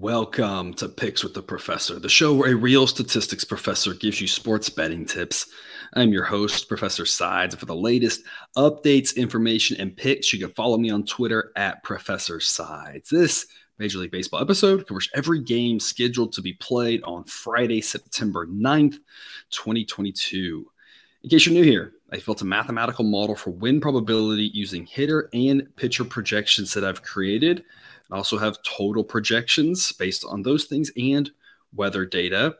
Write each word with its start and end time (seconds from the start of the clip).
Welcome 0.00 0.74
to 0.74 0.88
Picks 0.88 1.24
with 1.24 1.34
the 1.34 1.42
Professor, 1.42 1.98
the 1.98 2.08
show 2.08 2.32
where 2.32 2.52
a 2.52 2.56
real 2.56 2.86
statistics 2.86 3.42
professor 3.42 3.94
gives 3.94 4.20
you 4.20 4.28
sports 4.28 4.70
betting 4.70 5.04
tips. 5.04 5.50
I'm 5.94 6.12
your 6.12 6.22
host, 6.22 6.68
Professor 6.68 7.04
Sides. 7.04 7.56
For 7.56 7.66
the 7.66 7.74
latest 7.74 8.22
updates, 8.56 9.16
information, 9.16 9.76
and 9.80 9.96
picks, 9.96 10.32
you 10.32 10.38
can 10.38 10.54
follow 10.54 10.78
me 10.78 10.90
on 10.90 11.04
Twitter 11.04 11.50
at 11.56 11.82
Professor 11.82 12.38
Sides. 12.38 13.10
This 13.10 13.46
Major 13.80 13.98
League 13.98 14.12
Baseball 14.12 14.40
episode 14.40 14.86
covers 14.86 15.10
every 15.14 15.42
game 15.42 15.80
scheduled 15.80 16.32
to 16.34 16.42
be 16.42 16.52
played 16.52 17.02
on 17.02 17.24
Friday, 17.24 17.80
September 17.80 18.46
9th, 18.46 19.00
2022. 19.50 20.64
In 21.24 21.28
case 21.28 21.44
you're 21.44 21.54
new 21.56 21.64
here, 21.64 21.94
I 22.12 22.18
built 22.18 22.42
a 22.42 22.44
mathematical 22.44 23.04
model 23.04 23.34
for 23.34 23.50
win 23.50 23.80
probability 23.80 24.52
using 24.54 24.86
hitter 24.86 25.28
and 25.32 25.74
pitcher 25.74 26.04
projections 26.04 26.72
that 26.74 26.84
I've 26.84 27.02
created. 27.02 27.64
I 28.10 28.16
also 28.16 28.38
have 28.38 28.62
total 28.62 29.04
projections 29.04 29.92
based 29.92 30.24
on 30.24 30.42
those 30.42 30.64
things 30.64 30.90
and 30.96 31.30
weather 31.74 32.04
data. 32.04 32.56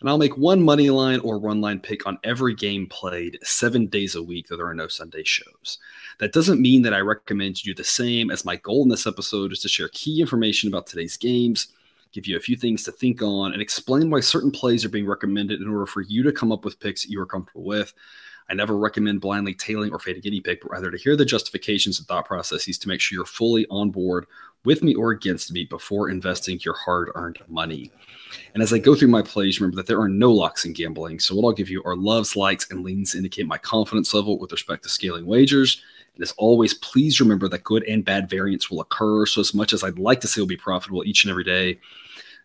And 0.00 0.08
I'll 0.08 0.18
make 0.18 0.36
one 0.36 0.62
money 0.62 0.90
line 0.90 1.20
or 1.20 1.38
run 1.38 1.60
line 1.60 1.80
pick 1.80 2.06
on 2.06 2.18
every 2.24 2.54
game 2.54 2.86
played 2.88 3.38
seven 3.42 3.86
days 3.86 4.14
a 4.14 4.22
week, 4.22 4.48
though 4.48 4.56
there 4.56 4.66
are 4.66 4.74
no 4.74 4.88
Sunday 4.88 5.24
shows. 5.24 5.78
That 6.18 6.32
doesn't 6.32 6.60
mean 6.60 6.82
that 6.82 6.94
I 6.94 7.00
recommend 7.00 7.64
you 7.64 7.74
do 7.74 7.82
the 7.82 7.84
same, 7.84 8.30
as 8.30 8.44
my 8.44 8.56
goal 8.56 8.82
in 8.82 8.88
this 8.88 9.06
episode 9.06 9.52
is 9.52 9.60
to 9.60 9.68
share 9.68 9.88
key 9.88 10.20
information 10.20 10.68
about 10.68 10.86
today's 10.86 11.16
games, 11.16 11.68
give 12.12 12.26
you 12.26 12.36
a 12.36 12.40
few 12.40 12.56
things 12.56 12.82
to 12.84 12.92
think 12.92 13.22
on, 13.22 13.52
and 13.52 13.62
explain 13.62 14.10
why 14.10 14.20
certain 14.20 14.50
plays 14.50 14.84
are 14.84 14.90
being 14.90 15.06
recommended 15.06 15.60
in 15.60 15.68
order 15.68 15.86
for 15.86 16.02
you 16.02 16.22
to 16.22 16.32
come 16.32 16.52
up 16.52 16.64
with 16.64 16.80
picks 16.80 17.08
you 17.08 17.20
are 17.20 17.26
comfortable 17.26 17.64
with. 17.64 17.94
I 18.50 18.54
never 18.54 18.76
recommend 18.76 19.20
blindly 19.20 19.54
tailing 19.54 19.92
or 19.92 19.98
fading 19.98 20.22
any 20.24 20.40
pick, 20.40 20.62
but 20.62 20.70
rather 20.70 20.90
to 20.90 20.96
hear 20.96 21.16
the 21.16 21.24
justifications 21.24 21.98
and 21.98 22.08
thought 22.08 22.26
processes 22.26 22.78
to 22.78 22.88
make 22.88 23.00
sure 23.00 23.16
you're 23.16 23.26
fully 23.26 23.66
on 23.70 23.90
board 23.90 24.26
with 24.64 24.82
me 24.82 24.94
or 24.94 25.10
against 25.10 25.52
me 25.52 25.64
before 25.64 26.10
investing 26.10 26.58
your 26.62 26.74
hard 26.74 27.10
earned 27.14 27.38
money. 27.48 27.90
And 28.54 28.62
as 28.62 28.72
I 28.72 28.78
go 28.78 28.94
through 28.94 29.08
my 29.08 29.22
plays, 29.22 29.60
remember 29.60 29.76
that 29.76 29.86
there 29.86 30.00
are 30.00 30.08
no 30.08 30.32
locks 30.32 30.64
in 30.64 30.72
gambling. 30.72 31.20
So, 31.20 31.34
what 31.34 31.46
I'll 31.46 31.52
give 31.52 31.70
you 31.70 31.82
are 31.84 31.96
loves, 31.96 32.36
likes, 32.36 32.70
and 32.70 32.82
leans 32.82 33.14
indicate 33.14 33.46
my 33.46 33.58
confidence 33.58 34.14
level 34.14 34.38
with 34.38 34.52
respect 34.52 34.82
to 34.84 34.88
scaling 34.88 35.26
wagers. 35.26 35.82
And 36.14 36.22
as 36.22 36.32
always, 36.32 36.74
please 36.74 37.20
remember 37.20 37.48
that 37.48 37.64
good 37.64 37.84
and 37.84 38.04
bad 38.04 38.28
variance 38.28 38.70
will 38.70 38.80
occur. 38.80 39.26
So, 39.26 39.40
as 39.40 39.54
much 39.54 39.72
as 39.72 39.84
I'd 39.84 39.98
like 39.98 40.20
to 40.20 40.26
say 40.26 40.40
will 40.40 40.48
be 40.48 40.56
profitable 40.56 41.04
each 41.04 41.24
and 41.24 41.30
every 41.30 41.44
day, 41.44 41.78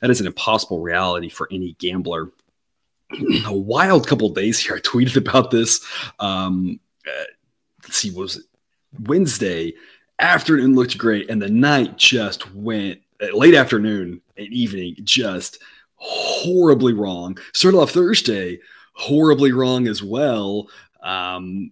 that 0.01 0.09
is 0.09 0.19
an 0.19 0.27
impossible 0.27 0.81
reality 0.81 1.29
for 1.29 1.47
any 1.51 1.75
gambler. 1.79 2.29
A 3.45 3.53
wild 3.53 4.07
couple 4.07 4.29
days 4.29 4.59
here. 4.59 4.75
I 4.75 4.79
tweeted 4.79 5.17
about 5.17 5.51
this. 5.51 5.85
Um, 6.19 6.79
uh, 7.07 7.23
let's 7.83 7.97
see, 7.97 8.11
was 8.11 8.37
it 8.37 8.43
Wednesday? 8.99 9.73
Afternoon 10.19 10.75
looked 10.75 10.97
great, 10.97 11.29
and 11.29 11.41
the 11.41 11.49
night 11.49 11.97
just 11.97 12.53
went 12.53 12.99
uh, 13.21 13.35
late 13.35 13.55
afternoon 13.55 14.21
and 14.37 14.47
evening 14.47 14.95
just 15.03 15.57
horribly 15.95 16.93
wrong. 16.93 17.37
Started 17.53 17.77
off 17.77 17.91
Thursday 17.91 18.59
horribly 18.93 19.51
wrong 19.51 19.87
as 19.87 20.03
well. 20.03 20.69
Um, 21.01 21.71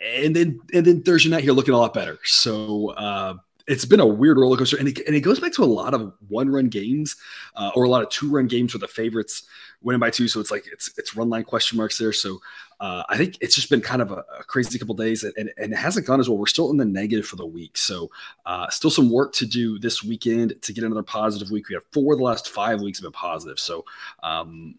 and 0.00 0.34
then 0.34 0.60
and 0.72 0.84
then 0.84 1.02
Thursday 1.02 1.30
night 1.30 1.44
here 1.44 1.52
looking 1.52 1.74
a 1.74 1.78
lot 1.78 1.94
better. 1.94 2.18
So 2.24 2.90
uh, 2.90 3.34
it's 3.66 3.84
been 3.84 4.00
a 4.00 4.06
weird 4.06 4.38
roller 4.38 4.56
coaster, 4.56 4.76
and 4.76 4.88
it, 4.88 5.06
and 5.06 5.16
it 5.16 5.20
goes 5.20 5.40
back 5.40 5.52
to 5.54 5.64
a 5.64 5.66
lot 5.66 5.94
of 5.94 6.12
one 6.28 6.50
run 6.50 6.68
games 6.68 7.16
uh, 7.56 7.70
or 7.74 7.84
a 7.84 7.88
lot 7.88 8.02
of 8.02 8.10
two 8.10 8.30
run 8.30 8.46
games 8.46 8.74
where 8.74 8.80
the 8.80 8.88
favorites 8.88 9.44
winning 9.82 10.00
by 10.00 10.10
two. 10.10 10.28
So 10.28 10.40
it's 10.40 10.50
like 10.50 10.66
it's 10.70 10.90
it's 10.98 11.16
run 11.16 11.30
line 11.30 11.44
question 11.44 11.78
marks 11.78 11.98
there. 11.98 12.12
So 12.12 12.40
uh, 12.80 13.04
I 13.08 13.16
think 13.16 13.38
it's 13.40 13.54
just 13.54 13.70
been 13.70 13.80
kind 13.80 14.02
of 14.02 14.10
a, 14.10 14.24
a 14.38 14.44
crazy 14.44 14.78
couple 14.78 14.94
days, 14.94 15.24
and, 15.24 15.50
and 15.56 15.72
it 15.72 15.76
hasn't 15.76 16.06
gone 16.06 16.20
as 16.20 16.28
well. 16.28 16.38
We're 16.38 16.46
still 16.46 16.70
in 16.70 16.76
the 16.76 16.84
negative 16.84 17.26
for 17.26 17.36
the 17.36 17.46
week, 17.46 17.78
so 17.78 18.10
uh, 18.44 18.68
still 18.68 18.90
some 18.90 19.10
work 19.10 19.32
to 19.34 19.46
do 19.46 19.78
this 19.78 20.02
weekend 20.02 20.60
to 20.60 20.72
get 20.72 20.84
another 20.84 21.02
positive 21.02 21.50
week. 21.50 21.68
We 21.68 21.74
have 21.74 21.84
four 21.92 22.12
of 22.12 22.18
the 22.18 22.24
last 22.24 22.50
five 22.50 22.80
weeks 22.80 22.98
have 22.98 23.04
been 23.04 23.12
positive, 23.12 23.58
so 23.58 23.84
um, 24.22 24.74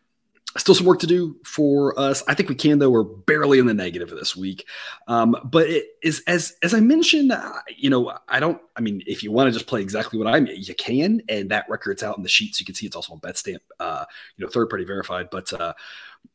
Still 0.58 0.76
some 0.76 0.86
work 0.86 1.00
to 1.00 1.08
do 1.08 1.36
for 1.44 1.98
us. 2.00 2.24
I 2.28 2.34
think 2.34 2.48
we 2.48 2.56
can, 2.56 2.80
though. 2.80 2.90
We're 2.90 3.04
barely 3.04 3.60
in 3.60 3.66
the 3.66 3.74
negative 3.74 4.10
this 4.10 4.38
week. 4.38 4.66
Um, 5.08 5.36
but 5.44 5.70
it 5.70 5.86
is 6.02 6.24
as 6.28 6.56
as 6.64 6.74
I 6.74 6.80
mentioned, 6.80 7.34
uh, 7.34 7.52
you 7.76 7.90
know, 7.90 8.18
I 8.30 8.40
don't. 8.40 8.62
I 8.78 8.82
mean, 8.82 9.04
if 9.06 9.22
you 9.22 9.32
want 9.32 9.48
to 9.48 9.52
just 9.52 9.68
play 9.68 9.82
exactly 9.82 10.18
what 10.18 10.28
I'm, 10.28 10.48
you 10.48 10.74
can, 10.76 11.22
and 11.28 11.52
that 11.52 11.66
record's 11.68 12.04
out 12.04 12.16
in 12.18 12.24
the 12.24 12.30
sheets. 12.30 12.60
You 12.60 12.66
can 12.66 12.74
see 12.74 12.86
it's 12.86 12.96
also 12.96 13.14
on 13.14 13.20
BetStamp, 13.20 13.60
uh, 13.80 14.06
you 14.38 14.46
know, 14.46 14.50
third 14.50 14.70
party 14.70 14.86
verified. 14.86 15.30
But 15.30 15.52
uh, 15.52 15.74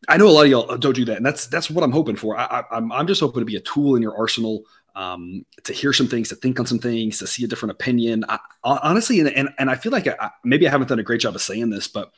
I 0.09 0.19
know 0.19 0.29
a 0.29 0.31
lot 0.31 0.45
of 0.45 0.51
y'all 0.51 0.77
don't 0.77 0.95
do 0.95 1.07
that, 1.07 1.17
and 1.17 1.25
that's 1.25 1.47
that's 1.47 1.71
what 1.71 1.83
I'm 1.83 1.93
hoping 1.93 2.17
for. 2.17 2.37
I, 2.37 2.45
I, 2.45 2.65
I'm 2.73 2.93
I'm 2.93 3.07
just 3.07 3.23
hoping 3.23 3.41
to 3.41 3.47
be 3.47 3.57
a 3.57 3.61
tool 3.61 3.97
in 3.97 4.03
your 4.03 4.17
arsenal 4.17 4.65
um, 4.95 5.45
to 5.65 5.73
hear 5.73 5.93
some 5.93 6.09
things, 6.09 6.29
to 6.29 6.37
think 6.37 6.61
on 6.61 6.67
some 6.67 6.79
things, 6.79 7.19
to 7.19 7.27
see 7.27 7.45
a 7.45 7.49
different 7.49 7.73
opinion. 7.73 8.25
I, 8.29 8.39
honestly, 8.65 9.21
and, 9.21 9.29
and, 9.31 9.49
and 9.59 9.71
I 9.71 9.77
feel 9.77 9.93
like 9.93 10.07
I, 10.07 10.31
maybe 10.45 10.67
I 10.67 10.71
haven't 10.71 10.89
done 10.89 10.99
a 10.99 11.05
great 11.05 11.21
job 11.21 11.35
of 11.35 11.43
saying 11.43 11.71
this, 11.71 11.89
but 11.89 12.13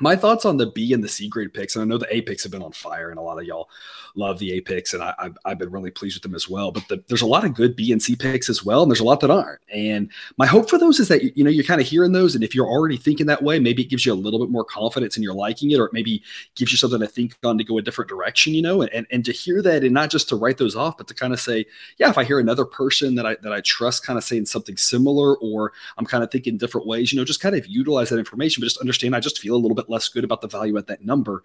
my 0.00 0.16
thoughts 0.16 0.44
on 0.44 0.56
the 0.56 0.66
B 0.66 0.92
and 0.92 1.02
the 1.02 1.08
C 1.08 1.28
grade 1.28 1.52
picks, 1.52 1.76
and 1.76 1.82
I 1.82 1.86
know 1.86 1.98
the 1.98 2.14
A 2.14 2.22
picks 2.22 2.42
have 2.42 2.52
been 2.52 2.62
on 2.62 2.72
fire, 2.72 3.10
and 3.10 3.18
a 3.18 3.22
lot 3.22 3.38
of 3.38 3.44
y'all 3.44 3.68
love 4.14 4.38
the 4.38 4.52
A 4.52 4.60
picks, 4.60 4.94
and 4.94 5.02
I, 5.02 5.14
have 5.18 5.38
I've 5.44 5.58
been 5.58 5.70
really 5.70 5.90
pleased 5.90 6.16
with 6.16 6.22
them 6.22 6.34
as 6.34 6.48
well. 6.48 6.72
But 6.72 6.88
the, 6.88 7.02
there's 7.08 7.22
a 7.22 7.26
lot 7.26 7.44
of 7.44 7.54
good 7.54 7.76
B 7.76 7.92
and 7.92 8.02
C 8.02 8.16
picks 8.16 8.48
as 8.48 8.64
well, 8.64 8.82
and 8.82 8.90
there's 8.90 9.00
a 9.00 9.04
lot 9.04 9.20
that 9.20 9.30
aren't. 9.30 9.60
And 9.72 10.10
my 10.36 10.46
hope 10.46 10.68
for 10.68 10.78
those 10.78 10.98
is 10.98 11.08
that 11.08 11.36
you 11.36 11.44
know 11.44 11.50
you're 11.50 11.64
kind 11.64 11.80
of 11.80 11.86
hearing 11.86 12.12
those, 12.12 12.34
and 12.34 12.44
if 12.44 12.54
you're 12.54 12.66
already 12.66 12.96
thinking 12.96 13.26
that 13.26 13.42
way, 13.42 13.58
maybe 13.58 13.82
it 13.82 13.90
gives 13.90 14.06
you 14.06 14.12
a 14.12 14.14
little 14.14 14.38
bit 14.38 14.50
more 14.50 14.64
confidence 14.64 15.16
and 15.16 15.24
you're 15.24 15.34
liking 15.34 15.70
it, 15.70 15.78
or 15.78 15.86
it 15.86 15.92
maybe 15.92 16.22
gives 16.54 16.72
you 16.72 16.78
something 16.78 17.00
to 17.00 17.06
think 17.06 17.36
on 17.44 17.58
to 17.58 17.64
go 17.64 17.78
a 17.78 17.82
different 17.82 18.08
direction, 18.08 18.54
you 18.54 18.62
know. 18.62 18.82
And 18.82 19.06
and 19.10 19.24
to 19.24 19.32
hear 19.32 19.62
that, 19.62 19.84
and 19.84 19.94
not 19.94 20.10
just 20.10 20.28
to 20.30 20.36
write 20.36 20.58
those 20.58 20.76
off, 20.76 20.96
but 20.96 21.08
to 21.08 21.14
kind 21.14 21.32
of 21.32 21.40
say, 21.40 21.66
yeah, 21.98 22.10
if 22.10 22.18
I 22.18 22.24
hear 22.24 22.40
another 22.40 22.64
person 22.64 23.14
that 23.16 23.26
I 23.26 23.36
that 23.42 23.52
I 23.52 23.60
trust, 23.60 24.06
kind 24.06 24.16
of 24.16 24.24
saying 24.24 24.46
something 24.46 24.76
similar, 24.76 25.36
or 25.38 25.72
I'm 25.98 26.06
kind 26.06 26.24
of 26.24 26.30
thinking 26.30 26.56
different 26.56 26.86
ways, 26.86 27.12
you 27.12 27.18
know, 27.18 27.24
just 27.24 27.40
kind 27.40 27.54
of 27.54 27.66
utilize 27.66 28.08
that 28.08 28.18
information, 28.18 28.60
but 28.60 28.66
just 28.66 28.78
understand 28.78 29.14
I 29.14 29.20
just 29.20 29.38
feel 29.38 29.54
a 29.54 29.58
little 29.58 29.74
bit 29.74 29.89
less 29.90 30.08
good 30.08 30.24
about 30.24 30.40
the 30.40 30.48
value 30.48 30.76
at 30.78 30.86
that 30.86 31.04
number. 31.04 31.42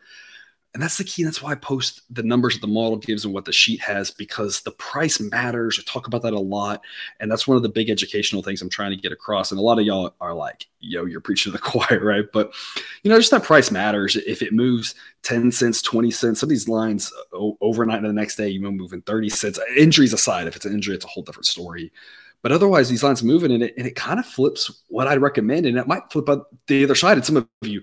And 0.75 0.83
that's 0.83 0.97
the 0.97 1.05
key. 1.05 1.23
That's 1.23 1.41
why 1.41 1.53
I 1.53 1.55
post 1.55 2.01
the 2.13 2.21
numbers 2.21 2.55
that 2.55 2.59
the 2.59 2.67
model 2.67 2.97
gives 2.97 3.23
and 3.23 3.33
what 3.33 3.45
the 3.45 3.53
sheet 3.53 3.79
has 3.79 4.11
because 4.11 4.59
the 4.59 4.71
price 4.71 5.21
matters. 5.21 5.79
I 5.79 5.89
talk 5.89 6.05
about 6.05 6.21
that 6.23 6.33
a 6.33 6.39
lot. 6.39 6.81
And 7.21 7.31
that's 7.31 7.47
one 7.47 7.55
of 7.55 7.63
the 7.63 7.69
big 7.69 7.89
educational 7.89 8.43
things 8.43 8.61
I'm 8.61 8.69
trying 8.69 8.91
to 8.91 9.01
get 9.01 9.13
across. 9.13 9.51
And 9.51 9.57
a 9.57 9.63
lot 9.63 9.79
of 9.79 9.85
y'all 9.85 10.13
are 10.19 10.33
like, 10.33 10.67
yo, 10.81 11.05
you're 11.05 11.21
preaching 11.21 11.53
to 11.53 11.57
the 11.57 11.63
choir, 11.63 12.03
right? 12.03 12.25
But, 12.33 12.53
you 13.03 13.09
know, 13.09 13.17
just 13.17 13.31
that 13.31 13.43
price 13.43 13.71
matters. 13.71 14.17
If 14.17 14.41
it 14.41 14.51
moves 14.51 14.95
10 15.23 15.53
cents, 15.53 15.81
20 15.81 16.11
cents, 16.11 16.41
some 16.41 16.47
of 16.47 16.49
these 16.49 16.67
lines 16.67 17.09
uh, 17.31 17.51
overnight 17.61 17.99
and 17.99 18.09
the 18.09 18.11
next 18.11 18.35
day, 18.35 18.49
you 18.49 18.59
know, 18.59 18.69
moving 18.69 19.01
30 19.03 19.29
cents. 19.29 19.57
Uh, 19.57 19.63
injuries 19.77 20.11
aside, 20.11 20.45
if 20.45 20.57
it's 20.57 20.65
an 20.65 20.73
injury, 20.73 20.95
it's 20.95 21.05
a 21.05 21.07
whole 21.07 21.23
different 21.23 21.45
story. 21.45 21.89
But 22.41 22.51
otherwise, 22.51 22.89
these 22.89 23.01
lines 23.01 23.23
moving 23.23 23.53
and 23.53 23.63
it, 23.63 23.75
and 23.77 23.87
it 23.87 23.95
kind 23.95 24.19
of 24.19 24.25
flips 24.25 24.83
what 24.89 25.07
I'd 25.07 25.21
recommend. 25.21 25.65
And 25.67 25.77
it 25.77 25.87
might 25.87 26.11
flip 26.11 26.27
out 26.27 26.47
the 26.67 26.83
other 26.83 26.95
side. 26.95 27.15
And 27.15 27.25
some 27.25 27.37
of 27.37 27.47
you, 27.61 27.81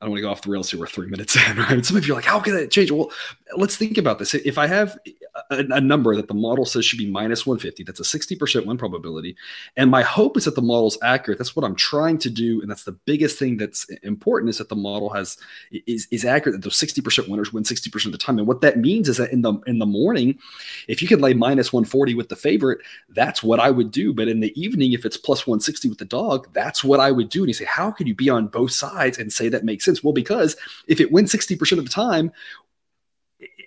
I 0.00 0.06
don't 0.06 0.12
want 0.12 0.18
to 0.18 0.22
go 0.22 0.30
off 0.30 0.42
the 0.42 0.50
rails 0.50 0.70
here. 0.70 0.80
We're 0.80 0.86
three 0.86 1.08
minutes 1.08 1.36
in, 1.36 1.56
right? 1.58 1.84
Some 1.84 1.96
of 1.96 2.06
you 2.06 2.14
are 2.14 2.16
like, 2.16 2.24
how 2.24 2.40
can 2.40 2.54
that 2.54 2.70
change? 2.70 2.90
Well, 2.90 3.10
let's 3.56 3.76
think 3.76 3.98
about 3.98 4.18
this. 4.18 4.34
If 4.34 4.56
I 4.56 4.66
have 4.66 4.98
a, 5.50 5.58
a, 5.58 5.80
number 5.80 6.16
that 6.16 6.28
the 6.28 6.34
model 6.34 6.64
says 6.64 6.84
should 6.84 6.98
be 6.98 7.10
minus 7.10 7.46
150, 7.46 7.84
that's 7.84 8.00
a 8.00 8.18
60% 8.18 8.66
win 8.66 8.78
probability. 8.78 9.36
And 9.76 9.90
my 9.90 10.02
hope 10.02 10.36
is 10.38 10.46
that 10.46 10.54
the 10.54 10.62
model's 10.62 10.98
accurate. 11.02 11.38
That's 11.38 11.54
what 11.54 11.64
I'm 11.64 11.74
trying 11.74 12.18
to 12.18 12.30
do. 12.30 12.62
And 12.62 12.70
that's 12.70 12.84
the 12.84 12.92
biggest 12.92 13.38
thing 13.38 13.58
that's 13.58 13.88
important 14.02 14.48
is 14.48 14.58
that 14.58 14.70
the 14.70 14.76
model 14.76 15.10
has 15.10 15.36
is, 15.70 16.08
is 16.10 16.24
accurate, 16.24 16.54
that 16.54 16.64
those 16.64 16.78
60% 16.78 17.28
winners 17.28 17.52
win 17.52 17.64
60% 17.64 18.06
of 18.06 18.12
the 18.12 18.18
time. 18.18 18.38
And 18.38 18.48
what 18.48 18.62
that 18.62 18.78
means 18.78 19.08
is 19.08 19.18
that 19.18 19.32
in 19.32 19.42
the 19.42 19.54
in 19.66 19.78
the 19.78 19.86
morning, 19.86 20.38
if 20.88 21.02
you 21.02 21.08
could 21.08 21.20
lay 21.20 21.34
minus 21.34 21.72
140 21.72 22.14
with 22.14 22.30
the 22.30 22.36
favorite, 22.36 22.78
that's 23.10 23.42
what 23.42 23.60
I 23.60 23.70
would 23.70 23.90
do. 23.90 24.14
But 24.14 24.28
in 24.28 24.40
the 24.40 24.58
evening, 24.60 24.92
if 24.92 25.04
it's 25.04 25.16
plus 25.16 25.46
160 25.46 25.90
with 25.90 25.98
the 25.98 26.04
dog, 26.04 26.48
that's 26.52 26.82
what 26.82 27.00
I 27.00 27.10
would 27.10 27.28
do. 27.28 27.40
And 27.40 27.48
you 27.48 27.54
say, 27.54 27.66
how 27.66 27.90
can 27.90 28.06
you 28.06 28.14
be 28.14 28.30
on 28.30 28.48
both 28.48 28.72
sides 28.72 29.18
and 29.18 29.30
say 29.30 29.48
that 29.50 29.64
makes 29.64 29.84
sense? 29.84 29.90
sense. 29.90 30.04
Well, 30.04 30.12
because 30.12 30.56
if 30.86 31.00
it 31.00 31.12
wins 31.12 31.32
60% 31.32 31.78
of 31.78 31.84
the 31.84 31.90
time, 31.90 32.32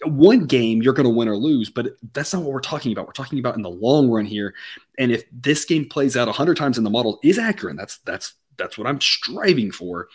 one 0.06 0.46
game 0.46 0.82
you're 0.82 0.94
going 0.94 1.06
to 1.06 1.10
win 1.10 1.28
or 1.28 1.38
lose, 1.38 1.70
but 1.70 1.96
that's 2.14 2.34
not 2.34 2.44
what 2.44 2.52
we're 2.52 2.62
talking 2.62 2.92
about. 2.92 3.08
We're 3.08 3.14
talking 3.14 3.40
about 3.40 3.56
in 3.56 3.62
the 3.62 3.70
long 3.70 4.10
run 4.10 4.26
here. 4.26 4.54
And 4.98 5.12
if 5.12 5.24
this 5.32 5.66
game 5.66 5.88
plays 5.88 6.16
out 6.18 6.28
100 6.28 6.58
times 6.58 6.78
in 6.78 6.84
the 6.84 6.90
model 6.90 7.20
is 7.24 7.40
accurate, 7.40 7.78
that's 7.78 7.98
that's 8.00 8.34
that's 8.58 8.78
what 8.78 8.88
I'm 8.88 9.02
striving 9.02 9.72
for. 9.72 10.08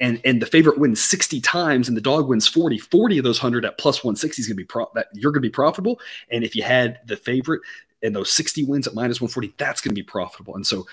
And 0.00 0.20
and 0.24 0.40
the 0.40 0.46
favorite 0.46 0.78
wins 0.78 1.02
60 1.02 1.40
times 1.40 1.88
and 1.88 1.96
the 1.96 2.02
dog 2.02 2.28
wins 2.28 2.46
40. 2.46 2.78
40 2.78 3.18
of 3.18 3.24
those 3.24 3.42
100 3.42 3.64
at 3.64 3.78
plus 3.78 4.04
160 4.04 4.40
is 4.40 4.46
going 4.46 4.56
to 4.56 4.62
be 4.62 4.64
pro- 4.64 4.90
that 4.94 5.08
you're 5.14 5.32
going 5.32 5.42
to 5.42 5.48
be 5.48 5.50
profitable. 5.50 6.00
And 6.30 6.44
if 6.44 6.54
you 6.54 6.62
had 6.62 7.00
the 7.06 7.16
favorite 7.16 7.62
and 8.02 8.14
those 8.14 8.30
60 8.30 8.64
wins 8.64 8.86
at 8.86 8.94
minus 8.94 9.20
140, 9.20 9.54
that's 9.58 9.80
going 9.80 9.90
to 9.90 10.00
be 10.00 10.02
profitable. 10.02 10.54
And 10.54 10.66
so 10.66 10.86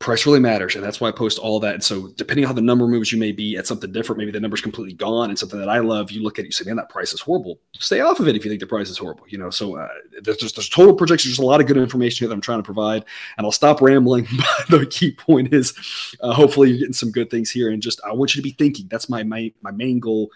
price 0.00 0.24
really 0.24 0.40
matters 0.40 0.74
and 0.74 0.82
that's 0.82 0.98
why 0.98 1.08
i 1.08 1.12
post 1.12 1.38
all 1.38 1.60
that. 1.60 1.74
And 1.74 1.84
so 1.84 2.08
depending 2.16 2.44
on 2.44 2.48
how 2.48 2.54
the 2.54 2.62
number 2.62 2.88
moves 2.88 3.12
you 3.12 3.18
may 3.18 3.32
be 3.32 3.56
at 3.56 3.66
something 3.66 3.92
different. 3.92 4.18
Maybe 4.18 4.30
the 4.30 4.40
number's 4.40 4.62
completely 4.62 4.94
gone 4.94 5.28
and 5.28 5.38
something 5.38 5.60
that 5.60 5.68
i 5.68 5.78
love 5.78 6.10
you 6.10 6.22
look 6.22 6.38
at 6.38 6.44
it 6.44 6.48
you 6.48 6.52
say 6.52 6.64
man 6.64 6.76
that 6.76 6.88
price 6.88 7.12
is 7.12 7.20
horrible. 7.20 7.60
Stay 7.74 8.00
off 8.00 8.18
of 8.18 8.26
it 8.26 8.34
if 8.34 8.44
you 8.44 8.50
think 8.50 8.60
the 8.60 8.66
price 8.66 8.88
is 8.88 8.98
horrible 8.98 9.24
you 9.28 9.38
know? 9.38 9.50
So 9.50 9.76
uh, 9.76 9.88
there's 10.22 10.38
there's 10.38 10.68
total 10.68 10.94
projections 10.94 11.36
there's 11.36 11.44
a 11.44 11.48
lot 11.48 11.60
of 11.60 11.66
good 11.66 11.76
information 11.76 12.24
here 12.24 12.28
that 12.28 12.34
i'm 12.34 12.40
trying 12.40 12.58
to 12.58 12.64
provide 12.64 13.04
and 13.36 13.46
i'll 13.46 13.52
stop 13.52 13.80
rambling 13.80 14.26
but 14.70 14.80
the 14.80 14.86
key 14.86 15.12
point 15.12 15.52
is 15.52 15.74
uh, 16.20 16.32
hopefully 16.32 16.70
you're 16.70 16.78
getting 16.78 16.92
some 16.92 17.10
good 17.10 17.30
things 17.30 17.50
here 17.50 17.70
and 17.70 17.82
just 17.82 18.00
i 18.04 18.12
want 18.12 18.34
you 18.34 18.42
to 18.42 18.48
be 18.48 18.52
thinking. 18.52 18.88
That's 18.88 19.08
my 19.08 19.22
my, 19.22 19.52
my 19.60 19.70
main 19.70 20.00
goal 20.00 20.30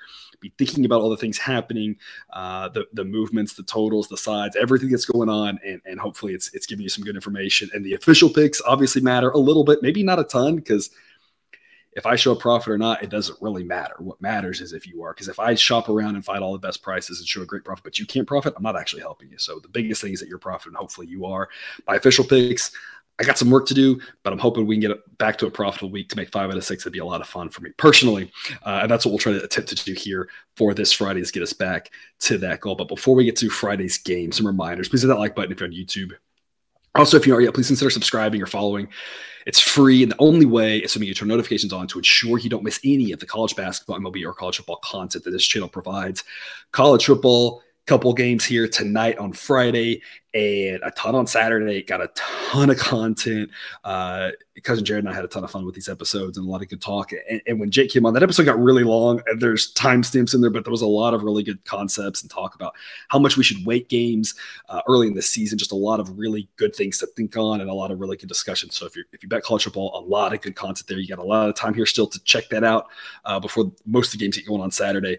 be 0.44 0.52
thinking 0.58 0.85
about 0.85 1.00
all 1.00 1.11
the 1.11 1.17
things 1.17 1.38
happening, 1.38 1.96
uh, 2.32 2.69
the 2.69 2.87
the 2.93 3.05
movements, 3.05 3.55
the 3.55 3.62
totals, 3.62 4.08
the 4.08 4.17
sides, 4.17 4.56
everything 4.56 4.91
that's 4.91 5.06
going 5.06 5.29
on, 5.29 5.58
and 5.64 5.81
and 5.85 5.99
hopefully 5.99 6.35
it's 6.35 6.52
it's 6.55 6.67
giving 6.67 6.82
you 6.82 6.88
some 6.88 7.05
good 7.05 7.17
information. 7.17 7.70
And 7.73 7.85
the 7.85 7.94
official 7.94 8.29
picks 8.29 8.61
obviously 8.62 9.02
matter 9.02 9.31
a 9.31 9.38
little 9.38 9.64
bit, 9.64 9.82
maybe 9.82 10.02
not 10.02 10.19
a 10.19 10.25
ton, 10.25 10.56
because 10.56 10.91
if 11.96 12.06
I 12.06 12.17
show 12.17 12.32
a 12.32 12.37
profit 12.37 12.69
or 12.73 12.79
not, 12.79 13.02
it 13.05 13.11
doesn't 13.11 13.41
really 13.41 13.62
matter. 13.62 13.94
What 13.99 14.20
matters 14.20 14.61
is 14.61 14.73
if 14.73 14.87
you 14.87 15.02
are, 15.05 15.14
because 15.14 15.29
if 15.29 15.38
I 15.38 15.55
shop 15.55 15.88
around 15.88 16.17
and 16.17 16.25
find 16.25 16.43
all 16.43 16.52
the 16.52 16.58
best 16.58 16.82
prices 16.82 17.20
and 17.20 17.29
show 17.29 17.43
a 17.43 17.46
great 17.46 17.64
profit, 17.64 17.85
but 17.85 17.99
you 17.99 18.06
can't 18.06 18.26
profit, 18.26 18.55
I'm 18.56 18.64
not 18.64 18.76
actually 18.76 19.02
helping 19.02 19.31
you. 19.31 19.38
So 19.38 19.61
the 19.61 19.69
biggest 19.69 20.02
thing 20.02 20.12
is 20.12 20.20
that 20.20 20.29
you're 20.29 20.38
profiting. 20.38 20.75
Hopefully 20.75 21.06
you 21.06 21.25
are. 21.25 21.49
My 21.87 21.94
official 21.94 22.25
picks, 22.25 22.73
I 23.20 23.25
got 23.25 23.38
some 23.38 23.50
work 23.50 23.66
to 23.66 23.75
do, 23.75 24.00
but 24.25 24.32
I'm 24.32 24.40
hoping 24.40 24.66
we 24.66 24.75
can 24.75 24.90
get 24.90 25.19
back 25.19 25.38
to 25.38 25.46
a 25.46 25.50
profitable 25.50 25.90
week 25.90 26.08
to 26.08 26.16
make 26.16 26.31
five 26.31 26.50
out 26.50 26.56
of 26.56 26.64
six. 26.64 26.82
It'd 26.82 26.93
be 26.93 26.99
a 26.99 27.05
lot 27.05 27.20
of 27.20 27.28
fun 27.28 27.49
for 27.49 27.61
me 27.61 27.70
personally. 27.76 28.32
Uh, 28.64 28.81
and 28.82 28.90
that's 28.90 29.05
what 29.05 29.12
we'll 29.12 29.19
try 29.19 29.32
to 29.32 29.43
attempt 29.43 29.69
to 29.69 29.84
do 29.84 29.93
here 29.93 30.28
for 30.56 30.75
this 30.75 30.93
Friday 30.93 31.20
is 31.20 31.31
get 31.31 31.43
us 31.43 31.52
back 31.52 31.90
to 32.20 32.38
that 32.38 32.61
goal. 32.61 32.75
But 32.75 32.88
before 32.88 33.14
we 33.14 33.25
get 33.25 33.37
to 33.37 33.50
Friday's 33.50 33.99
game, 33.99 34.32
some 34.32 34.46
reminders. 34.46 34.88
Please 34.88 35.02
hit 35.02 35.08
that 35.08 35.19
like 35.19 35.37
button 35.37 35.52
if 35.52 35.61
you're 35.61 35.69
on 35.69 35.75
YouTube. 35.75 36.12
Also, 36.96 37.16
if 37.16 37.26
you 37.26 37.34
aren't 37.34 37.44
yet, 37.44 37.55
please 37.55 37.66
consider 37.66 37.90
subscribing 37.90 38.40
or 38.40 38.46
following. 38.46 38.88
It's 39.46 39.60
free, 39.60 40.02
and 40.02 40.12
the 40.12 40.20
only 40.20 40.46
way 40.46 40.78
is 40.78 40.93
for 40.93 41.00
me 41.00 41.06
to 41.06 41.14
turn 41.14 41.28
notifications 41.28 41.72
on 41.72 41.87
to 41.88 41.99
ensure 41.99 42.38
you 42.38 42.49
don't 42.49 42.62
miss 42.62 42.81
any 42.84 43.12
of 43.12 43.19
the 43.19 43.26
college 43.26 43.56
basketball, 43.56 43.99
MLB, 43.99 44.25
or 44.25 44.32
college 44.32 44.56
football 44.56 44.76
content 44.76 45.25
that 45.25 45.32
this 45.32 45.44
channel 45.44 45.69
provides. 45.69 46.25
College 46.70 47.05
football, 47.05 47.62
couple 47.86 48.12
games 48.14 48.44
here 48.44 48.66
tonight 48.66 49.19
on 49.19 49.32
Friday 49.32 50.00
and 50.32 50.81
a 50.82 50.90
ton 50.92 51.14
on 51.14 51.26
Saturday. 51.26 51.82
Got 51.82 52.00
a 52.00 52.10
ton 52.14 52.70
of 52.70 52.78
content. 52.78 53.50
Uh, 53.84 54.31
cousin 54.62 54.84
Jared 54.84 55.04
and 55.04 55.12
I 55.12 55.14
had 55.14 55.25
a 55.25 55.28
ton 55.28 55.44
of 55.44 55.50
fun 55.50 55.66
with 55.66 55.75
these 55.75 55.88
episodes 55.88 56.38
and 56.38 56.46
a 56.46 56.50
lot 56.50 56.62
of 56.62 56.69
good 56.69 56.81
talk. 56.81 57.12
And, 57.12 57.42
and 57.46 57.60
when 57.60 57.70
Jake 57.70 57.90
came 57.90 58.06
on, 58.06 58.14
that 58.14 58.22
episode 58.22 58.44
got 58.44 58.58
really 58.58 58.84
long. 58.84 59.20
There's 59.38 59.72
timestamps 59.75 60.34
in 60.34 60.40
there, 60.40 60.50
but 60.50 60.64
there 60.64 60.70
was 60.70 60.82
a 60.82 60.86
lot 60.86 61.14
of 61.14 61.22
really 61.22 61.42
good 61.42 61.64
concepts 61.64 62.22
and 62.22 62.31
talk 62.31 62.54
about 62.54 62.75
how 63.08 63.19
much 63.19 63.36
we 63.36 63.44
should 63.44 63.64
weight 63.66 63.88
games 63.88 64.34
uh, 64.70 64.81
early 64.88 65.06
in 65.06 65.14
the 65.14 65.22
season. 65.22 65.58
Just 65.58 65.72
a 65.72 65.76
lot 65.76 66.00
of 66.00 66.19
really 66.19 66.48
good 66.56 66.75
things 66.75 66.98
to 66.98 67.06
think 67.08 67.36
on 67.36 67.60
and 67.60 67.69
a 67.69 67.75
lot 67.75 67.90
of 67.90 68.00
really 68.00 68.16
good 68.16 68.28
discussion. 68.28 68.70
So 68.70 68.86
if 68.86 68.96
you 68.96 69.04
if 69.12 69.22
you 69.22 69.28
bet 69.28 69.42
college 69.42 69.64
football, 69.64 69.92
a 69.94 70.02
lot 70.04 70.32
of 70.32 70.40
good 70.40 70.56
content 70.56 70.88
there. 70.88 70.98
You 70.98 71.06
got 71.06 71.19
a 71.19 71.25
lot 71.25 71.48
of 71.48 71.54
time 71.54 71.75
here 71.75 71.86
still 71.86 72.06
to 72.06 72.22
check 72.25 72.48
that 72.48 72.64
out 72.64 72.86
uh, 73.25 73.38
before 73.38 73.70
most 73.86 74.12
of 74.12 74.19
the 74.19 74.25
games 74.25 74.36
get 74.36 74.46
going 74.46 74.62
on 74.62 74.70
Saturday. 74.70 75.19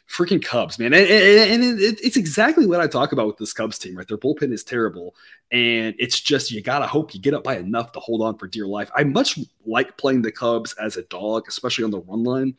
freaking 0.09 0.45
Cubs, 0.45 0.79
man. 0.79 0.93
And, 0.93 1.07
and, 1.07 1.81
it, 1.81 1.99
it's 2.03 2.17
exactly 2.17 2.67
what 2.67 2.81
I 2.81 2.87
talk 2.87 3.13
about 3.13 3.27
with 3.27 3.39
this 3.39 3.53
Cubs 3.53 3.79
team, 3.79 3.97
right? 3.97 4.07
Their 4.07 4.19
bullpen 4.19 4.53
is 4.53 4.63
terrible. 4.63 5.15
And 5.51 5.95
it's 5.99 6.21
just, 6.21 6.51
you 6.51 6.61
got 6.61 6.81
to 6.81 6.87
hope 6.87 7.15
you 7.15 7.21
get 7.21 7.35
up 7.35 7.45
by 7.45 7.57
enough 7.57 7.93
to 7.93 8.01
hold 8.01 8.23
on 8.23 8.37
for 8.37 8.47
dear 8.47 8.67
life. 8.67 8.91
I 8.95 9.05
much 9.05 9.39
like 9.67 9.97
playing 9.97 10.23
the 10.23 10.33
Cubs 10.33 10.75
as 10.75 10.97
a 10.97 11.03
dog, 11.05 11.45
especially 11.49 11.85
on 11.85 11.91
the 11.91 12.01
run 12.01 12.23
line, 12.23 12.55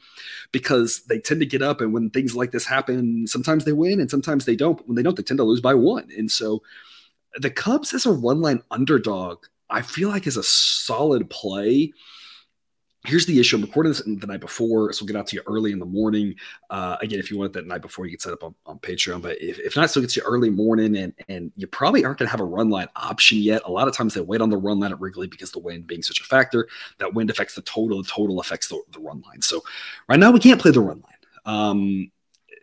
because 0.51 1.03
they 1.03 1.19
tend 1.19 1.39
to 1.42 1.45
get 1.45 1.62
up. 1.62 1.81
And 1.81 1.94
when 1.94 2.09
things 2.09 2.36
like 2.36 2.51
this 2.51 2.65
happen, 2.65 3.27
sometimes 3.27 3.63
they 3.63 3.74
win 3.74 4.00
and 4.00 4.09
sometimes 4.09 4.45
they 4.45 4.56
don't. 4.56 4.77
But 4.77 4.88
when 4.88 4.95
they 4.95 5.03
don't, 5.03 5.15
they 5.15 5.24
tend 5.24 5.38
to 5.38 5.44
lose 5.44 5.62
by 5.62 5.75
one. 5.75 6.09
And 6.18 6.31
so 6.31 6.63
the 7.38 7.51
Cubs 7.51 7.94
as 7.94 8.06
a 8.06 8.12
run 8.12 8.42
line 8.42 8.63
underdog, 8.71 9.45
I 9.69 9.81
feel 9.81 10.09
like 10.09 10.27
is 10.27 10.38
a 10.38 10.44
solid 10.44 11.30
play 11.30 11.92
here's 13.06 13.25
the 13.25 13.40
issue. 13.40 13.56
I'm 13.56 13.62
recording 13.62 13.92
this 13.92 14.02
the 14.02 14.28
night 14.28 14.40
before, 14.40 14.92
so 14.94 15.04
we'll 15.04 15.14
get 15.14 15.19
out 15.19 15.28
to 15.28 15.35
you 15.35 15.42
early 15.47 15.71
in 15.71 15.80
the 15.80 15.85
morning. 15.85 16.35
Uh, 16.69 16.97
again, 17.02 17.19
if 17.19 17.31
you 17.31 17.38
want 17.38 17.54
that 17.54 17.68
night 17.68 17.81
before, 17.81 18.06
you 18.06 18.12
can 18.12 18.19
set 18.19 18.33
up 18.33 18.44
on, 18.44 18.56
on 18.66 18.80
Patreon. 18.80 19.21
But 19.21 19.42
if, 19.42 19.59
if 19.59 19.76
not, 19.76 19.90
still 19.90 20.02
gets 20.02 20.16
you 20.16 20.24
early 20.24 20.50
morning, 20.50 20.97
and 20.97 21.14
and 21.30 21.52
you 21.56 21.68
probably 21.68 22.04
aren't 22.04 22.19
going 22.19 22.28
to 22.28 22.31
have 22.31 22.42
a 22.42 22.45
run 22.45 22.69
line 22.69 22.88
option 22.95 23.38
yet. 23.38 23.62
A 23.66 23.71
lot 23.71 23.88
of 23.88 23.95
times 23.95 24.14
they 24.14 24.21
wait 24.21 24.42
on 24.42 24.50
the 24.50 24.57
run 24.57 24.80
line 24.80 24.92
at 24.92 25.00
Wrigley 25.00 25.28
because 25.28 25.52
the 25.52 25.59
wind 25.59 25.88
being 25.88 26.04
such 26.04 26.21
a 26.21 26.24
factor. 26.24 26.68
That 27.00 27.14
wind 27.14 27.30
affects 27.30 27.56
the 27.56 27.62
total. 27.62 28.02
The 28.02 28.09
total 28.09 28.40
affects 28.40 28.68
the, 28.68 28.81
the 28.92 29.00
run 29.00 29.21
line. 29.21 29.42
So 29.42 29.64
right 30.07 30.19
now 30.19 30.31
we 30.31 30.40
can't 30.40 30.62
play 30.62 30.71
the 30.71 30.81
run 30.81 31.02
line. 31.02 31.12
Um, 31.45 32.12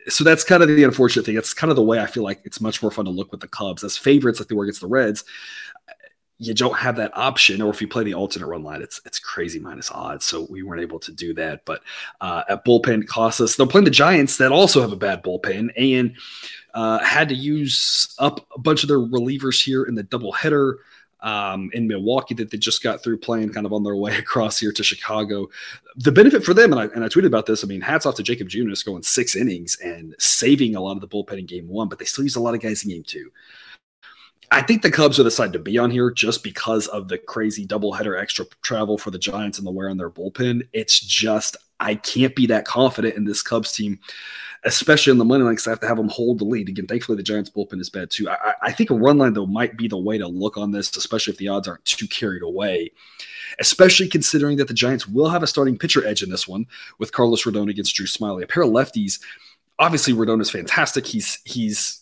so 0.08 0.24
that's 0.24 0.42
kind 0.42 0.62
of 0.62 0.68
the 0.68 0.82
unfortunate 0.82 1.24
thing. 1.24 1.36
That's 1.36 1.54
kind 1.54 1.70
of 1.70 1.76
the 1.76 1.82
way 1.82 2.00
I 2.00 2.06
feel 2.06 2.24
like 2.24 2.40
it's 2.44 2.60
much 2.60 2.82
more 2.82 2.90
fun 2.90 3.04
to 3.04 3.10
look 3.10 3.30
with 3.30 3.40
the 3.40 3.46
Cubs 3.46 3.84
as 3.84 3.96
favorites, 3.96 4.40
like 4.40 4.48
they 4.48 4.54
were 4.56 4.64
against 4.64 4.80
the 4.80 4.88
Reds 4.88 5.24
you 6.42 6.54
don't 6.54 6.76
have 6.76 6.96
that 6.96 7.16
option, 7.16 7.62
or 7.62 7.70
if 7.70 7.80
you 7.80 7.86
play 7.86 8.02
the 8.02 8.14
alternate 8.14 8.48
run 8.48 8.64
line, 8.64 8.82
it's 8.82 9.00
it's 9.06 9.20
crazy 9.20 9.60
minus 9.60 9.92
odds. 9.92 10.24
So 10.24 10.48
we 10.50 10.64
weren't 10.64 10.82
able 10.82 10.98
to 10.98 11.12
do 11.12 11.32
that. 11.34 11.64
But 11.64 11.82
uh, 12.20 12.42
at 12.48 12.64
bullpen 12.64 13.06
cost 13.06 13.40
us. 13.40 13.54
They're 13.54 13.66
playing 13.66 13.84
the 13.84 13.92
Giants 13.92 14.38
that 14.38 14.50
also 14.50 14.80
have 14.80 14.90
a 14.90 14.96
bad 14.96 15.22
bullpen 15.22 15.70
and 15.76 16.16
uh, 16.74 16.98
had 16.98 17.28
to 17.28 17.36
use 17.36 18.12
up 18.18 18.44
a 18.56 18.58
bunch 18.58 18.82
of 18.82 18.88
their 18.88 18.98
relievers 18.98 19.62
here 19.64 19.84
in 19.84 19.94
the 19.94 20.04
doubleheader. 20.04 20.76
Um, 21.20 21.70
in 21.72 21.86
Milwaukee 21.86 22.34
that 22.34 22.50
they 22.50 22.58
just 22.58 22.82
got 22.82 23.00
through 23.00 23.18
playing 23.18 23.52
kind 23.52 23.64
of 23.64 23.72
on 23.72 23.84
their 23.84 23.94
way 23.94 24.16
across 24.18 24.58
here 24.58 24.72
to 24.72 24.82
Chicago. 24.82 25.48
The 25.94 26.10
benefit 26.10 26.42
for 26.42 26.52
them, 26.52 26.72
and 26.72 26.80
I, 26.80 26.84
and 26.86 27.04
I 27.04 27.06
tweeted 27.06 27.26
about 27.26 27.46
this, 27.46 27.62
I 27.62 27.68
mean, 27.68 27.80
hats 27.80 28.06
off 28.06 28.16
to 28.16 28.24
Jakob 28.24 28.48
Junis 28.48 28.84
going 28.84 29.04
six 29.04 29.36
innings 29.36 29.76
and 29.76 30.16
saving 30.18 30.74
a 30.74 30.80
lot 30.80 30.96
of 30.96 31.00
the 31.00 31.06
bullpen 31.06 31.38
in 31.38 31.46
game 31.46 31.68
one, 31.68 31.88
but 31.88 32.00
they 32.00 32.06
still 32.06 32.24
used 32.24 32.36
a 32.36 32.40
lot 32.40 32.56
of 32.56 32.60
guys 32.60 32.82
in 32.82 32.90
game 32.90 33.04
two. 33.04 33.30
I 34.52 34.60
think 34.60 34.82
the 34.82 34.90
Cubs 34.90 35.18
are 35.18 35.22
the 35.22 35.30
side 35.30 35.54
to 35.54 35.58
be 35.58 35.78
on 35.78 35.90
here 35.90 36.10
just 36.10 36.44
because 36.44 36.86
of 36.88 37.08
the 37.08 37.16
crazy 37.16 37.66
doubleheader 37.66 38.20
extra 38.20 38.44
travel 38.60 38.98
for 38.98 39.10
the 39.10 39.18
Giants 39.18 39.56
and 39.56 39.66
the 39.66 39.70
wear 39.70 39.88
on 39.88 39.96
their 39.96 40.10
bullpen. 40.10 40.68
It's 40.74 41.00
just 41.00 41.56
I 41.80 41.94
can't 41.94 42.36
be 42.36 42.46
that 42.46 42.66
confident 42.66 43.16
in 43.16 43.24
this 43.24 43.40
Cubs 43.40 43.72
team, 43.72 43.98
especially 44.64 45.10
in 45.10 45.16
the 45.16 45.24
money 45.24 45.42
line 45.42 45.54
because 45.54 45.66
I 45.66 45.70
have 45.70 45.80
to 45.80 45.88
have 45.88 45.96
them 45.96 46.10
hold 46.10 46.38
the 46.38 46.44
lead. 46.44 46.68
Again, 46.68 46.86
thankfully 46.86 47.16
the 47.16 47.22
Giants 47.22 47.48
bullpen 47.48 47.80
is 47.80 47.88
bad 47.88 48.10
too. 48.10 48.28
I, 48.28 48.52
I 48.60 48.72
think 48.72 48.90
a 48.90 48.94
run 48.94 49.16
line 49.16 49.32
though 49.32 49.46
might 49.46 49.78
be 49.78 49.88
the 49.88 49.96
way 49.96 50.18
to 50.18 50.28
look 50.28 50.58
on 50.58 50.70
this, 50.70 50.94
especially 50.98 51.32
if 51.32 51.38
the 51.38 51.48
odds 51.48 51.66
aren't 51.66 51.86
too 51.86 52.06
carried 52.06 52.42
away. 52.42 52.92
Especially 53.58 54.06
considering 54.06 54.58
that 54.58 54.68
the 54.68 54.74
Giants 54.74 55.08
will 55.08 55.30
have 55.30 55.42
a 55.42 55.46
starting 55.46 55.78
pitcher 55.78 56.06
edge 56.06 56.22
in 56.22 56.28
this 56.28 56.46
one 56.46 56.66
with 56.98 57.12
Carlos 57.12 57.44
Rodon 57.44 57.70
against 57.70 57.94
Drew 57.94 58.06
Smyly, 58.06 58.42
a 58.42 58.46
pair 58.46 58.64
of 58.64 58.70
lefties. 58.70 59.18
Obviously, 59.78 60.12
Rodon 60.12 60.42
is 60.42 60.50
fantastic. 60.50 61.06
He's 61.06 61.40
he's 61.44 62.01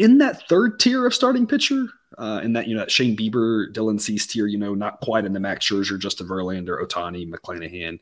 in 0.00 0.16
that 0.18 0.48
third 0.48 0.80
tier 0.80 1.06
of 1.06 1.14
starting 1.14 1.46
pitcher, 1.46 1.86
uh, 2.16 2.40
in 2.42 2.54
that 2.54 2.66
you 2.66 2.74
know 2.74 2.80
that 2.80 2.90
Shane 2.90 3.16
Bieber, 3.16 3.70
Dylan 3.72 4.00
Cease 4.00 4.26
tier, 4.26 4.46
you 4.46 4.58
know, 4.58 4.74
not 4.74 5.00
quite 5.00 5.26
in 5.26 5.34
the 5.34 5.40
Max 5.40 5.68
Scherzer, 5.68 5.98
Justin 5.98 6.26
Verlander, 6.26 6.82
Ohtani, 6.82 7.30
McClanahan, 7.30 8.00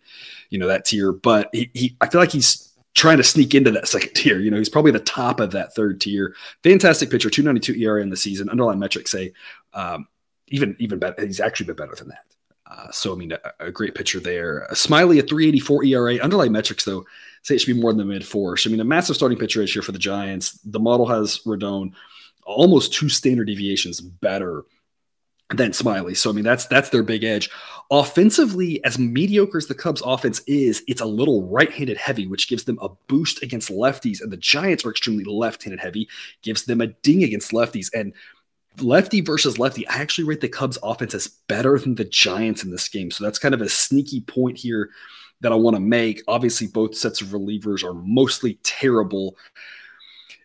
you 0.48 0.58
know 0.58 0.68
that 0.68 0.84
tier, 0.84 1.12
but 1.12 1.50
he, 1.52 1.70
he 1.74 1.96
I 2.00 2.08
feel 2.08 2.20
like 2.20 2.30
he's 2.30 2.72
trying 2.94 3.16
to 3.18 3.24
sneak 3.24 3.54
into 3.54 3.72
that 3.72 3.88
second 3.88 4.14
tier. 4.14 4.38
You 4.38 4.50
know, 4.50 4.58
he's 4.58 4.68
probably 4.68 4.92
the 4.92 5.00
top 5.00 5.40
of 5.40 5.50
that 5.50 5.74
third 5.74 6.00
tier. 6.00 6.34
Fantastic 6.62 7.10
pitcher, 7.10 7.30
292 7.30 7.80
ERA 7.84 8.00
in 8.00 8.10
the 8.10 8.16
season. 8.16 8.48
Underlying 8.48 8.78
metrics 8.78 9.10
say 9.10 9.32
um, 9.74 10.06
even 10.46 10.76
even 10.78 11.00
better. 11.00 11.26
He's 11.26 11.40
actually 11.40 11.66
been 11.66 11.76
better 11.76 11.96
than 11.96 12.08
that. 12.08 12.24
Uh, 12.70 12.90
so 12.90 13.14
I 13.14 13.16
mean, 13.16 13.32
a, 13.32 13.38
a, 13.60 13.72
great 13.72 13.94
pitcher 13.94 14.20
there. 14.20 14.66
Smyly 14.72 15.18
at 15.18 15.28
384 15.28 15.84
ERA. 15.84 16.14
Underlying 16.16 16.52
metrics 16.52 16.84
though 16.84 17.04
say 17.42 17.54
it 17.54 17.60
should 17.60 17.74
be 17.74 17.80
more 17.80 17.92
than 17.92 17.98
the 17.98 18.12
mid 18.12 18.26
four. 18.26 18.56
So 18.56 18.68
I 18.68 18.70
mean, 18.70 18.80
a 18.80 18.84
massive 18.84 19.16
starting 19.16 19.38
pitcher 19.38 19.60
this 19.60 19.74
year 19.74 19.82
for 19.82 19.92
the 19.92 19.98
Giants. 19.98 20.52
The 20.64 20.80
model 20.80 21.06
has 21.06 21.40
Rodon 21.46 21.92
almost 22.44 22.92
two 22.92 23.08
standard 23.08 23.46
deviations 23.46 24.00
better 24.00 24.64
than 25.54 25.70
Smyly. 25.70 26.16
So 26.16 26.30
I 26.30 26.34
mean, 26.34 26.44
that's 26.44 26.66
that's 26.66 26.90
their 26.90 27.02
big 27.02 27.24
edge. 27.24 27.50
Offensively, 27.90 28.84
as 28.84 28.98
mediocre 28.98 29.56
as 29.56 29.66
the 29.66 29.74
Cubs 29.74 30.02
offense 30.04 30.40
is, 30.46 30.82
it's 30.86 31.00
a 31.00 31.06
little 31.06 31.48
right-handed 31.48 31.96
heavy, 31.96 32.26
which 32.26 32.48
gives 32.48 32.64
them 32.64 32.78
a 32.82 32.90
boost 33.08 33.42
against 33.42 33.70
lefties. 33.70 34.20
And 34.20 34.30
the 34.30 34.36
Giants 34.36 34.84
are 34.84 34.90
extremely 34.90 35.24
left-handed 35.24 35.80
heavy, 35.80 36.06
gives 36.42 36.64
them 36.64 36.82
a 36.82 36.88
ding 36.88 37.24
against 37.24 37.52
lefties. 37.52 37.88
And 37.94 38.12
lefty 38.80 39.20
versus 39.20 39.58
lefty, 39.58 39.86
I 39.88 39.96
actually 39.96 40.24
rate 40.24 40.40
the 40.40 40.48
Cubs 40.48 40.78
offense 40.82 41.14
as 41.14 41.26
better 41.26 41.78
than 41.78 41.94
the 41.94 42.04
Giants 42.04 42.64
in 42.64 42.70
this 42.70 42.88
game. 42.88 43.10
So 43.10 43.24
that's 43.24 43.38
kind 43.38 43.54
of 43.54 43.60
a 43.60 43.68
sneaky 43.68 44.20
point 44.22 44.58
here 44.58 44.90
that 45.40 45.52
I 45.52 45.56
want 45.56 45.76
to 45.76 45.80
make. 45.80 46.22
Obviously, 46.28 46.66
both 46.66 46.96
sets 46.96 47.20
of 47.20 47.28
relievers 47.28 47.84
are 47.84 47.94
mostly 47.94 48.58
terrible 48.62 49.36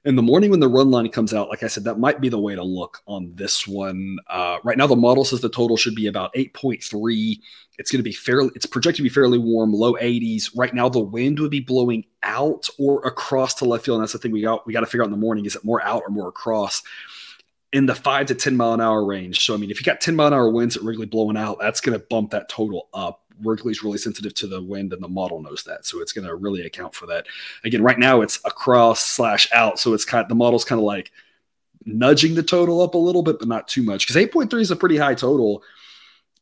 in 0.06 0.16
the 0.18 0.22
morning 0.22 0.50
when 0.50 0.60
the 0.60 0.68
run 0.68 0.92
line 0.92 1.08
comes 1.10 1.34
out, 1.34 1.50
like 1.50 1.64
I 1.64 1.68
said, 1.68 1.86
that 1.86 1.98
might 1.98 2.20
be 2.20 2.28
the 2.28 2.40
way 2.40 2.56
to 2.56 2.64
look 2.64 3.02
on 3.08 3.32
this 3.36 3.66
one. 3.66 4.18
Uh, 4.28 4.58
right 4.64 4.78
now, 4.78 4.88
the 4.88 4.98
model 4.98 5.24
says 5.24 5.40
the 5.40 5.48
total 5.48 5.78
should 5.78 5.96
be 5.96 6.08
about 6.08 6.34
8.3. 6.34 7.40
It's 7.78 7.90
going 7.90 8.00
to 8.00 8.04
be 8.04 8.12
fairly, 8.12 8.52
it's 8.54 8.66
projected 8.66 8.98
to 8.98 9.04
be 9.04 9.10
fairly 9.10 9.38
warm, 9.38 9.72
low 9.72 9.94
80s. 9.94 10.52
Right 10.56 10.74
now, 10.74 10.90
the 10.90 11.00
wind 11.00 11.40
would 11.40 11.52
be 11.52 11.62
blowing 11.62 12.04
out 12.22 12.68
or 12.78 13.06
across 13.06 13.54
to 13.56 13.66
left 13.66 13.86
field. 13.86 13.98
And 13.98 14.04
that's 14.04 14.12
the 14.12 14.20
thing 14.20 14.34
we 14.34 14.42
got, 14.42 14.68
we 14.68 14.74
got 14.74 14.82
to 14.82 14.88
figure 14.88 15.04
out 15.04 15.08
in 15.08 15.12
the 15.12 15.18
morning. 15.18 15.46
Is 15.46 15.56
it 15.56 15.64
more 15.64 15.82
out 15.84 16.04
or 16.06 16.10
more 16.10 16.28
across? 16.28 16.84
In 17.74 17.88
the 17.88 17.96
five 17.96 18.28
to 18.28 18.36
10 18.36 18.56
mile 18.56 18.74
an 18.74 18.82
hour 18.82 19.04
range. 19.04 19.46
So, 19.46 19.54
I 19.54 19.58
mean, 19.58 19.72
if 19.72 19.80
you 19.80 19.84
got 19.84 20.00
10 20.00 20.16
mile 20.16 20.28
an 20.28 20.34
hour 20.34 20.50
winds 20.50 20.78
at 20.78 20.84
Wrigley 20.84 21.08
blowing 21.08 21.36
out, 21.36 21.58
that's 21.60 21.82
going 21.82 22.00
to 22.00 22.06
bump 22.08 22.32
that 22.32 22.48
total 22.48 22.88
up. 22.94 23.24
Wrigley's 23.42 23.84
really 23.84 23.98
sensitive 23.98 24.34
to 24.36 24.48
the 24.48 24.62
wind, 24.62 24.94
and 24.94 25.02
the 25.02 25.08
model 25.08 25.42
knows 25.42 25.64
that, 25.64 25.86
so 25.86 26.00
it's 26.00 26.14
going 26.14 26.28
to 26.28 26.36
really 26.36 26.62
account 26.66 26.94
for 26.94 27.08
that. 27.08 27.26
Again, 27.64 27.82
right 27.82 27.98
now 27.98 28.22
it's 28.22 28.40
across 28.46 29.04
slash 29.04 29.52
out, 29.52 29.80
so 29.80 29.94
it's 29.94 30.06
kind 30.06 30.22
of, 30.22 30.30
the 30.30 30.36
model's 30.36 30.64
kind 30.64 30.80
of 30.80 30.86
like 30.86 31.12
nudging 31.86 32.36
the 32.36 32.44
total 32.44 32.82
up 32.82 32.94
a 32.94 32.98
little 32.98 33.24
bit, 33.24 33.40
but 33.40 33.48
not 33.48 33.68
too 33.68 33.84
much 33.84 34.08
because 34.08 34.24
8.3 34.24 34.62
is 34.62 34.72
a 34.72 34.76
pretty 34.76 34.98
high 34.98 35.16
total. 35.16 35.64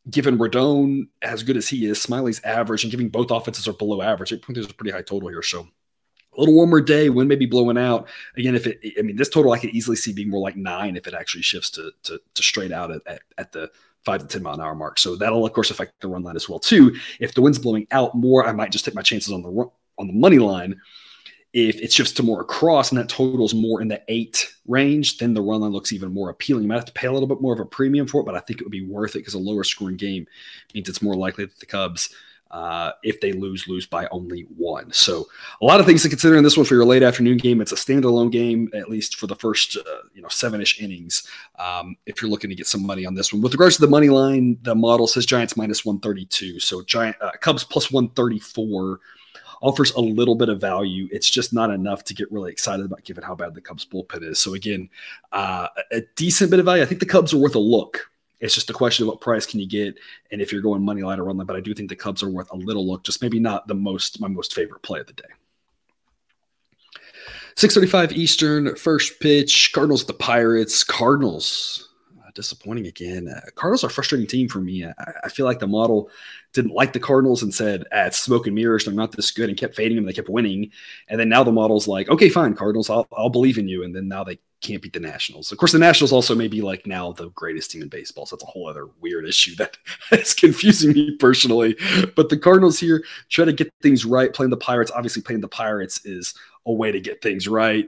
Given 0.09 0.37
Rodon 0.37 1.07
as 1.21 1.43
good 1.43 1.57
as 1.57 1.69
he 1.69 1.85
is, 1.85 2.01
Smyly's 2.01 2.41
average, 2.43 2.83
and 2.83 2.91
giving 2.91 3.09
both 3.09 3.31
offenses 3.31 3.67
are 3.67 3.73
below 3.73 4.01
average, 4.01 4.31
8.3 4.31 4.57
is 4.57 4.65
a 4.69 4.73
pretty 4.73 4.91
high 4.91 5.03
total 5.03 5.29
here. 5.29 5.43
So 5.43 5.67
a 6.35 6.39
little 6.39 6.55
warmer 6.55 6.81
day, 6.81 7.09
wind 7.09 7.29
may 7.29 7.35
be 7.35 7.45
blowing 7.45 7.77
out. 7.77 8.07
Again, 8.37 8.55
if 8.55 8.65
it, 8.65 8.79
I 8.97 9.01
mean, 9.01 9.17
this 9.17 9.29
total 9.29 9.51
I 9.51 9.59
could 9.59 9.71
easily 9.71 9.97
see 9.97 10.13
being 10.13 10.29
more 10.29 10.41
like 10.41 10.55
nine 10.55 10.95
if 10.95 11.07
it 11.07 11.13
actually 11.13 11.43
shifts 11.43 11.69
to 11.71 11.91
to, 12.03 12.19
to 12.33 12.43
straight 12.43 12.71
out 12.71 12.91
at, 12.91 13.01
at, 13.05 13.21
at 13.37 13.51
the 13.51 13.69
five 14.05 14.21
to 14.21 14.27
10 14.27 14.41
mile 14.41 14.55
an 14.55 14.61
hour 14.61 14.75
mark. 14.75 14.97
So 14.97 15.15
that'll 15.15 15.45
of 15.45 15.53
course 15.53 15.71
affect 15.71 15.99
the 16.01 16.07
run 16.07 16.23
line 16.23 16.35
as 16.35 16.49
well 16.49 16.59
too. 16.59 16.95
If 17.19 17.33
the 17.33 17.41
wind's 17.41 17.59
blowing 17.59 17.87
out 17.91 18.15
more, 18.15 18.45
I 18.45 18.51
might 18.51 18.71
just 18.71 18.85
take 18.85 18.95
my 18.95 19.01
chances 19.01 19.33
on 19.33 19.41
the 19.41 19.69
on 19.97 20.07
the 20.07 20.13
money 20.13 20.39
line. 20.39 20.79
If 21.53 21.81
it 21.81 21.91
shifts 21.91 22.13
to 22.13 22.23
more 22.23 22.39
across 22.39 22.91
and 22.91 22.99
that 22.99 23.09
totals 23.09 23.53
more 23.53 23.81
in 23.81 23.89
the 23.89 24.01
eight 24.07 24.49
range, 24.67 25.17
then 25.17 25.33
the 25.33 25.41
run 25.41 25.59
line 25.59 25.71
looks 25.71 25.91
even 25.91 26.13
more 26.13 26.29
appealing. 26.29 26.63
You 26.63 26.69
might 26.69 26.75
have 26.75 26.85
to 26.85 26.93
pay 26.93 27.07
a 27.07 27.11
little 27.11 27.27
bit 27.27 27.41
more 27.41 27.53
of 27.53 27.59
a 27.59 27.65
premium 27.65 28.07
for 28.07 28.21
it, 28.21 28.25
but 28.25 28.35
I 28.35 28.39
think 28.39 28.61
it 28.61 28.63
would 28.63 28.71
be 28.71 28.87
worth 28.87 29.15
it 29.15 29.19
because 29.19 29.33
a 29.33 29.39
lower 29.39 29.65
scoring 29.65 29.97
game 29.97 30.25
means 30.73 30.87
it's 30.87 31.01
more 31.01 31.13
likely 31.13 31.43
that 31.43 31.59
the 31.59 31.65
Cubs 31.65 32.15
uh, 32.51 32.91
if 33.03 33.19
they 33.21 33.31
lose, 33.31 33.67
lose 33.67 33.85
by 33.85 34.07
only 34.11 34.41
one. 34.57 34.91
So 34.91 35.25
a 35.61 35.65
lot 35.65 35.79
of 35.79 35.85
things 35.85 36.03
to 36.03 36.09
consider 36.09 36.35
in 36.35 36.43
this 36.43 36.57
one 36.57 36.65
for 36.65 36.75
your 36.75 36.85
late 36.85 37.01
afternoon 37.01 37.37
game. 37.37 37.61
It's 37.61 37.71
a 37.71 37.75
standalone 37.75 38.31
game, 38.31 38.69
at 38.73 38.89
least 38.89 39.15
for 39.15 39.25
the 39.25 39.35
first 39.35 39.77
uh, 39.77 40.01
you 40.13 40.21
know 40.21 40.27
seven-ish 40.27 40.81
innings. 40.81 41.27
Um, 41.57 41.95
if 42.05 42.21
you're 42.21 42.29
looking 42.29 42.49
to 42.49 42.55
get 42.55 42.67
some 42.67 42.85
money 42.85 43.05
on 43.05 43.15
this 43.15 43.31
one, 43.31 43.41
with 43.41 43.53
regards 43.53 43.75
to 43.75 43.81
the 43.81 43.87
money 43.87 44.09
line, 44.09 44.57
the 44.61 44.75
model 44.75 45.07
says 45.07 45.25
Giants 45.25 45.55
minus 45.55 45.85
132. 45.85 46.59
So 46.59 46.83
Giant 46.83 47.15
uh, 47.21 47.31
Cubs 47.39 47.63
plus 47.63 47.91
134 47.91 48.99
offers 49.61 49.91
a 49.91 50.01
little 50.01 50.35
bit 50.35 50.49
of 50.49 50.59
value. 50.59 51.07
It's 51.11 51.29
just 51.29 51.53
not 51.53 51.69
enough 51.69 52.03
to 52.05 52.13
get 52.13 52.31
really 52.31 52.51
excited 52.51 52.85
about 52.85 53.03
given 53.03 53.23
how 53.23 53.35
bad 53.35 53.53
the 53.53 53.61
Cubs 53.61 53.85
bullpen 53.85 54.23
is. 54.23 54.39
So 54.39 54.55
again, 54.55 54.89
uh, 55.31 55.67
a 55.91 56.01
decent 56.15 56.51
bit 56.51 56.59
of 56.59 56.65
value. 56.65 56.83
I 56.83 56.85
think 56.85 56.99
the 56.99 57.05
Cubs 57.05 57.33
are 57.33 57.37
worth 57.37 57.55
a 57.55 57.59
look 57.59 58.10
it's 58.41 58.55
just 58.55 58.69
a 58.69 58.73
question 58.73 59.03
of 59.03 59.09
what 59.09 59.21
price 59.21 59.45
can 59.45 59.59
you 59.59 59.67
get, 59.67 59.97
and 60.31 60.41
if 60.41 60.51
you're 60.51 60.61
going 60.61 60.83
money 60.83 61.03
line 61.03 61.19
or 61.19 61.25
run 61.25 61.37
line. 61.37 61.47
But 61.47 61.55
I 61.55 61.61
do 61.61 61.73
think 61.73 61.89
the 61.89 61.95
Cubs 61.95 62.23
are 62.23 62.29
worth 62.29 62.51
a 62.51 62.57
little 62.57 62.87
look, 62.87 63.03
just 63.03 63.21
maybe 63.21 63.39
not 63.39 63.67
the 63.67 63.75
most 63.75 64.19
my 64.19 64.27
most 64.27 64.53
favorite 64.53 64.81
play 64.81 64.99
of 64.99 65.07
the 65.07 65.13
day. 65.13 65.23
6:35 67.55 68.13
Eastern, 68.13 68.75
first 68.75 69.19
pitch. 69.19 69.71
Cardinals 69.73 70.05
the 70.05 70.13
Pirates. 70.13 70.83
Cardinals 70.83 71.89
uh, 72.19 72.31
disappointing 72.33 72.87
again. 72.87 73.27
Uh, 73.27 73.41
Cardinals 73.55 73.83
are 73.83 73.87
a 73.87 73.91
frustrating 73.91 74.27
team 74.27 74.47
for 74.47 74.59
me. 74.59 74.85
I, 74.85 74.93
I, 75.25 75.29
feel 75.29 75.45
like 75.45 75.59
the 75.59 75.67
model 75.67 76.09
didn't 76.53 76.73
like 76.73 76.93
the 76.93 76.99
Cardinals 76.99 77.43
and 77.43 77.53
said, 77.53 77.83
ah, 77.93 78.05
"It's 78.05 78.19
smoke 78.19 78.47
and 78.47 78.55
mirrors. 78.55 78.85
They're 78.85 78.93
not 78.93 79.11
this 79.11 79.31
good," 79.31 79.49
and 79.49 79.57
kept 79.57 79.75
fading 79.75 79.97
them. 79.97 80.05
They 80.05 80.13
kept 80.13 80.29
winning, 80.29 80.71
and 81.09 81.19
then 81.19 81.29
now 81.29 81.43
the 81.43 81.51
model's 81.51 81.87
like, 81.87 82.09
"Okay, 82.09 82.29
fine, 82.29 82.55
Cardinals. 82.55 82.89
I'll, 82.89 83.07
I'll 83.15 83.29
believe 83.29 83.59
in 83.59 83.67
you." 83.67 83.83
And 83.83 83.95
then 83.95 84.07
now 84.07 84.23
they 84.23 84.39
can't 84.61 84.81
beat 84.81 84.93
the 84.93 84.99
Nationals. 84.99 85.51
Of 85.51 85.57
course, 85.57 85.71
the 85.71 85.79
Nationals 85.79 86.11
also 86.11 86.35
may 86.35 86.47
be 86.47 86.61
like 86.61 86.85
now 86.85 87.11
the 87.11 87.29
greatest 87.29 87.71
team 87.71 87.81
in 87.81 87.89
baseball. 87.89 88.25
So 88.25 88.35
that's 88.35 88.43
a 88.43 88.47
whole 88.51 88.67
other 88.67 88.87
weird 89.01 89.27
issue 89.27 89.55
that 89.55 89.77
is 90.11 90.33
confusing 90.33 90.93
me 90.93 91.15
personally. 91.17 91.75
But 92.15 92.29
the 92.29 92.37
Cardinals 92.37 92.79
here 92.79 93.03
try 93.29 93.45
to 93.45 93.53
get 93.53 93.73
things 93.81 94.05
right. 94.05 94.33
Playing 94.33 94.51
the 94.51 94.57
Pirates, 94.57 94.91
obviously, 94.91 95.21
playing 95.21 95.41
the 95.41 95.47
Pirates 95.47 96.05
is 96.05 96.33
a 96.65 96.71
way 96.71 96.91
to 96.91 96.99
get 96.99 97.21
things 97.21 97.47
right. 97.47 97.87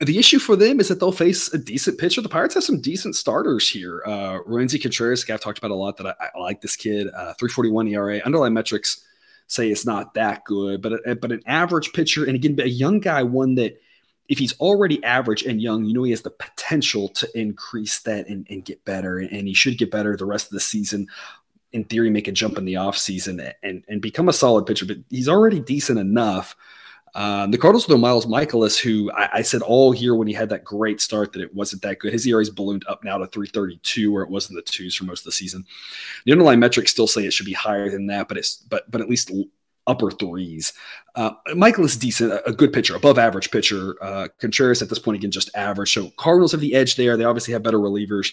The 0.00 0.18
issue 0.18 0.38
for 0.38 0.56
them 0.56 0.80
is 0.80 0.88
that 0.88 0.98
they'll 0.98 1.12
face 1.12 1.52
a 1.52 1.58
decent 1.58 1.98
pitcher. 1.98 2.20
The 2.20 2.28
Pirates 2.28 2.54
have 2.54 2.64
some 2.64 2.80
decent 2.80 3.14
starters 3.14 3.68
here. 3.68 4.02
Uh, 4.04 4.38
Roansy 4.48 4.80
Contreras, 4.80 5.28
I've 5.30 5.40
talked 5.40 5.58
about 5.58 5.70
a 5.70 5.76
lot 5.76 5.96
that 5.98 6.06
I, 6.06 6.14
I 6.34 6.40
like 6.40 6.60
this 6.60 6.74
kid. 6.74 7.08
Uh, 7.08 7.34
341 7.34 7.88
ERA. 7.88 8.18
Underlying 8.24 8.54
metrics 8.54 9.04
say 9.46 9.70
it's 9.70 9.86
not 9.86 10.14
that 10.14 10.44
good, 10.44 10.82
but 10.82 10.94
a, 11.06 11.14
but 11.14 11.30
an 11.30 11.42
average 11.46 11.92
pitcher, 11.92 12.24
and 12.24 12.34
again, 12.34 12.58
a 12.60 12.68
young 12.68 13.00
guy, 13.00 13.22
one 13.22 13.56
that– 13.56 13.80
if 14.28 14.38
he's 14.38 14.58
already 14.60 15.02
average 15.04 15.42
and 15.42 15.60
young, 15.60 15.84
you 15.84 15.94
know 15.94 16.04
he 16.04 16.10
has 16.10 16.22
the 16.22 16.30
potential 16.30 17.08
to 17.08 17.38
increase 17.38 18.00
that 18.00 18.28
and, 18.28 18.46
and 18.48 18.64
get 18.64 18.84
better. 18.84 19.18
And 19.18 19.48
he 19.48 19.54
should 19.54 19.78
get 19.78 19.90
better 19.90 20.16
the 20.16 20.24
rest 20.24 20.46
of 20.46 20.52
the 20.52 20.60
season. 20.60 21.08
In 21.72 21.84
theory, 21.84 22.10
make 22.10 22.28
a 22.28 22.32
jump 22.32 22.58
in 22.58 22.64
the 22.64 22.74
offseason 22.74 23.52
and, 23.62 23.84
and 23.88 24.00
become 24.00 24.28
a 24.28 24.32
solid 24.32 24.66
pitcher. 24.66 24.86
But 24.86 24.98
he's 25.10 25.28
already 25.28 25.60
decent 25.60 25.98
enough. 25.98 26.54
Um, 27.14 27.50
the 27.50 27.58
Cardinals 27.58 27.86
with 27.88 28.00
Miles 28.00 28.24
Mikolas, 28.24 28.78
who 28.78 29.12
I, 29.12 29.28
I, 29.34 29.42
said 29.42 29.60
all 29.60 29.94
year 29.94 30.14
when 30.14 30.28
he 30.28 30.32
had 30.32 30.48
that 30.48 30.64
great 30.64 30.98
start 30.98 31.32
that 31.32 31.42
it 31.42 31.54
wasn't 31.54 31.82
that 31.82 31.98
good. 31.98 32.10
His 32.10 32.26
ERA's 32.26 32.48
ballooned 32.48 32.86
up 32.88 33.04
now 33.04 33.18
to 33.18 33.26
332, 33.26 34.10
where 34.10 34.22
it 34.22 34.30
was 34.30 34.48
in 34.48 34.56
the 34.56 34.62
twos 34.62 34.94
for 34.94 35.04
most 35.04 35.20
of 35.20 35.24
the 35.26 35.32
season. 35.32 35.66
The 36.24 36.32
underlying 36.32 36.58
metrics 36.58 36.90
still 36.90 37.06
say 37.06 37.26
it 37.26 37.34
should 37.34 37.44
be 37.44 37.52
higher 37.52 37.90
than 37.90 38.06
that, 38.06 38.28
but 38.28 38.38
it's 38.38 38.56
but 38.56 38.90
but 38.90 39.02
at 39.02 39.10
least 39.10 39.30
upper 39.86 40.10
threes. 40.10 40.72
Uh, 41.14 41.32
Mikolas 41.48 41.98
decent, 41.98 42.32
a 42.46 42.52
good 42.52 42.72
pitcher, 42.72 42.94
above 42.96 43.18
average 43.18 43.50
pitcher. 43.50 43.96
Uh, 44.02 44.28
Contreras 44.38 44.82
at 44.82 44.88
this 44.88 44.98
point 44.98 45.16
again 45.16 45.30
just 45.30 45.50
average. 45.54 45.92
So 45.92 46.10
Cardinals 46.16 46.52
have 46.52 46.60
the 46.60 46.74
edge 46.74 46.96
there. 46.96 47.16
They 47.16 47.24
obviously 47.24 47.52
have 47.52 47.62
better 47.62 47.78
relievers 47.78 48.32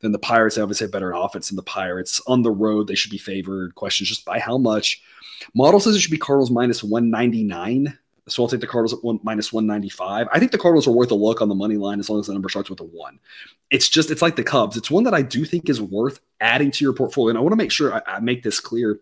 than 0.00 0.12
the 0.12 0.18
Pirates. 0.18 0.56
They 0.56 0.62
obviously 0.62 0.84
have 0.84 0.92
better 0.92 1.12
offense 1.12 1.48
than 1.48 1.56
the 1.56 1.62
Pirates. 1.62 2.20
On 2.26 2.42
the 2.42 2.50
road, 2.50 2.86
they 2.86 2.94
should 2.94 3.10
be 3.10 3.18
favored. 3.18 3.74
Questions 3.74 4.08
just 4.08 4.24
by 4.24 4.38
how 4.38 4.58
much. 4.58 5.02
Model 5.54 5.80
says 5.80 5.94
it 5.94 6.00
should 6.00 6.10
be 6.10 6.18
Cardinals 6.18 6.50
minus 6.50 6.82
199. 6.82 7.98
So 8.26 8.42
I'll 8.42 8.48
take 8.48 8.60
the 8.60 8.66
Cardinals 8.66 8.92
at 8.92 9.02
one, 9.02 9.20
minus 9.22 9.52
195. 9.52 10.28
I 10.30 10.38
think 10.38 10.52
the 10.52 10.58
Cardinals 10.58 10.86
are 10.86 10.92
worth 10.92 11.10
a 11.10 11.14
look 11.14 11.40
on 11.40 11.48
the 11.48 11.54
money 11.54 11.76
line 11.76 11.98
as 11.98 12.10
long 12.10 12.20
as 12.20 12.26
the 12.26 12.34
number 12.34 12.48
starts 12.48 12.68
with 12.68 12.80
a 12.80 12.84
one. 12.84 13.18
It's 13.70 13.88
just, 13.88 14.10
it's 14.10 14.20
like 14.20 14.36
the 14.36 14.44
Cubs. 14.44 14.76
It's 14.76 14.90
one 14.90 15.04
that 15.04 15.14
I 15.14 15.22
do 15.22 15.44
think 15.44 15.68
is 15.68 15.80
worth 15.80 16.20
adding 16.40 16.70
to 16.72 16.84
your 16.84 16.92
portfolio. 16.92 17.30
And 17.30 17.38
I 17.38 17.40
want 17.40 17.52
to 17.52 17.56
make 17.56 17.72
sure 17.72 17.94
I, 17.94 18.16
I 18.16 18.20
make 18.20 18.42
this 18.42 18.60
clear 18.60 19.00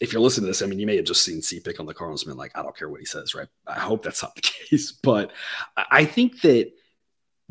if 0.00 0.12
you're 0.12 0.22
listening 0.22 0.44
to 0.44 0.48
this, 0.48 0.62
I 0.62 0.66
mean, 0.66 0.78
you 0.78 0.86
may 0.86 0.96
have 0.96 1.04
just 1.04 1.24
seen 1.24 1.40
CPick 1.40 1.78
on 1.78 1.86
the 1.86 1.94
Cardinals 1.94 2.26
and 2.26 2.36
like, 2.36 2.56
I 2.56 2.62
don't 2.62 2.76
care 2.76 2.88
what 2.88 3.00
he 3.00 3.06
says, 3.06 3.34
right? 3.34 3.48
I 3.66 3.78
hope 3.78 4.02
that's 4.02 4.22
not 4.22 4.34
the 4.34 4.40
case. 4.42 4.92
But 4.92 5.32
I 5.76 6.04
think 6.04 6.40
that 6.42 6.72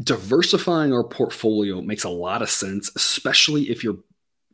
diversifying 0.02 0.94
our 0.94 1.04
portfolio 1.04 1.82
makes 1.82 2.04
a 2.04 2.10
lot 2.10 2.42
of 2.42 2.50
sense, 2.50 2.92
especially 2.96 3.70
if 3.70 3.84
you're 3.84 4.00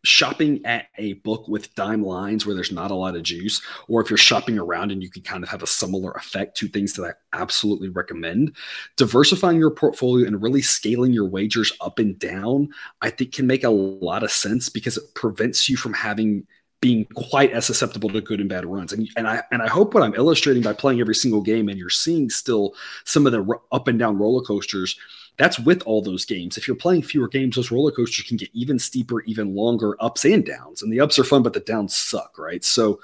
shopping 0.03 0.65
at 0.65 0.85
a 0.97 1.13
book 1.13 1.49
with 1.49 1.75
dime 1.75 2.03
lines 2.05 2.45
where 2.45 2.55
there's 2.55 2.71
not 2.71 2.91
a 2.91 2.95
lot 2.95 3.15
of 3.15 3.23
juice, 3.23 3.61
or 3.89 4.01
if 4.01 4.09
you're 4.09 4.17
shopping 4.17 4.57
around 4.57 4.91
and 4.91 5.03
you 5.03 5.09
can 5.09 5.23
kind 5.23 5.43
of 5.43 5.49
have 5.49 5.63
a 5.63 5.67
similar 5.67 6.11
effect 6.11 6.55
to 6.55 6.69
things 6.69 6.93
that 6.93 7.03
I 7.03 7.41
absolutely 7.41 7.89
recommend. 7.89 8.55
Diversifying 8.95 9.57
your 9.57 9.71
portfolio 9.71 10.25
and 10.25 10.41
really 10.41 10.61
scaling 10.61 11.11
your 11.11 11.27
wagers 11.27 11.73
up 11.81 11.99
and 11.99 12.17
down, 12.17 12.69
I 13.01 13.09
think 13.09 13.33
can 13.33 13.47
make 13.47 13.65
a 13.65 13.69
lot 13.69 14.23
of 14.23 14.31
sense 14.31 14.69
because 14.69 14.95
it 14.95 15.15
prevents 15.15 15.67
you 15.67 15.75
from 15.75 15.93
having– 15.93 16.45
being 16.81 17.05
quite 17.13 17.51
as 17.51 17.65
susceptible 17.65 18.09
to 18.09 18.21
good 18.21 18.39
and 18.39 18.49
bad 18.49 18.65
runs. 18.65 18.93
And, 18.93 19.09
and 19.17 19.27
I 19.27 19.43
and 19.51 19.61
I 19.61 19.67
hope 19.67 19.93
what 19.93 20.03
I'm 20.03 20.15
illustrating 20.15 20.63
by 20.63 20.73
playing 20.73 21.01
every 21.01 21.15
single 21.15 21.41
game 21.41 21.67
and 21.67 21.77
you're 21.77 21.89
seeing 21.89 22.29
still 22.29 22.73
some 23.03 23.25
of 23.25 23.31
the 23.31 23.59
up 23.71 23.87
and 23.87 23.99
down 23.99 24.17
roller 24.17 24.43
coasters. 24.43 24.97
That's 25.37 25.59
with 25.59 25.81
all 25.83 26.01
those 26.01 26.25
games. 26.25 26.57
If 26.57 26.67
you're 26.67 26.75
playing 26.75 27.03
fewer 27.03 27.29
games, 27.29 27.55
those 27.55 27.71
roller 27.71 27.91
coasters 27.91 28.25
can 28.25 28.35
get 28.35 28.49
even 28.53 28.77
steeper, 28.77 29.21
even 29.21 29.55
longer 29.55 29.95
ups 30.01 30.25
and 30.25 30.45
downs. 30.45 30.81
And 30.81 30.91
the 30.91 30.99
ups 30.99 31.17
are 31.17 31.23
fun, 31.23 31.43
but 31.43 31.53
the 31.53 31.61
downs 31.61 31.95
suck, 31.95 32.37
right? 32.37 32.63
So 32.63 32.99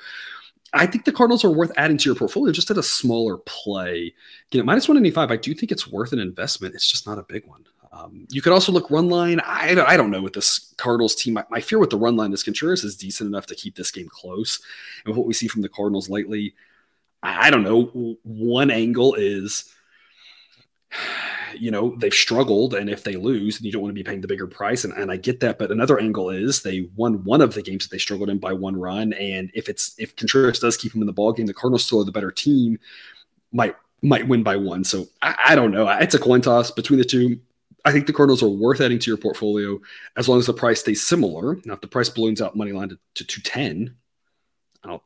I 0.74 0.86
think 0.86 1.06
the 1.06 1.14
Cardinals 1.14 1.46
are 1.46 1.52
worth 1.52 1.72
adding 1.78 1.98
to 1.98 2.10
your 2.10 2.16
portfolio 2.16 2.52
just 2.52 2.70
at 2.70 2.78
a 2.78 2.84
smaller 2.84 3.38
play. 3.46 4.14
Again, 4.52 4.60
at 4.60 4.66
minus 4.66 4.90
185, 4.90 5.32
I 5.32 5.38
do 5.38 5.54
think 5.54 5.72
it's 5.72 5.88
worth 5.88 6.12
an 6.12 6.20
investment. 6.20 6.76
It's 6.76 6.90
just 6.90 7.08
not 7.08 7.18
a 7.18 7.24
big 7.24 7.48
one. 7.48 7.66
Um, 7.96 8.28
you 8.30 8.42
could 8.42 8.52
also 8.52 8.74
look 8.74 8.92
run 8.92 9.10
line. 9.10 9.40
I, 9.40 9.70
I 9.88 9.96
don't 9.96 10.12
know 10.12 10.22
with 10.22 10.34
this 10.34 10.74
Cardinals 10.78 11.16
team. 11.16 11.36
My, 11.36 11.46
my, 11.50 11.62
fear 11.62 11.80
with 11.80 11.92
the 11.92 11.98
run 11.98 12.18
line 12.18 12.34
is 12.34 12.44
Contreras 12.44 12.84
is 12.84 12.98
decent 12.98 13.30
enough 13.30 13.46
to 13.48 13.56
keep 13.56 13.76
this 13.76 13.90
game 13.90 14.10
close. 14.10 14.60
And 15.06 15.16
what 15.16 15.26
we 15.26 15.34
see 15.34 15.48
from 15.48 15.62
the 15.62 15.70
Cardinals 15.70 16.10
lately, 16.10 16.56
I, 17.24 17.48
I 17.48 17.50
don't 17.50 17.64
know. 17.64 18.18
One 18.24 18.70
angle 18.70 19.14
is 19.14 19.74
you 21.58 21.72
know 21.72 21.96
they've 21.98 22.14
struggled 22.14 22.74
and 22.74 22.90
if 22.90 23.04
they 23.04 23.16
lose 23.16 23.58
then 23.58 23.66
you 23.66 23.72
don't 23.72 23.82
want 23.82 23.90
to 23.90 23.96
be 23.96 24.04
paying 24.04 24.22
the 24.22 24.28
bigger 24.28 24.48
price 24.48 24.84
and, 24.84 24.94
and 24.94 25.12
i 25.12 25.16
get 25.16 25.40
that 25.40 25.58
but 25.58 25.72
another 25.72 26.00
angle 26.00 26.30
is 26.30 26.62
they 26.62 26.90
won 26.96 27.24
one 27.24 27.42
of 27.42 27.54
the 27.54 27.62
games 27.62 27.86
that 27.86 27.92
they 27.92 27.98
struggled 27.98 28.30
in 28.30 28.38
by 28.38 28.52
one 28.52 28.78
run 28.78 29.14
and 29.14 29.52
if 29.54 29.70
it's 29.70 29.96
if 29.98 30.16
contreras 30.16 30.60
does 30.60 30.78
keep 30.78 30.92
them 30.92 31.02
in 31.02 31.06
the 31.06 31.14
ball 31.14 31.32
game 31.32 31.46
the 31.46 31.54
cardinals 31.54 31.86
still 31.86 32.02
are 32.02 32.06
the 32.06 32.12
better 32.12 32.32
team 32.32 32.78
might 33.52 33.76
might 34.02 34.28
win 34.28 34.44
by 34.44 34.56
one 34.56 34.84
so 34.84 35.06
i, 35.22 35.36
I 35.48 35.56
don't 35.56 35.72
know 35.72 35.88
it's 35.88 36.16
a 36.16 36.20
coin 36.20 36.42
toss 36.42 36.72
between 36.72 37.00
the 37.00 37.06
two 37.06 37.40
I 37.86 37.92
think 37.92 38.08
the 38.08 38.14
Cardinals 38.14 38.44
are 38.44 38.50
worth 38.50 38.82
adding 38.82 39.00
to 39.00 39.12
your 39.12 39.18
portfolio 39.18 39.80
as 40.18 40.28
long 40.28 40.40
as 40.40 40.48
the 40.48 40.54
price 40.54 40.80
stays 40.80 41.06
similar. 41.06 41.58
Now, 41.66 41.74
if 41.74 41.82
the 41.82 41.88
price 41.88 42.10
balloons 42.10 42.42
out 42.42 42.56
money 42.56 42.72
line 42.72 42.90
to, 42.90 42.98
to 43.16 43.24
210, 43.24 43.96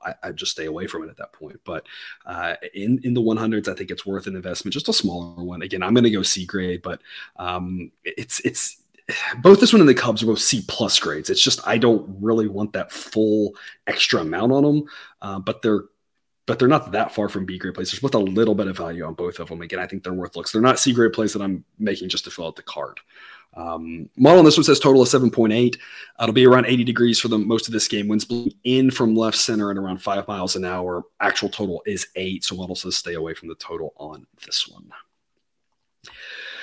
I, 0.02 0.16
I 0.24 0.32
just 0.32 0.52
stay 0.52 0.66
away 0.66 0.88
from 0.88 1.04
it 1.04 1.10
at 1.10 1.18
that 1.18 1.34
point. 1.34 1.60
But 1.64 1.86
uh, 2.26 2.56
in 2.74 3.00
in 3.04 3.14
the 3.14 3.22
100s, 3.22 3.68
I 3.68 3.76
think 3.76 3.92
it's 3.92 4.06
worth 4.06 4.28
an 4.28 4.36
investment, 4.36 4.74
just 4.74 4.90
a 4.90 4.94
smaller 4.94 5.44
one. 5.44 5.62
Again, 5.62 5.84
I'm 5.84 5.94
going 5.94 6.04
to 6.04 6.10
go 6.10 6.24
C 6.24 6.46
grade, 6.46 6.82
but 6.82 7.02
um, 7.38 7.92
it's 8.04 8.40
it's 8.42 8.82
both 9.42 9.60
this 9.60 9.74
one 9.74 9.80
and 9.82 9.90
the 9.90 9.94
Cubs 9.94 10.22
are 10.22 10.28
both 10.28 10.40
C 10.40 10.64
plus 10.68 11.00
grades. 11.00 11.30
It's 11.30 11.44
just 11.44 11.66
I 11.68 11.78
don't 11.78 12.18
really 12.22 12.48
want 12.48 12.74
that 12.74 12.92
full 12.92 13.54
extra 13.88 14.22
amount 14.22 14.52
on 14.52 14.64
them, 14.64 14.84
uh, 15.22 15.40
but 15.40 15.62
they're 15.62 15.84
but 16.50 16.58
they're 16.58 16.68
not 16.68 16.92
that 16.94 17.14
far 17.14 17.30
from 17.30 17.46
B 17.46 17.60
grade 17.60 17.76
plays. 17.76 17.92
There's 17.92 18.00
both 18.00 18.16
a 18.16 18.18
little 18.18 18.56
bit 18.56 18.66
of 18.66 18.76
value 18.76 19.06
on 19.06 19.14
both 19.14 19.38
of 19.38 19.50
them. 19.50 19.62
Again, 19.62 19.78
I 19.78 19.86
think 19.86 20.04
they're 20.04 20.14
worth 20.14 20.36
looks. 20.36 20.52
They're 20.52 20.64
not 20.64 20.80
C 20.80 20.92
grade 20.94 21.14
plays 21.14 21.32
that 21.34 21.44
I'm 21.44 21.64
making 21.78 22.10
just 22.10 22.24
to 22.24 22.32
fill 22.32 22.48
out 22.48 22.56
the 22.56 22.64
card. 22.64 23.00
Um, 23.54 24.10
model 24.18 24.40
on 24.40 24.46
this 24.46 24.58
one 24.58 24.64
says 24.64 24.80
total 24.80 25.04
of 25.04 25.08
7.8. 25.08 25.76
Uh, 25.76 25.78
it'll 26.24 26.34
be 26.34 26.48
around 26.48 26.66
80 26.66 26.86
degrees 26.86 27.20
for 27.20 27.28
the 27.28 27.38
most 27.38 27.68
of 27.68 27.72
this 27.72 27.88
game. 27.88 28.08
Winds 28.08 28.26
blowing 28.26 28.52
in 28.64 28.90
from 28.90 29.14
left 29.14 29.38
center 29.38 29.70
and 29.70 29.78
around 29.78 30.02
five 30.02 30.28
miles 30.28 30.56
an 30.56 30.66
hour. 30.66 31.04
Actual 31.20 31.50
total 31.50 31.84
is 31.86 32.08
eight. 32.16 32.44
So 32.44 32.56
model 32.56 32.76
says 32.76 32.98
stay 32.98 33.14
away 33.14 33.36
from 33.36 33.48
the 33.48 33.56
total 33.56 33.94
on 33.98 34.26
this 34.44 34.68
one. 34.68 34.90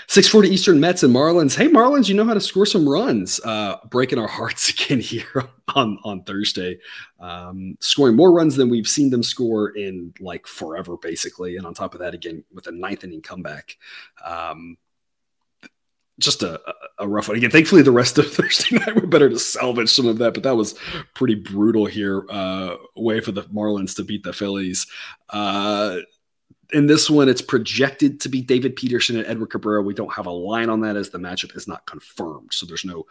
640 0.09 0.49
Eastern 0.49 0.81
Mets 0.81 1.03
and 1.03 1.15
Marlins. 1.15 1.57
Hey, 1.57 1.69
Marlins, 1.69 2.09
you 2.09 2.15
know 2.15 2.25
how 2.25 2.35
to 2.35 2.41
score 2.41 2.67
some 2.67 2.89
runs. 2.89 3.41
Uh, 3.45 3.77
breaking 3.91 4.19
our 4.19 4.29
hearts 4.39 4.71
again 4.71 5.01
here 5.01 5.49
on, 5.75 5.99
on 6.05 6.23
Thursday. 6.23 6.79
Um, 7.19 7.77
scoring 7.81 8.15
more 8.15 8.33
runs 8.33 8.57
than 8.57 8.69
we've 8.69 8.87
seen 8.87 9.11
them 9.11 9.23
score 9.23 9.71
in 9.71 10.15
like 10.21 10.47
forever, 10.47 10.97
basically. 10.97 11.57
And 11.57 11.67
on 11.67 11.75
top 11.75 11.95
of 11.95 12.01
that, 12.01 12.15
again, 12.15 12.45
with 12.53 12.67
a 12.69 12.73
ninth 12.73 13.05
inning 13.05 13.23
comeback. 13.23 13.77
Um, 14.25 14.77
just 16.19 16.43
a, 16.43 16.61
a 16.99 17.07
rough 17.07 17.29
one. 17.29 17.37
Again, 17.37 17.51
thankfully, 17.51 17.83
the 17.83 17.91
rest 17.91 18.17
of 18.19 18.33
Thursday 18.33 18.77
night 18.77 18.95
were 18.95 19.07
better 19.07 19.29
to 19.29 19.39
salvage 19.39 19.91
some 19.91 20.07
of 20.07 20.19
that, 20.19 20.35
but 20.35 20.45
that 20.45 20.57
was 20.57 20.75
pretty 21.15 21.35
brutal 21.35 21.85
here. 21.85 22.25
Uh, 22.31 22.77
way 22.95 23.21
for 23.21 23.33
the 23.33 23.43
Marlins 23.45 23.97
to 23.97 24.05
beat 24.05 24.23
the 24.23 24.33
Phillies. 24.33 24.87
Uh, 25.31 25.99
in 26.73 26.87
this 26.87 27.09
one, 27.09 27.29
it's 27.29 27.43
projected 27.43 28.21
to 28.21 28.29
be 28.29 28.43
David 28.43 28.77
Peterson 28.77 29.17
and 29.17 29.27
Edward 29.27 29.51
Cabrera. 29.51 29.83
We 29.83 29.95
don't 29.95 30.13
have 30.13 30.27
a 30.27 30.31
line 30.31 30.69
on 30.69 30.81
that 30.81 30.97
as 30.97 31.11
the 31.11 31.19
matchup 31.19 31.57
is 31.57 31.69
not 31.69 31.87
confirmed, 31.87 32.53
so 32.53 32.67
there's 32.67 32.85
no 32.85 33.07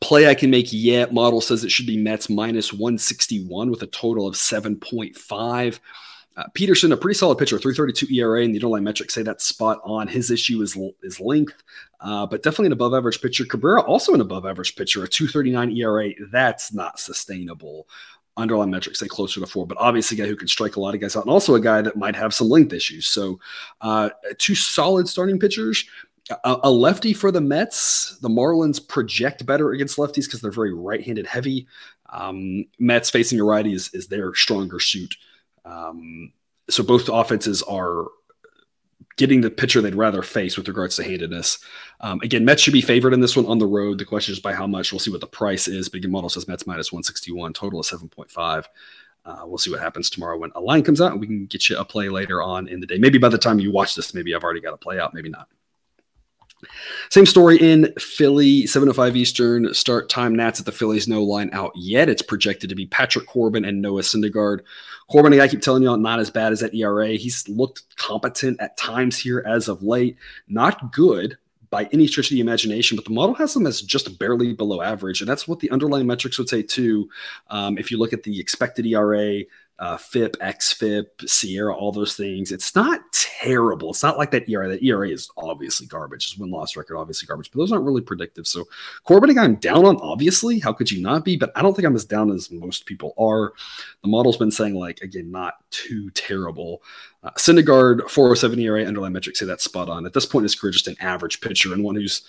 play 0.00 0.28
I 0.28 0.34
can 0.34 0.50
make 0.50 0.72
yet. 0.72 1.14
Model 1.14 1.40
says 1.40 1.64
it 1.64 1.70
should 1.70 1.86
be 1.86 1.96
Mets 1.96 2.28
minus 2.28 2.72
161 2.72 3.70
with 3.70 3.82
a 3.82 3.86
total 3.86 4.26
of 4.26 4.34
7.5. 4.34 5.78
Uh, 6.36 6.44
Peterson, 6.52 6.90
a 6.90 6.96
pretty 6.96 7.16
solid 7.16 7.38
pitcher, 7.38 7.58
332 7.58 8.12
ERA, 8.12 8.42
and 8.42 8.52
the 8.52 8.58
underlying 8.58 8.82
metrics 8.82 9.14
say 9.14 9.22
that's 9.22 9.44
spot 9.44 9.80
on. 9.84 10.08
His 10.08 10.30
issue 10.32 10.60
is 10.62 10.76
is 11.02 11.20
length, 11.20 11.62
uh, 12.00 12.26
but 12.26 12.42
definitely 12.42 12.66
an 12.66 12.72
above 12.72 12.92
average 12.92 13.22
pitcher. 13.22 13.44
Cabrera, 13.44 13.82
also 13.82 14.14
an 14.14 14.20
above 14.20 14.44
average 14.44 14.74
pitcher, 14.74 15.04
a 15.04 15.08
239 15.08 15.76
ERA. 15.76 16.10
That's 16.32 16.72
not 16.72 16.98
sustainable. 16.98 17.86
Underlying 18.36 18.70
metrics 18.70 18.98
say 18.98 19.06
closer 19.06 19.40
to 19.40 19.46
four, 19.46 19.66
but 19.66 19.78
obviously 19.78 20.18
a 20.18 20.24
guy 20.24 20.28
who 20.28 20.34
can 20.34 20.48
strike 20.48 20.74
a 20.74 20.80
lot 20.80 20.94
of 20.94 21.00
guys 21.00 21.14
out, 21.14 21.24
and 21.24 21.30
also 21.30 21.54
a 21.54 21.60
guy 21.60 21.80
that 21.82 21.96
might 21.96 22.16
have 22.16 22.34
some 22.34 22.48
length 22.48 22.72
issues. 22.72 23.06
So, 23.06 23.38
uh, 23.80 24.10
two 24.38 24.54
solid 24.54 25.08
starting 25.08 25.38
pitchers. 25.38 25.84
A, 26.30 26.56
a 26.64 26.70
lefty 26.70 27.12
for 27.12 27.30
the 27.30 27.40
Mets. 27.40 28.18
The 28.20 28.30
Marlins 28.30 28.80
project 28.88 29.44
better 29.44 29.72
against 29.72 29.98
lefties 29.98 30.24
because 30.24 30.40
they're 30.40 30.50
very 30.50 30.72
right-handed 30.72 31.26
heavy. 31.26 31.66
Um, 32.10 32.64
Mets 32.78 33.10
facing 33.10 33.38
a 33.38 33.44
righty 33.44 33.74
is, 33.74 33.90
is 33.92 34.08
their 34.08 34.34
stronger 34.34 34.80
suit. 34.80 35.16
Um, 35.64 36.32
so 36.70 36.82
both 36.82 37.08
offenses 37.08 37.62
are 37.62 38.06
getting 39.16 39.40
the 39.40 39.50
pitcher 39.50 39.80
they'd 39.80 39.94
rather 39.94 40.22
face 40.22 40.56
with 40.56 40.68
regards 40.68 40.96
to 40.96 41.04
handedness. 41.04 41.58
Um, 42.00 42.20
again, 42.22 42.44
Mets 42.44 42.62
should 42.62 42.72
be 42.72 42.80
favored 42.80 43.14
in 43.14 43.20
this 43.20 43.36
one 43.36 43.46
on 43.46 43.58
the 43.58 43.66
road. 43.66 43.98
The 43.98 44.04
question 44.04 44.32
is 44.32 44.40
by 44.40 44.52
how 44.52 44.66
much. 44.66 44.92
We'll 44.92 44.98
see 44.98 45.10
what 45.10 45.20
the 45.20 45.26
price 45.26 45.68
is. 45.68 45.88
Big 45.88 46.08
model 46.10 46.28
says 46.28 46.48
Mets 46.48 46.66
minus 46.66 46.92
161, 46.92 47.52
total 47.52 47.80
of 47.80 47.86
7.5. 47.86 48.64
Uh, 49.24 49.42
we'll 49.46 49.58
see 49.58 49.70
what 49.70 49.80
happens 49.80 50.10
tomorrow 50.10 50.36
when 50.36 50.52
a 50.54 50.60
line 50.60 50.82
comes 50.82 51.00
out, 51.00 51.18
we 51.18 51.26
can 51.26 51.46
get 51.46 51.68
you 51.68 51.78
a 51.78 51.84
play 51.84 52.10
later 52.10 52.42
on 52.42 52.68
in 52.68 52.80
the 52.80 52.86
day. 52.86 52.98
Maybe 52.98 53.16
by 53.18 53.30
the 53.30 53.38
time 53.38 53.58
you 53.58 53.72
watch 53.72 53.94
this, 53.94 54.12
maybe 54.12 54.34
I've 54.34 54.44
already 54.44 54.60
got 54.60 54.74
a 54.74 54.78
play 54.78 55.00
out, 55.00 55.14
maybe 55.14 55.30
not. 55.30 55.48
Same 57.10 57.26
story 57.26 57.56
in 57.58 57.92
Philly, 57.98 58.66
705 58.66 59.16
Eastern 59.16 59.74
start 59.74 60.08
time. 60.08 60.34
Nats 60.34 60.60
at 60.60 60.66
the 60.66 60.72
Phillies, 60.72 61.08
no 61.08 61.22
line 61.22 61.50
out 61.52 61.72
yet. 61.74 62.08
It's 62.08 62.22
projected 62.22 62.68
to 62.70 62.74
be 62.74 62.86
Patrick 62.86 63.26
Corbin 63.26 63.64
and 63.64 63.80
Noah 63.80 64.02
Syndergaard. 64.02 64.60
Corbin, 65.10 65.38
I 65.38 65.48
keep 65.48 65.60
telling 65.60 65.82
y'all, 65.82 65.96
not 65.96 66.20
as 66.20 66.30
bad 66.30 66.52
as 66.52 66.60
that 66.60 66.74
ERA. 66.74 67.08
He's 67.08 67.48
looked 67.48 67.96
competent 67.96 68.60
at 68.60 68.76
times 68.76 69.18
here 69.18 69.44
as 69.46 69.68
of 69.68 69.82
late. 69.82 70.16
Not 70.48 70.92
good 70.92 71.36
by 71.74 71.88
any 71.92 72.06
stretch 72.06 72.26
of 72.26 72.34
the 72.34 72.40
imagination, 72.40 72.94
but 72.94 73.04
the 73.04 73.10
model 73.10 73.34
has 73.34 73.52
them 73.52 73.66
as 73.66 73.82
just 73.82 74.16
barely 74.18 74.52
below 74.52 74.80
average. 74.80 75.20
And 75.20 75.28
that's 75.28 75.48
what 75.48 75.58
the 75.58 75.70
underlying 75.72 76.06
metrics 76.06 76.38
would 76.38 76.48
say 76.48 76.62
too. 76.62 77.10
Um, 77.50 77.76
if 77.78 77.90
you 77.90 77.98
look 77.98 78.12
at 78.12 78.22
the 78.22 78.38
expected 78.38 78.86
ERA, 78.86 79.40
uh, 79.78 79.96
FIP, 79.96 80.36
XFIP, 80.38 81.06
SIERA, 81.24 81.74
all 81.74 81.90
those 81.90 82.14
things. 82.14 82.52
It's 82.52 82.74
not 82.74 83.00
terrible. 83.12 83.90
It's 83.90 84.02
not 84.02 84.16
like 84.16 84.30
that 84.30 84.48
ERA. 84.48 84.68
That 84.68 84.82
ERA 84.84 85.08
is 85.08 85.28
obviously 85.36 85.86
garbage. 85.86 86.30
His 86.30 86.38
win 86.38 86.50
loss 86.50 86.76
record, 86.76 86.96
obviously 86.96 87.26
garbage, 87.26 87.50
but 87.50 87.58
those 87.58 87.72
aren't 87.72 87.84
really 87.84 88.00
predictive. 88.00 88.46
So 88.46 88.64
Corbin, 89.02 89.36
I'm 89.36 89.56
down 89.56 89.84
on, 89.84 89.96
obviously. 89.96 90.60
How 90.60 90.72
could 90.72 90.90
you 90.90 91.02
not 91.02 91.24
be? 91.24 91.36
But 91.36 91.50
I 91.56 91.62
don't 91.62 91.74
think 91.74 91.86
I'm 91.86 91.96
as 91.96 92.04
down 92.04 92.30
as 92.30 92.50
most 92.52 92.86
people 92.86 93.14
are. 93.18 93.52
The 94.02 94.08
model's 94.08 94.36
been 94.36 94.52
saying, 94.52 94.74
like, 94.74 95.00
again, 95.00 95.30
not 95.30 95.54
too 95.70 96.10
terrible. 96.10 96.82
Uh, 97.24 97.30
Syndergaard, 97.32 98.08
407 98.08 98.58
ERA, 98.60 98.84
underlying 98.84 99.12
metrics 99.12 99.40
say 99.40 99.46
that's 99.46 99.64
spot 99.64 99.88
on. 99.88 100.06
At 100.06 100.12
this 100.12 100.26
point 100.26 100.42
in 100.42 100.44
his 100.44 100.54
career, 100.54 100.72
just 100.72 100.88
an 100.88 100.96
average 101.00 101.40
pitcher 101.40 101.72
and 101.72 101.82
one 101.82 101.96
who's 101.96 102.22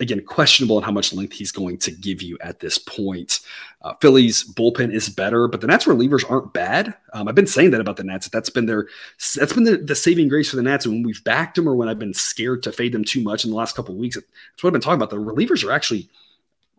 again, 0.00 0.24
questionable 0.24 0.76
on 0.76 0.82
how 0.82 0.92
much 0.92 1.12
length 1.12 1.32
he's 1.32 1.52
going 1.52 1.78
to 1.78 1.90
give 1.90 2.22
you 2.22 2.36
at 2.40 2.60
this 2.60 2.78
point. 2.78 3.40
Uh, 3.82 3.94
Philly's 4.00 4.44
bullpen 4.44 4.92
is 4.92 5.08
better, 5.08 5.48
but 5.48 5.60
the 5.60 5.66
Nats 5.66 5.86
relievers 5.86 6.28
aren't 6.28 6.52
bad. 6.52 6.94
Um, 7.12 7.28
I've 7.28 7.34
been 7.34 7.46
saying 7.46 7.70
that 7.70 7.80
about 7.80 7.96
the 7.96 8.04
Nats. 8.04 8.28
That's 8.28 8.50
been 8.50 8.66
their 8.66 8.88
that's 9.36 9.52
been 9.52 9.64
the, 9.64 9.78
the, 9.78 9.94
saving 9.94 10.28
grace 10.28 10.50
for 10.50 10.56
the 10.56 10.62
Nats. 10.62 10.84
And 10.84 10.94
when 10.94 11.02
we've 11.02 11.24
backed 11.24 11.56
them 11.56 11.68
or 11.68 11.76
when 11.76 11.88
I've 11.88 11.98
been 11.98 12.14
scared 12.14 12.62
to 12.64 12.72
fade 12.72 12.92
them 12.92 13.04
too 13.04 13.22
much 13.22 13.44
in 13.44 13.50
the 13.50 13.56
last 13.56 13.76
couple 13.76 13.94
of 13.94 14.00
weeks, 14.00 14.16
that's 14.16 14.62
what 14.62 14.68
I've 14.68 14.72
been 14.72 14.82
talking 14.82 15.00
about. 15.00 15.10
The 15.10 15.16
relievers 15.16 15.64
are 15.64 15.72
actually 15.72 16.08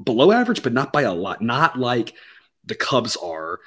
below 0.04 0.32
average, 0.32 0.64
but 0.64 0.74
not 0.74 0.94
by 0.94 1.04
a 1.04 1.14
lot. 1.14 1.42
Not 1.42 1.80
like 1.80 2.14
the 2.66 2.76
Cubs 2.76 3.16
are. 3.18 3.60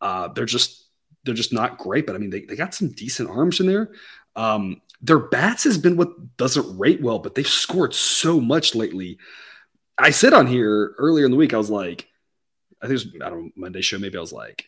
Uh, 0.00 0.28
they're 0.28 0.44
just 0.44 0.86
they're 1.24 1.34
just 1.34 1.52
not 1.52 1.78
great. 1.78 2.06
But 2.06 2.14
I 2.14 2.18
mean, 2.18 2.30
they, 2.30 2.42
they 2.42 2.56
got 2.56 2.74
some 2.74 2.88
decent 2.88 3.30
arms 3.30 3.60
in 3.60 3.66
there. 3.66 3.90
Um, 4.36 4.80
their 5.00 5.18
bats 5.18 5.64
has 5.64 5.78
been 5.78 5.96
what 5.96 6.36
doesn't 6.36 6.78
rate 6.78 7.02
well, 7.02 7.18
but 7.18 7.34
they've 7.34 7.46
scored 7.46 7.94
so 7.94 8.40
much 8.40 8.74
lately. 8.74 9.18
I 9.98 10.10
said 10.10 10.32
on 10.32 10.46
here 10.46 10.94
earlier 10.98 11.24
in 11.24 11.30
the 11.30 11.36
week, 11.36 11.54
I 11.54 11.58
was 11.58 11.70
like, 11.70 12.08
I 12.80 12.86
think 12.86 13.00
it 13.00 13.12
was 13.12 13.22
I 13.22 13.30
don't 13.30 13.44
know 13.44 13.50
Monday 13.56 13.80
show. 13.80 13.98
Maybe 13.98 14.16
I 14.16 14.20
was 14.20 14.32
like, 14.32 14.66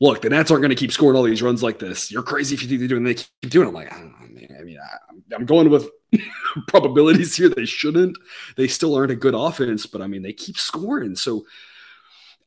look, 0.00 0.22
the 0.22 0.30
Nats 0.30 0.50
aren't 0.50 0.62
going 0.62 0.70
to 0.70 0.76
keep 0.76 0.92
scoring 0.92 1.16
all 1.16 1.22
these 1.22 1.42
runs 1.42 1.62
like 1.62 1.78
this. 1.78 2.10
You're 2.10 2.22
crazy 2.22 2.54
if 2.54 2.62
you 2.62 2.68
think 2.68 2.80
they're 2.80 2.88
doing. 2.88 3.04
They 3.04 3.14
keep 3.14 3.50
doing. 3.50 3.66
It. 3.66 3.68
I'm 3.68 3.74
like, 3.74 3.92
I, 3.92 4.00
know, 4.00 4.12
I 4.20 4.62
mean, 4.62 4.78
I, 4.78 5.34
am 5.34 5.46
going 5.46 5.70
with 5.70 5.88
probabilities 6.68 7.36
here. 7.36 7.48
They 7.48 7.64
shouldn't. 7.64 8.16
They 8.56 8.68
still 8.68 8.94
aren't 8.94 9.12
a 9.12 9.16
good 9.16 9.34
offense, 9.34 9.86
but 9.86 10.02
I 10.02 10.06
mean, 10.06 10.22
they 10.22 10.32
keep 10.32 10.58
scoring. 10.58 11.16
So 11.16 11.46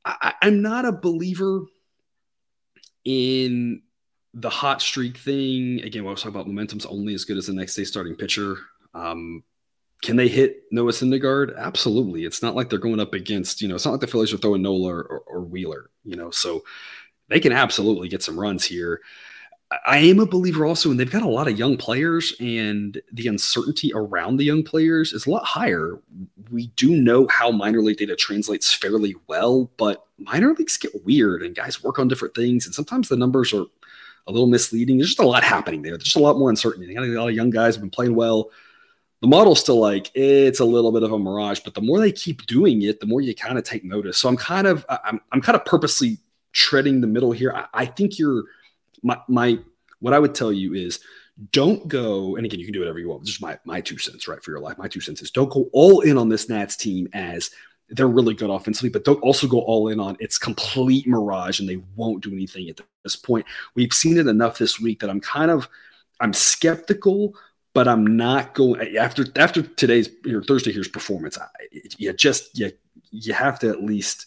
I, 0.05 0.33
I'm 0.41 0.61
not 0.61 0.85
a 0.85 0.91
believer 0.91 1.65
in 3.03 3.81
the 4.33 4.49
hot 4.49 4.81
streak 4.81 5.17
thing 5.17 5.81
again. 5.81 6.05
I 6.05 6.11
was 6.11 6.21
talking 6.21 6.35
about, 6.35 6.47
momentum's 6.47 6.85
only 6.85 7.13
as 7.13 7.25
good 7.25 7.37
as 7.37 7.47
the 7.47 7.53
next 7.53 7.75
day 7.75 7.83
starting 7.83 8.15
pitcher. 8.15 8.57
Um, 8.93 9.43
can 10.03 10.15
they 10.15 10.27
hit 10.27 10.63
Noah 10.71 10.91
Syndergaard? 10.91 11.57
Absolutely. 11.57 12.25
It's 12.25 12.41
not 12.43 12.55
like 12.55 12.69
they're 12.69 12.79
going 12.79 12.99
up 12.99 13.13
against, 13.13 13.61
you 13.61 13.67
know, 13.67 13.75
it's 13.75 13.85
not 13.85 13.91
like 13.91 14.01
the 14.01 14.07
Phillies 14.07 14.31
are 14.33 14.37
throwing 14.37 14.61
Nola 14.61 14.89
or, 14.89 15.23
or, 15.25 15.41
Wheeler, 15.41 15.89
you 16.03 16.15
know, 16.15 16.29
so 16.29 16.63
they 17.29 17.39
can 17.39 17.51
absolutely 17.51 18.07
get 18.07 18.21
some 18.21 18.39
runs 18.39 18.63
here. 18.63 19.01
I 19.85 19.97
am 19.97 20.19
a 20.19 20.25
believer 20.25 20.65
also, 20.65 20.91
and 20.91 20.99
they've 20.99 21.11
got 21.11 21.23
a 21.23 21.27
lot 21.27 21.49
of 21.49 21.59
young 21.59 21.75
players, 21.75 22.33
and 22.39 23.01
the 23.11 23.27
uncertainty 23.27 23.91
around 23.93 24.37
the 24.37 24.45
young 24.45 24.63
players 24.63 25.11
is 25.11 25.25
a 25.25 25.29
lot 25.29 25.43
higher. 25.43 25.99
We 26.49 26.67
do 26.67 26.95
know 26.95 27.27
how 27.27 27.51
minor 27.51 27.81
league 27.81 27.97
data 27.97 28.15
translates 28.15 28.73
fairly 28.73 29.15
well, 29.27 29.69
but 29.75 30.05
minor 30.19 30.53
leagues 30.53 30.77
get 30.77 31.03
weird, 31.03 31.43
and 31.43 31.53
guys 31.53 31.83
work 31.83 31.99
on 31.99 32.07
different 32.07 32.33
things, 32.33 32.65
and 32.65 32.73
sometimes 32.73 33.09
the 33.09 33.17
numbers 33.17 33.53
are 33.53 33.65
a 34.27 34.31
little 34.31 34.47
misleading. 34.47 34.97
There's 34.97 35.09
just 35.09 35.19
a 35.19 35.27
lot 35.27 35.43
happening 35.43 35.81
there. 35.81 35.93
There's 35.93 36.03
just 36.03 36.15
a 36.15 36.21
lot 36.21 36.37
more 36.37 36.49
uncertainty. 36.49 36.87
They 36.87 36.93
got 36.93 37.03
a 37.03 37.07
lot 37.07 37.29
of 37.29 37.35
young 37.35 37.49
guys 37.49 37.75
have 37.75 37.81
been 37.81 37.89
playing 37.89 38.15
well. 38.15 38.51
The 39.21 39.27
model's 39.27 39.59
still 39.59 39.79
like 39.79 40.11
it's 40.13 40.59
a 40.59 40.65
little 40.65 40.91
bit 40.91 41.03
of 41.03 41.11
a 41.11 41.17
mirage, 41.17 41.61
but 41.61 41.73
the 41.73 41.81
more 41.81 41.99
they 41.99 42.11
keep 42.11 42.45
doing 42.45 42.83
it, 42.83 42.99
the 42.99 43.07
more 43.07 43.21
you 43.21 43.33
kind 43.33 43.57
of 43.57 43.63
take 43.63 43.83
notice. 43.83 44.17
So 44.19 44.29
I'm 44.29 44.37
kind 44.37 44.67
of 44.67 44.85
I'm 44.89 45.19
I'm 45.31 45.41
kind 45.41 45.55
of 45.55 45.65
purposely 45.65 46.19
treading 46.51 47.01
the 47.01 47.07
middle 47.07 47.31
here. 47.31 47.51
I, 47.53 47.65
I 47.73 47.85
think 47.85 48.19
you're 48.19 48.43
my 49.01 49.19
my 49.27 49.59
what 49.99 50.13
I 50.13 50.19
would 50.19 50.35
tell 50.35 50.53
you 50.53 50.75
is 50.75 50.99
don't 51.51 51.87
go 51.87 52.35
and 52.35 52.45
again 52.45 52.59
you 52.59 52.65
can 52.65 52.73
do 52.73 52.79
whatever 52.79 52.99
you 52.99 53.09
want 53.09 53.23
just 53.23 53.41
my 53.41 53.59
my 53.63 53.79
two 53.79 53.97
cents 53.97 54.27
right 54.27 54.43
for 54.43 54.49
your 54.49 54.59
life 54.59 54.77
my 54.79 54.87
two 54.87 54.99
cents 54.99 55.21
is 55.21 55.29
don't 55.29 55.51
go 55.51 55.69
all 55.71 56.01
in 56.01 56.17
on 56.17 56.29
this 56.29 56.49
nats 56.49 56.75
team 56.75 57.07
as 57.13 57.51
they're 57.89 58.07
really 58.07 58.33
good 58.33 58.49
offensively 58.49 58.89
but 58.89 59.05
don't 59.05 59.21
also 59.21 59.47
go 59.47 59.59
all 59.61 59.87
in 59.87 59.99
on 59.99 60.17
it's 60.19 60.37
complete 60.37 61.07
mirage 61.07 61.59
and 61.59 61.69
they 61.69 61.81
won't 61.95 62.23
do 62.23 62.31
anything 62.31 62.69
at 62.69 62.79
this 63.03 63.15
point 63.15 63.45
we've 63.75 63.93
seen 63.93 64.17
it 64.17 64.27
enough 64.27 64.57
this 64.57 64.79
week 64.79 64.99
that 64.99 65.09
i'm 65.09 65.21
kind 65.21 65.51
of 65.51 65.69
i'm 66.19 66.33
skeptical 66.33 67.33
but 67.73 67.87
i'm 67.87 68.17
not 68.17 68.53
going 68.53 68.97
after 68.97 69.25
after 69.37 69.61
today's 69.61 70.09
your 70.25 70.43
thursday 70.43 70.71
here's 70.71 70.87
performance 70.87 71.37
I, 71.37 71.47
you 71.97 72.11
just 72.13 72.57
you 72.57 72.71
you 73.11 73.33
have 73.33 73.59
to 73.59 73.69
at 73.69 73.83
least 73.83 74.25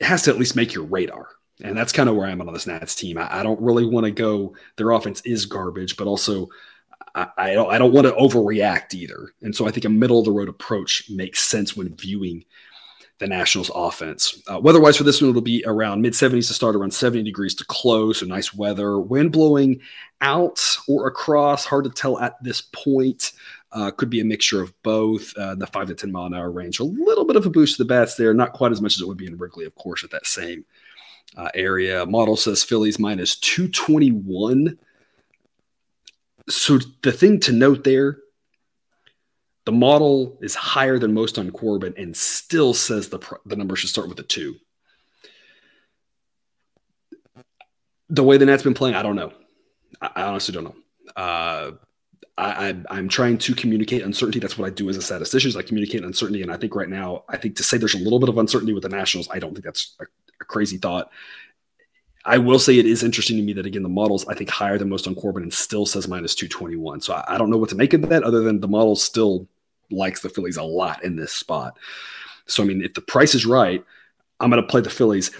it 0.00 0.06
has 0.06 0.22
to 0.22 0.30
at 0.30 0.38
least 0.38 0.56
make 0.56 0.74
your 0.74 0.84
radar 0.84 1.28
and 1.62 1.76
that's 1.76 1.92
kind 1.92 2.08
of 2.08 2.16
where 2.16 2.26
I'm 2.26 2.40
on 2.40 2.52
this 2.52 2.66
Nats 2.66 2.94
team. 2.94 3.18
I, 3.18 3.40
I 3.40 3.42
don't 3.42 3.60
really 3.60 3.86
want 3.86 4.04
to 4.04 4.10
go. 4.10 4.54
Their 4.76 4.90
offense 4.90 5.20
is 5.24 5.46
garbage, 5.46 5.96
but 5.96 6.06
also 6.06 6.48
I, 7.14 7.28
I 7.36 7.52
don't 7.54 7.70
I 7.70 7.78
don't 7.78 7.92
want 7.92 8.06
to 8.06 8.12
overreact 8.14 8.94
either. 8.94 9.32
And 9.42 9.54
so 9.54 9.66
I 9.66 9.70
think 9.70 9.84
a 9.84 9.90
middle 9.90 10.18
of 10.18 10.24
the 10.24 10.32
road 10.32 10.48
approach 10.48 11.10
makes 11.10 11.40
sense 11.42 11.76
when 11.76 11.94
viewing 11.96 12.44
the 13.18 13.28
Nationals 13.28 13.70
offense. 13.74 14.42
Uh, 14.52 14.58
weather-wise 14.58 14.96
for 14.96 15.04
this 15.04 15.20
one, 15.20 15.30
it'll 15.30 15.42
be 15.42 15.62
around 15.66 16.02
mid 16.02 16.12
70s 16.12 16.48
to 16.48 16.54
start, 16.54 16.74
around 16.74 16.92
70 16.92 17.22
degrees 17.22 17.54
to 17.54 17.64
close. 17.64 18.18
So 18.18 18.26
nice 18.26 18.52
weather. 18.52 18.98
Wind 18.98 19.32
blowing 19.32 19.80
out 20.20 20.60
or 20.88 21.06
across, 21.06 21.64
hard 21.64 21.84
to 21.84 21.90
tell 21.90 22.18
at 22.18 22.42
this 22.42 22.62
point. 22.72 23.32
Uh, 23.70 23.90
could 23.90 24.10
be 24.10 24.20
a 24.20 24.24
mixture 24.24 24.60
of 24.60 24.74
both. 24.82 25.34
Uh, 25.36 25.54
the 25.54 25.66
five 25.66 25.86
to 25.86 25.94
10 25.94 26.12
mile 26.12 26.26
an 26.26 26.34
hour 26.34 26.50
range. 26.50 26.78
A 26.78 26.84
little 26.84 27.24
bit 27.24 27.36
of 27.36 27.46
a 27.46 27.50
boost 27.50 27.76
to 27.76 27.84
the 27.84 27.88
bats 27.88 28.16
there, 28.16 28.34
not 28.34 28.52
quite 28.52 28.72
as 28.72 28.82
much 28.82 28.96
as 28.96 29.00
it 29.00 29.08
would 29.08 29.16
be 29.16 29.26
in 29.26 29.38
Wrigley, 29.38 29.64
of 29.64 29.74
course, 29.76 30.04
at 30.04 30.10
that 30.10 30.26
same 30.26 30.64
uh, 31.36 31.48
area. 31.54 32.04
Model 32.04 32.36
says 32.36 32.62
Phillies 32.62 32.98
minus 32.98 33.36
221. 33.36 34.78
So 36.48 36.78
the 37.02 37.12
thing 37.12 37.40
to 37.40 37.52
note 37.52 37.84
there, 37.84 38.18
the 39.64 39.72
model 39.72 40.38
is 40.42 40.54
higher 40.54 40.98
than 40.98 41.14
most 41.14 41.38
on 41.38 41.50
Corbin 41.50 41.94
and 41.96 42.16
still 42.16 42.74
says 42.74 43.08
the, 43.08 43.20
the 43.46 43.56
number 43.56 43.76
should 43.76 43.90
start 43.90 44.08
with 44.08 44.18
a 44.18 44.24
two. 44.24 44.56
The 48.10 48.24
way 48.24 48.36
the 48.36 48.46
Nats 48.46 48.62
been 48.62 48.74
playing, 48.74 48.96
I 48.96 49.02
don't 49.02 49.16
know. 49.16 49.32
I, 50.00 50.10
I 50.16 50.22
honestly 50.22 50.52
don't 50.52 50.64
know. 50.64 50.76
Uh, 51.16 51.70
I, 52.36 52.74
am 52.90 53.08
trying 53.08 53.38
to 53.38 53.54
communicate 53.54 54.02
uncertainty. 54.02 54.38
That's 54.38 54.58
what 54.58 54.66
I 54.66 54.70
do 54.70 54.88
as 54.88 54.96
a 54.96 55.02
statistician. 55.02 55.48
Is 55.48 55.56
I 55.56 55.62
communicate 55.62 56.02
uncertainty, 56.02 56.42
and 56.42 56.50
I 56.50 56.56
think 56.56 56.74
right 56.74 56.88
now, 56.88 57.24
I 57.28 57.36
think 57.36 57.56
to 57.56 57.62
say 57.62 57.76
there's 57.76 57.94
a 57.94 57.98
little 57.98 58.18
bit 58.18 58.28
of 58.28 58.38
uncertainty 58.38 58.72
with 58.72 58.82
the 58.82 58.88
Nationals, 58.88 59.28
I 59.30 59.38
don't 59.38 59.52
think 59.52 59.64
that's 59.64 59.94
a, 60.00 60.04
a 60.40 60.44
crazy 60.44 60.78
thought. 60.78 61.10
I 62.24 62.38
will 62.38 62.58
say 62.58 62.78
it 62.78 62.86
is 62.86 63.02
interesting 63.02 63.36
to 63.36 63.42
me 63.42 63.52
that 63.54 63.66
again 63.66 63.82
the 63.82 63.88
models 63.88 64.26
I 64.28 64.34
think 64.34 64.50
higher 64.50 64.78
than 64.78 64.88
most 64.88 65.06
on 65.06 65.14
Corbin 65.14 65.42
and 65.42 65.52
still 65.52 65.86
says 65.86 66.08
minus 66.08 66.34
221. 66.34 67.00
So 67.00 67.14
I, 67.14 67.34
I 67.34 67.38
don't 67.38 67.50
know 67.50 67.56
what 67.56 67.70
to 67.70 67.74
make 67.74 67.92
of 67.92 68.08
that 68.08 68.22
other 68.22 68.40
than 68.42 68.60
the 68.60 68.68
model 68.68 68.96
still 68.96 69.48
likes 69.90 70.22
the 70.22 70.28
Phillies 70.28 70.56
a 70.56 70.62
lot 70.62 71.02
in 71.04 71.16
this 71.16 71.32
spot. 71.32 71.76
So 72.46 72.62
I 72.62 72.66
mean, 72.66 72.82
if 72.82 72.94
the 72.94 73.00
price 73.00 73.34
is 73.34 73.46
right, 73.46 73.84
I'm 74.40 74.50
going 74.50 74.62
to 74.62 74.68
play 74.68 74.80
the 74.80 74.90
Phillies. 74.90 75.30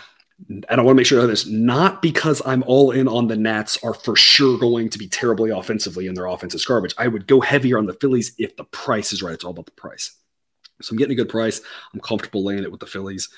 And 0.48 0.66
I 0.68 0.82
want 0.82 0.96
to 0.96 1.00
make 1.00 1.06
sure 1.06 1.24
this, 1.26 1.46
not 1.46 2.02
because 2.02 2.42
I'm 2.44 2.64
all 2.66 2.90
in 2.90 3.06
on 3.06 3.28
the 3.28 3.36
Nats 3.36 3.78
are 3.84 3.94
for 3.94 4.16
sure 4.16 4.58
going 4.58 4.88
to 4.90 4.98
be 4.98 5.06
terribly 5.06 5.50
offensively 5.50 6.08
and 6.08 6.16
their 6.16 6.26
offense 6.26 6.52
is 6.52 6.64
garbage. 6.64 6.94
I 6.98 7.06
would 7.06 7.28
go 7.28 7.40
heavier 7.40 7.78
on 7.78 7.86
the 7.86 7.94
Phillies 7.94 8.32
if 8.38 8.56
the 8.56 8.64
price 8.64 9.12
is 9.12 9.22
right. 9.22 9.34
It's 9.34 9.44
all 9.44 9.52
about 9.52 9.66
the 9.66 9.72
price. 9.72 10.16
So 10.80 10.92
I'm 10.92 10.98
getting 10.98 11.12
a 11.12 11.22
good 11.22 11.28
price. 11.28 11.60
I'm 11.94 12.00
comfortable 12.00 12.42
laying 12.42 12.64
it 12.64 12.72
with 12.72 12.80
the 12.80 12.86
Phillies. 12.86 13.28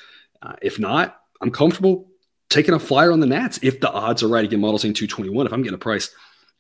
Uh, 0.41 0.55
if 0.63 0.79
not, 0.79 1.21
I'm 1.43 1.51
comfortable 1.51 2.09
taking 2.55 2.75
a 2.75 2.79
flyer 2.79 3.13
on 3.13 3.21
the 3.21 3.27
Nats 3.27 3.59
if 3.63 3.81
the 3.81 3.91
odds 3.91 4.23
are 4.23 4.29
right. 4.29 4.45
Again, 4.45 4.61
model 4.61 4.79
saying 4.79 4.95
221. 4.95 5.47
If 5.47 5.53
I'm 5.53 5.63
getting 5.63 5.75
a 5.75 5.79
price 5.79 6.11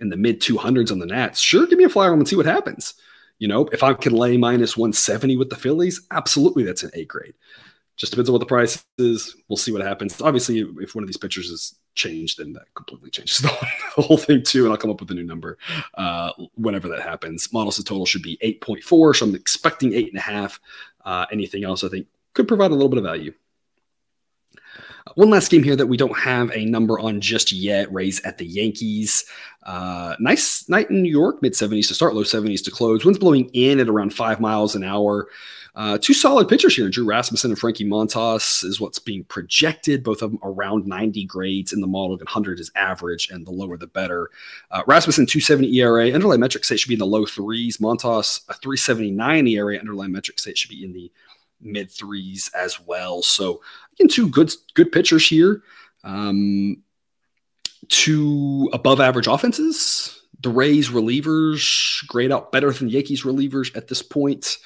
in 0.00 0.08
the 0.08 0.16
mid 0.16 0.40
200s 0.40 0.90
on 0.90 0.98
the 0.98 1.06
Nats, 1.06 1.40
sure, 1.40 1.66
give 1.66 1.78
me 1.78 1.84
a 1.84 1.88
flyer 1.88 2.12
on 2.12 2.18
and 2.18 2.28
see 2.28 2.36
what 2.36 2.46
happens. 2.46 2.94
You 3.38 3.48
know, 3.48 3.66
if 3.72 3.82
I 3.82 3.94
can 3.94 4.12
lay 4.12 4.36
minus 4.36 4.76
170 4.76 5.36
with 5.36 5.50
the 5.50 5.56
Phillies, 5.56 6.06
absolutely 6.10 6.64
that's 6.64 6.82
an 6.82 6.90
A 6.94 7.04
grade. 7.04 7.34
Just 7.96 8.10
depends 8.10 8.28
on 8.28 8.32
what 8.32 8.40
the 8.40 8.46
price 8.46 8.84
is. 8.98 9.36
We'll 9.48 9.56
see 9.56 9.70
what 9.70 9.82
happens. 9.82 10.20
Obviously, 10.20 10.60
if 10.78 10.96
one 10.96 11.04
of 11.04 11.08
these 11.08 11.16
pitchers 11.16 11.48
is 11.48 11.76
changed, 11.94 12.38
then 12.38 12.52
that 12.54 12.66
completely 12.74 13.10
changes 13.10 13.38
the 13.38 13.48
whole 14.02 14.16
thing 14.16 14.42
too. 14.42 14.64
And 14.64 14.72
I'll 14.72 14.78
come 14.78 14.90
up 14.90 15.00
with 15.00 15.12
a 15.12 15.14
new 15.14 15.24
number 15.24 15.58
uh, 15.94 16.32
whenever 16.56 16.88
that 16.88 17.02
happens. 17.02 17.52
Models 17.52 17.76
the 17.76 17.84
total 17.84 18.04
should 18.04 18.22
be 18.22 18.36
8.4, 18.42 19.16
so 19.16 19.26
I'm 19.26 19.34
expecting 19.34 19.94
eight 19.94 20.08
and 20.08 20.18
a 20.18 20.22
half. 20.22 20.60
Uh, 21.04 21.26
anything 21.30 21.64
else 21.64 21.84
I 21.84 21.88
think 21.88 22.08
could 22.32 22.48
provide 22.48 22.72
a 22.72 22.74
little 22.74 22.88
bit 22.88 22.98
of 22.98 23.04
value. 23.04 23.32
One 25.16 25.28
last 25.28 25.50
game 25.50 25.62
here 25.62 25.76
that 25.76 25.86
we 25.86 25.98
don't 25.98 26.18
have 26.18 26.50
a 26.52 26.64
number 26.64 26.98
on 26.98 27.20
just 27.20 27.52
yet. 27.52 27.92
Rays 27.92 28.22
at 28.22 28.38
the 28.38 28.46
Yankees. 28.46 29.26
Uh, 29.62 30.16
nice 30.18 30.66
night 30.68 30.88
in 30.88 31.02
New 31.02 31.10
York, 31.10 31.42
mid 31.42 31.52
70s 31.52 31.88
to 31.88 31.94
start, 31.94 32.14
low 32.14 32.22
70s 32.22 32.64
to 32.64 32.70
close. 32.70 33.04
Winds 33.04 33.18
blowing 33.18 33.50
in 33.52 33.80
at 33.80 33.88
around 33.88 34.14
five 34.14 34.40
miles 34.40 34.74
an 34.74 34.82
hour. 34.82 35.28
Uh, 35.74 35.98
two 36.00 36.14
solid 36.14 36.48
pitchers 36.48 36.74
here, 36.74 36.88
Drew 36.88 37.04
Rasmussen 37.04 37.50
and 37.50 37.58
Frankie 37.58 37.84
Montas 37.84 38.64
is 38.64 38.80
what's 38.80 38.98
being 38.98 39.24
projected. 39.24 40.04
Both 40.04 40.22
of 40.22 40.30
them 40.30 40.40
around 40.42 40.86
90 40.86 41.24
grades 41.24 41.72
in 41.74 41.80
the 41.80 41.86
model. 41.86 42.16
100 42.16 42.58
is 42.58 42.70
average, 42.74 43.28
and 43.30 43.46
the 43.46 43.50
lower 43.50 43.76
the 43.76 43.88
better. 43.88 44.30
Uh, 44.70 44.82
Rasmussen 44.86 45.26
270 45.26 45.76
ERA. 45.80 46.12
Underlying 46.12 46.40
metrics 46.40 46.70
it 46.70 46.78
should 46.78 46.88
be 46.88 46.94
in 46.94 47.00
the 47.00 47.06
low 47.06 47.26
threes. 47.26 47.76
Montas 47.76 48.48
a 48.48 48.54
379 48.54 49.48
ERA. 49.48 49.76
Underlying 49.76 50.12
metrics 50.12 50.46
it 50.46 50.56
should 50.56 50.70
be 50.70 50.84
in 50.84 50.94
the 50.94 51.10
mid 51.60 51.90
threes 51.90 52.50
as 52.54 52.78
well. 52.80 53.22
So 53.22 53.60
again, 53.94 54.08
two 54.08 54.28
good 54.28 54.52
good 54.74 54.92
pitchers 54.92 55.26
here. 55.26 55.62
Um, 56.02 56.82
two 57.88 58.68
above 58.72 59.00
average 59.00 59.26
offenses. 59.26 60.20
The 60.40 60.50
Rays 60.50 60.90
relievers 60.90 62.06
grade 62.06 62.30
out 62.30 62.52
better 62.52 62.70
than 62.70 62.90
Yankees 62.90 63.22
relievers 63.22 63.74
at 63.76 63.88
this 63.88 64.02
point. 64.02 64.58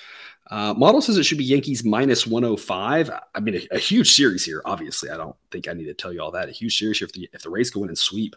Uh, 0.51 0.75
model 0.75 1.01
says 1.03 1.19
it 1.19 1.25
should 1.25 1.39
be 1.39 1.45
Yankees 1.45 1.85
minus 1.85 2.27
105. 2.27 3.11
I 3.35 3.41
mean, 3.41 3.57
a, 3.57 3.77
a, 3.77 3.79
huge 3.79 4.11
series 4.11 4.47
here. 4.47 4.63
Obviously, 4.65 5.11
I 5.11 5.19
don't 5.19 5.37
think 5.51 5.69
I 5.69 5.75
need 5.75 5.85
to 5.85 5.95
tell 5.95 6.11
you 6.13 6.23
all 6.23 6.31
that. 6.31 6.49
A 6.49 6.53
huge 6.53 6.79
series 6.79 6.99
here. 6.99 7.07
If 7.07 7.13
the 7.13 7.29
if 7.33 7.43
the 7.43 7.51
Rays 7.51 7.71
go 7.71 7.83
in 7.83 7.91
and 7.91 7.99
sweep, 7.99 8.35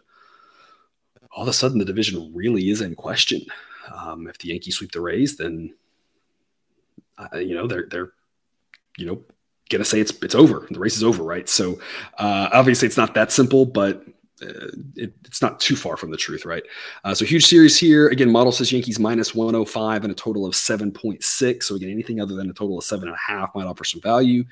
all 1.32 1.42
of 1.42 1.48
a 1.48 1.52
sudden 1.54 1.78
the 1.78 1.86
division 1.86 2.30
really 2.34 2.68
is 2.68 2.82
in 2.82 2.94
question. 2.94 3.40
Um, 3.92 4.28
if 4.28 4.38
the 4.38 4.48
Yankees 4.48 4.76
sweep 4.76 4.92
the 4.92 5.00
Rays, 5.00 5.38
then 5.38 5.74
uh, 7.16 7.38
you 7.38 7.54
know 7.54 7.66
they're 7.66 7.86
they're 7.90 8.12
you 8.96 9.06
know, 9.06 9.22
gonna 9.72 9.84
say 9.84 10.00
it's 10.00 10.12
it's 10.22 10.34
over. 10.34 10.66
The 10.70 10.78
race 10.78 10.96
is 10.96 11.04
over, 11.04 11.22
right? 11.22 11.48
So 11.48 11.80
uh, 12.18 12.50
obviously 12.52 12.86
it's 12.86 12.96
not 12.96 13.14
that 13.14 13.32
simple, 13.32 13.66
but 13.66 14.04
uh, 14.42 14.68
it, 14.96 15.14
it's 15.24 15.40
not 15.40 15.60
too 15.60 15.76
far 15.76 15.96
from 15.96 16.10
the 16.10 16.16
truth, 16.16 16.44
right? 16.44 16.62
Uh, 17.04 17.14
so 17.14 17.24
huge 17.24 17.46
series 17.46 17.78
here. 17.78 18.08
Again, 18.08 18.30
model 18.30 18.52
says 18.52 18.72
Yankees 18.72 18.98
minus 18.98 19.34
105 19.34 20.04
and 20.04 20.12
a 20.12 20.16
total 20.16 20.46
of 20.46 20.54
7.6. 20.54 21.62
So 21.62 21.74
again, 21.74 21.90
anything 21.90 22.20
other 22.20 22.34
than 22.34 22.50
a 22.50 22.52
total 22.52 22.78
of 22.78 22.84
seven 22.84 23.08
and 23.08 23.16
a 23.16 23.32
half 23.32 23.54
might 23.54 23.66
offer 23.66 23.84
some 23.84 24.00
value. 24.00 24.44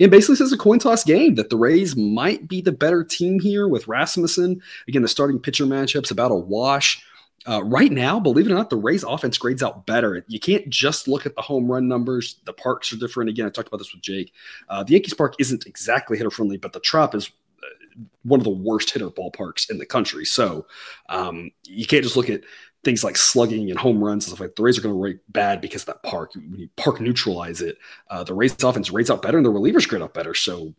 And 0.00 0.10
basically 0.10 0.36
says 0.36 0.52
a 0.52 0.56
coin 0.56 0.78
toss 0.78 1.04
game 1.04 1.34
that 1.34 1.50
the 1.50 1.58
Rays 1.58 1.94
might 1.94 2.48
be 2.48 2.62
the 2.62 2.72
better 2.72 3.04
team 3.04 3.38
here 3.38 3.68
with 3.68 3.86
Rasmussen. 3.86 4.62
Again, 4.88 5.02
the 5.02 5.08
starting 5.08 5.38
pitcher 5.38 5.66
matchup's 5.66 6.10
about 6.10 6.32
a 6.32 6.36
wash. 6.36 7.04
Uh, 7.48 7.62
right 7.64 7.90
now, 7.90 8.20
believe 8.20 8.46
it 8.46 8.52
or 8.52 8.54
not, 8.54 8.68
the 8.68 8.76
Rays 8.76 9.02
offense 9.02 9.38
grades 9.38 9.62
out 9.62 9.86
better. 9.86 10.24
You 10.28 10.38
can't 10.38 10.68
just 10.68 11.08
look 11.08 11.24
at 11.24 11.34
the 11.34 11.42
home 11.42 11.70
run 11.70 11.88
numbers. 11.88 12.40
The 12.44 12.52
parks 12.52 12.92
are 12.92 12.96
different. 12.96 13.30
Again, 13.30 13.46
I 13.46 13.50
talked 13.50 13.68
about 13.68 13.78
this 13.78 13.94
with 13.94 14.02
Jake. 14.02 14.32
Uh, 14.68 14.84
the 14.84 14.92
Yankees 14.92 15.14
Park 15.14 15.36
isn't 15.38 15.66
exactly 15.66 16.18
hitter 16.18 16.30
friendly, 16.30 16.58
but 16.58 16.74
the 16.74 16.80
Trop 16.80 17.14
is 17.14 17.30
uh, 17.62 18.00
one 18.24 18.40
of 18.40 18.44
the 18.44 18.50
worst 18.50 18.90
hitter 18.90 19.08
ballparks 19.08 19.70
in 19.70 19.78
the 19.78 19.86
country. 19.86 20.26
So 20.26 20.66
um, 21.08 21.50
you 21.64 21.86
can't 21.86 22.02
just 22.02 22.16
look 22.16 22.28
at 22.28 22.42
things 22.84 23.04
like 23.04 23.16
slugging 23.16 23.70
and 23.70 23.78
home 23.78 24.04
runs 24.04 24.26
and 24.26 24.32
stuff 24.32 24.40
like. 24.40 24.56
The 24.56 24.62
Rays 24.62 24.78
are 24.78 24.82
going 24.82 24.94
to 24.94 25.00
rate 25.00 25.20
bad 25.30 25.62
because 25.62 25.82
of 25.82 25.86
that 25.86 26.02
park. 26.02 26.34
When 26.34 26.58
you 26.58 26.68
park 26.76 27.00
neutralize 27.00 27.62
it, 27.62 27.78
uh, 28.10 28.22
the 28.22 28.34
Rays 28.34 28.62
offense 28.62 28.90
rates 28.90 29.10
out 29.10 29.22
better 29.22 29.38
and 29.38 29.46
the 29.46 29.50
relievers 29.50 29.88
grade 29.88 30.02
out 30.02 30.12
better. 30.12 30.34
So 30.34 30.74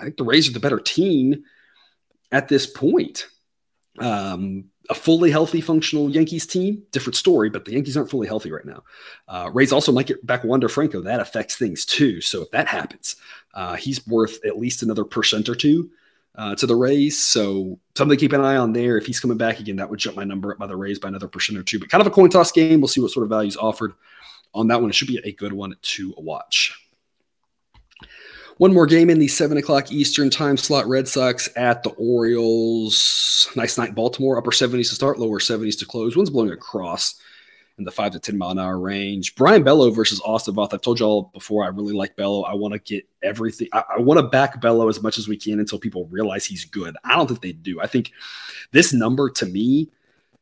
I 0.00 0.04
think 0.04 0.16
the 0.16 0.24
Rays 0.24 0.48
are 0.48 0.52
the 0.52 0.60
better 0.60 0.80
team 0.80 1.44
at 2.32 2.48
this 2.48 2.66
point. 2.66 3.26
Um, 4.00 4.64
a 4.90 4.94
fully 4.94 5.30
healthy, 5.30 5.60
functional 5.60 6.08
Yankees 6.10 6.46
team, 6.46 6.82
different 6.92 7.14
story, 7.16 7.50
but 7.50 7.64
the 7.66 7.72
Yankees 7.72 7.96
aren't 7.96 8.08
fully 8.10 8.26
healthy 8.26 8.50
right 8.50 8.64
now. 8.64 8.82
Uh, 9.28 9.50
Rays 9.52 9.70
also 9.72 9.92
might 9.92 10.06
get 10.06 10.24
back 10.24 10.44
Wander 10.44 10.68
Franco. 10.68 11.02
That 11.02 11.20
affects 11.20 11.56
things 11.56 11.84
too. 11.84 12.22
So 12.22 12.42
if 12.42 12.50
that 12.52 12.68
happens, 12.68 13.16
uh, 13.52 13.76
he's 13.76 14.06
worth 14.06 14.42
at 14.46 14.58
least 14.58 14.82
another 14.82 15.04
percent 15.04 15.48
or 15.48 15.54
two. 15.54 15.90
uh, 16.38 16.54
to 16.54 16.66
the 16.66 16.76
Rays. 16.76 17.18
So 17.18 17.78
something 17.96 18.16
to 18.16 18.20
keep 18.20 18.32
an 18.32 18.40
eye 18.40 18.56
on 18.56 18.72
there. 18.72 18.96
If 18.96 19.06
he's 19.06 19.20
coming 19.20 19.36
back 19.36 19.60
again, 19.60 19.76
that 19.76 19.90
would 19.90 19.98
jump 19.98 20.16
my 20.16 20.24
number 20.24 20.52
up 20.52 20.58
by 20.58 20.68
the 20.68 20.76
Rays 20.76 20.98
by 20.98 21.08
another 21.08 21.28
percent 21.28 21.58
or 21.58 21.64
two. 21.64 21.78
But 21.80 21.90
kind 21.90 22.00
of 22.00 22.06
a 22.06 22.10
coin 22.10 22.30
toss 22.30 22.52
game. 22.52 22.80
We'll 22.80 22.88
see 22.88 23.00
what 23.00 23.10
sort 23.10 23.24
of 23.24 23.30
values 23.30 23.56
offered 23.56 23.92
on 24.54 24.68
that 24.68 24.80
one. 24.80 24.88
It 24.88 24.94
should 24.94 25.08
be 25.08 25.20
a 25.24 25.32
good 25.32 25.52
one 25.52 25.74
to 25.82 26.14
watch. 26.16 26.87
One 28.58 28.74
more 28.74 28.86
game 28.86 29.08
in 29.08 29.20
the 29.20 29.28
seven 29.28 29.56
o'clock 29.56 29.92
Eastern 29.92 30.30
time 30.30 30.56
slot. 30.56 30.88
Red 30.88 31.06
Sox 31.06 31.48
at 31.54 31.84
the 31.84 31.90
Orioles. 31.90 33.48
Nice 33.54 33.78
night, 33.78 33.94
Baltimore. 33.94 34.36
Upper 34.36 34.50
70s 34.50 34.88
to 34.88 34.96
start, 34.96 35.20
lower 35.20 35.38
70s 35.38 35.78
to 35.78 35.86
close. 35.86 36.16
Wind's 36.16 36.30
blowing 36.30 36.50
across 36.50 37.20
in 37.78 37.84
the 37.84 37.92
five 37.92 38.10
to 38.12 38.18
10 38.18 38.36
mile 38.36 38.50
an 38.50 38.58
hour 38.58 38.78
range. 38.80 39.36
Brayan 39.36 39.62
Bello 39.62 39.90
versus 39.92 40.20
Austin 40.24 40.56
Voth. 40.56 40.74
I've 40.74 40.80
told 40.80 40.98
y'all 40.98 41.30
before, 41.32 41.64
I 41.64 41.68
really 41.68 41.92
like 41.92 42.16
Bello. 42.16 42.42
I 42.42 42.54
want 42.54 42.74
to 42.74 42.80
get 42.80 43.08
everything. 43.22 43.68
I, 43.72 43.84
I 43.96 44.00
want 44.00 44.18
to 44.18 44.26
back 44.26 44.60
Bello 44.60 44.88
as 44.88 45.00
much 45.00 45.18
as 45.18 45.28
we 45.28 45.36
can 45.36 45.60
until 45.60 45.78
people 45.78 46.06
realize 46.06 46.44
he's 46.44 46.64
good. 46.64 46.96
I 47.04 47.14
don't 47.14 47.28
think 47.28 47.40
they 47.40 47.52
do. 47.52 47.80
I 47.80 47.86
think 47.86 48.10
this 48.72 48.92
number 48.92 49.30
to 49.30 49.46
me 49.46 49.88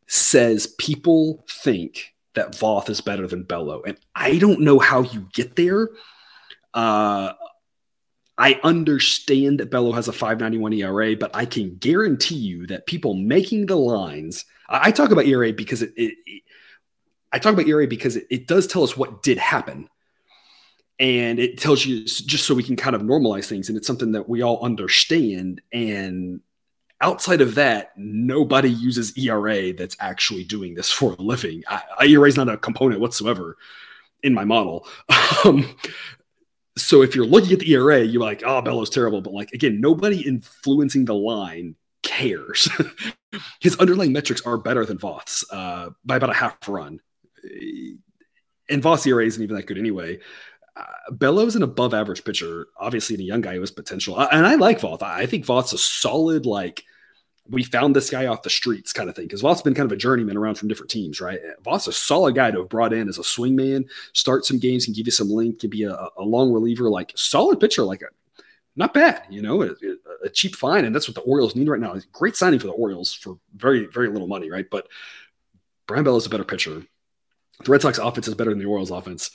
says 0.06 0.68
people 0.78 1.44
think 1.48 2.14
that 2.32 2.52
Voth 2.52 2.88
is 2.88 3.02
better 3.02 3.26
than 3.26 3.42
Bello. 3.42 3.82
And 3.86 3.98
I 4.14 4.38
don't 4.38 4.60
know 4.60 4.78
how 4.78 5.02
you 5.02 5.28
get 5.34 5.56
there. 5.56 5.90
Uh, 6.72 7.32
I 8.38 8.60
understand 8.62 9.60
that 9.60 9.70
Bello 9.70 9.92
has 9.92 10.08
a 10.08 10.12
591 10.12 10.72
ERA, 10.74 11.16
but 11.16 11.34
I 11.34 11.46
can 11.46 11.76
guarantee 11.76 12.36
you 12.36 12.66
that 12.66 12.86
people 12.86 13.14
making 13.14 13.66
the 13.66 13.76
lines, 13.76 14.44
I, 14.68 14.88
I 14.88 14.90
talk 14.90 15.10
about 15.10 15.26
ERA 15.26 15.52
because 15.52 15.82
it, 15.82 15.92
it, 15.96 16.14
it 16.26 16.42
I 17.32 17.38
talk 17.38 17.54
about 17.54 17.66
ERA 17.66 17.86
because 17.86 18.16
it, 18.16 18.26
it 18.30 18.46
does 18.46 18.66
tell 18.66 18.82
us 18.82 18.96
what 18.96 19.22
did 19.22 19.38
happen. 19.38 19.88
And 20.98 21.38
it 21.38 21.58
tells 21.58 21.84
you 21.84 22.04
just 22.04 22.46
so 22.46 22.54
we 22.54 22.62
can 22.62 22.76
kind 22.76 22.96
of 22.96 23.02
normalize 23.02 23.46
things. 23.46 23.68
And 23.68 23.76
it's 23.76 23.86
something 23.86 24.12
that 24.12 24.28
we 24.28 24.42
all 24.42 24.64
understand. 24.64 25.60
And 25.72 26.40
outside 27.00 27.42
of 27.42 27.56
that, 27.56 27.92
nobody 27.96 28.70
uses 28.70 29.16
ERA 29.18 29.74
that's 29.74 29.96
actually 30.00 30.44
doing 30.44 30.74
this 30.74 30.90
for 30.90 31.12
a 31.12 31.22
living. 31.22 31.62
I, 31.68 32.06
ERA 32.06 32.28
is 32.28 32.36
not 32.36 32.48
a 32.48 32.56
component 32.56 33.00
whatsoever 33.00 33.56
in 34.22 34.34
my 34.34 34.44
model. 34.44 34.86
Um, 35.44 35.76
so 36.76 37.02
if 37.02 37.14
you're 37.14 37.26
looking 37.26 37.52
at 37.52 37.60
the 37.60 37.72
ERA, 37.72 38.02
you're 38.02 38.22
like, 38.22 38.42
oh, 38.44 38.60
Bello's 38.60 38.90
terrible. 38.90 39.20
But 39.20 39.32
like 39.32 39.52
again, 39.52 39.80
nobody 39.80 40.26
influencing 40.26 41.04
the 41.04 41.14
line 41.14 41.76
cares. 42.02 42.68
His 43.60 43.76
underlying 43.76 44.12
metrics 44.12 44.42
are 44.42 44.58
better 44.58 44.84
than 44.84 44.98
Voth's 44.98 45.44
uh, 45.50 45.90
by 46.04 46.16
about 46.16 46.30
a 46.30 46.34
half 46.34 46.56
run. 46.68 47.00
And 48.68 48.82
Voth's 48.82 49.06
ERA 49.06 49.24
isn't 49.24 49.42
even 49.42 49.56
that 49.56 49.66
good 49.66 49.78
anyway. 49.78 50.18
Uh, 50.76 51.12
Bello's 51.12 51.56
an 51.56 51.62
above 51.62 51.94
average 51.94 52.24
pitcher, 52.24 52.66
obviously, 52.78 53.14
in 53.14 53.20
a 53.20 53.24
young 53.24 53.40
guy 53.40 53.54
who 53.54 53.60
has 53.60 53.70
potential. 53.70 54.18
And 54.18 54.46
I 54.46 54.56
like 54.56 54.80
Voth. 54.80 55.02
I 55.02 55.24
think 55.26 55.46
Voth's 55.46 55.72
a 55.72 55.78
solid, 55.78 56.44
like, 56.44 56.84
we 57.50 57.62
found 57.62 57.94
this 57.94 58.10
guy 58.10 58.26
off 58.26 58.42
the 58.42 58.50
streets 58.50 58.92
kind 58.92 59.08
of 59.08 59.16
thing. 59.16 59.26
Because 59.26 59.40
Voth's 59.40 59.62
been 59.62 59.74
kind 59.74 59.86
of 59.86 59.92
a 59.92 59.96
journeyman 59.96 60.36
around 60.36 60.56
from 60.56 60.68
different 60.68 60.90
teams, 60.90 61.20
right? 61.20 61.40
Voth's 61.62 61.86
a 61.86 61.92
solid 61.92 62.34
guy 62.34 62.50
to 62.50 62.58
have 62.58 62.68
brought 62.68 62.92
in 62.92 63.08
as 63.08 63.18
a 63.18 63.22
swingman, 63.22 63.88
start 64.12 64.44
some 64.44 64.58
games, 64.58 64.84
can 64.84 64.94
give 64.94 65.06
you 65.06 65.12
some 65.12 65.30
length, 65.30 65.60
can 65.60 65.70
be 65.70 65.84
a, 65.84 65.94
a 66.16 66.22
long 66.22 66.52
reliever, 66.52 66.90
like 66.90 67.12
solid 67.14 67.60
pitcher, 67.60 67.82
like 67.82 68.02
a 68.02 68.06
not 68.76 68.92
bad, 68.92 69.22
you 69.30 69.40
know, 69.40 69.62
a, 69.62 69.70
a, 70.22 70.28
cheap 70.28 70.54
find, 70.54 70.84
and 70.84 70.94
that's 70.94 71.08
what 71.08 71.14
the 71.14 71.22
Orioles 71.22 71.56
need 71.56 71.66
right 71.66 71.80
now. 71.80 71.96
Great 72.12 72.36
signing 72.36 72.58
for 72.58 72.66
the 72.66 72.74
Orioles 72.74 73.12
for 73.12 73.38
very, 73.54 73.86
very 73.86 74.08
little 74.08 74.28
money, 74.28 74.50
right? 74.50 74.68
But 74.70 74.86
Brayan 75.86 76.04
Bello 76.04 76.18
is 76.18 76.26
a 76.26 76.30
better 76.30 76.44
pitcher. 76.44 76.82
The 77.64 77.70
Red 77.70 77.80
Sox 77.80 77.96
offense 77.96 78.28
is 78.28 78.34
better 78.34 78.50
than 78.50 78.58
the 78.58 78.66
Orioles 78.66 78.90
offense. 78.90 79.30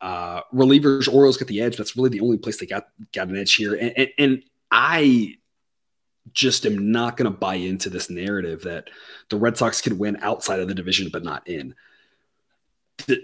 Uh, 0.00 0.42
relievers, 0.54 1.12
Orioles 1.12 1.36
get 1.36 1.48
the 1.48 1.60
edge. 1.60 1.76
That's 1.76 1.96
really 1.96 2.10
the 2.10 2.20
only 2.20 2.38
place 2.38 2.58
they 2.60 2.66
got 2.66 2.88
got 3.12 3.28
an 3.28 3.36
edge 3.36 3.54
here, 3.54 3.74
and, 3.74 3.92
and, 3.96 4.08
and 4.18 4.42
I 4.70 5.38
just 6.32 6.66
am 6.66 6.90
not 6.90 7.16
going 7.16 7.30
to 7.30 7.38
buy 7.38 7.54
into 7.54 7.90
this 7.90 8.10
narrative 8.10 8.62
that 8.62 8.88
the 9.28 9.36
Red 9.36 9.56
Sox 9.56 9.80
can 9.80 9.98
win 9.98 10.18
outside 10.22 10.60
of 10.60 10.68
the 10.68 10.74
division 10.74 11.08
but 11.12 11.24
not 11.24 11.46
in. 11.46 11.74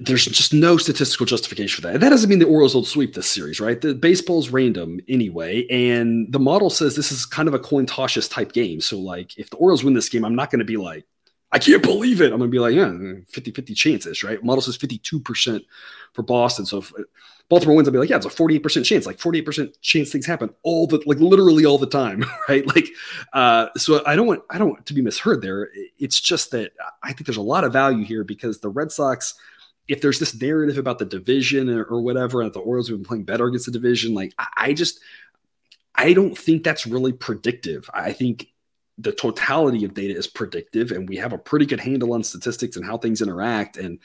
There's 0.01 0.25
just 0.25 0.53
no 0.53 0.77
statistical 0.77 1.27
justification 1.27 1.77
for 1.77 1.83
that. 1.83 1.95
And 1.95 2.03
that 2.03 2.11
doesn't 2.11 2.29
mean 2.29 2.41
the 2.41 2.47
Orioles 2.47 2.75
will 2.75 2.85
sweep 2.85 3.15
this 3.15 3.31
series, 3.31 3.61
right? 3.61 3.81
The 3.81 3.95
baseball's 3.95 4.51
random 4.51 5.01
anyway, 5.09 5.67
and 5.69 6.31
the 6.33 6.41
model 6.41 6.71
says 6.71 6.97
this 6.97 7.13
is 7.13 7.25
kind 7.25 7.49
of 7.49 7.55
a 7.55 7.59
coin 7.59 7.87
toss 7.87 8.29
type 8.29 8.53
game. 8.53 8.81
So, 8.81 8.99
like, 8.99 9.39
if 9.39 9.49
the 9.49 9.57
Orioles 9.57 9.85
win 9.85 9.95
this 9.95 10.09
game, 10.09 10.25
I'm 10.25 10.35
not 10.35 10.51
going 10.51 10.59
to 10.59 10.65
be 10.65 10.77
like, 10.77 11.07
I 11.53 11.59
can't 11.59 11.83
believe 11.83 12.21
it. 12.21 12.33
I'm 12.33 12.39
going 12.39 12.51
to 12.51 12.55
be 12.55 12.59
like, 12.59 12.75
yeah, 12.75 12.93
50 13.29 13.53
50 13.53 13.75
chances, 13.75 14.23
right? 14.23 14.43
Model 14.43 14.63
says 14.63 14.77
52% 14.79 15.65
for 16.13 16.23
Boston. 16.23 16.67
So 16.67 16.79
if 16.79 16.93
Baltimore 17.51 17.75
wins, 17.75 17.89
I'll 17.89 17.93
be 17.93 17.99
like, 17.99 18.09
yeah, 18.09 18.17
it's 18.17 18.27
a 18.27 18.31
48% 18.31 18.85
chance, 18.85 19.07
like 19.07 19.19
48% 19.19 19.75
chance 19.83 20.13
things 20.13 20.25
happen 20.25 20.51
all 20.63 20.87
the, 20.87 21.03
like 21.05 21.19
literally 21.19 21.67
all 21.67 21.79
the 21.79 21.87
time, 21.87 22.25
right? 22.49 22.65
Like, 22.75 22.89
uh, 23.33 23.67
so 23.77 24.03
I 24.07 24.15
don't 24.15 24.29
want, 24.29 24.43
I 24.49 24.57
don't 24.57 24.71
want 24.71 24.87
to 24.87 24.95
be 24.95 25.03
misheard 25.03 25.43
there. 25.43 25.69
It's 25.99 26.21
just 26.21 26.53
that 26.53 26.73
I 27.03 27.13
think 27.13 27.27
there's 27.27 27.37
a 27.37 27.43
lot 27.43 27.65
of 27.65 27.73
value 27.73 28.05
here 28.05 28.23
because 28.23 28.61
the 28.61 28.69
Red 28.69 28.93
Sox, 28.93 29.35
if 29.89 30.01
there's 30.01 30.21
this 30.21 30.41
narrative 30.41 30.79
about 30.79 31.01
the 31.01 31.05
division 31.05 31.69
or, 31.69 31.83
or 31.83 32.01
whatever, 32.01 32.41
and 32.41 32.53
the 32.53 32.61
Orioles 32.61 32.89
have 32.89 32.97
been 32.97 33.05
playing 33.05 33.25
better 33.25 33.47
against 33.47 33.67
the 33.67 33.73
division, 33.73 34.15
like 34.15 34.33
I, 34.39 34.47
I 34.57 34.73
just, 34.73 35.01
I 35.97 36.13
don't 36.13 36.39
think 36.39 36.63
that's 36.63 36.87
really 36.87 37.13
predictive. 37.13 37.91
I 37.93 38.13
think 38.13 38.47
the 38.97 39.11
totality 39.11 39.85
of 39.85 39.95
data 39.95 40.17
is 40.17 40.29
predictive 40.29 40.93
and 40.93 41.09
we 41.09 41.17
have 41.17 41.33
a 41.33 41.39
pretty 41.39 41.67
good 41.67 41.81
handle 41.81 42.13
on 42.13 42.23
statistics 42.23 42.77
and 42.77 42.87
how 42.87 42.97
things 42.97 43.23
interact 43.23 43.77
and 43.77 43.99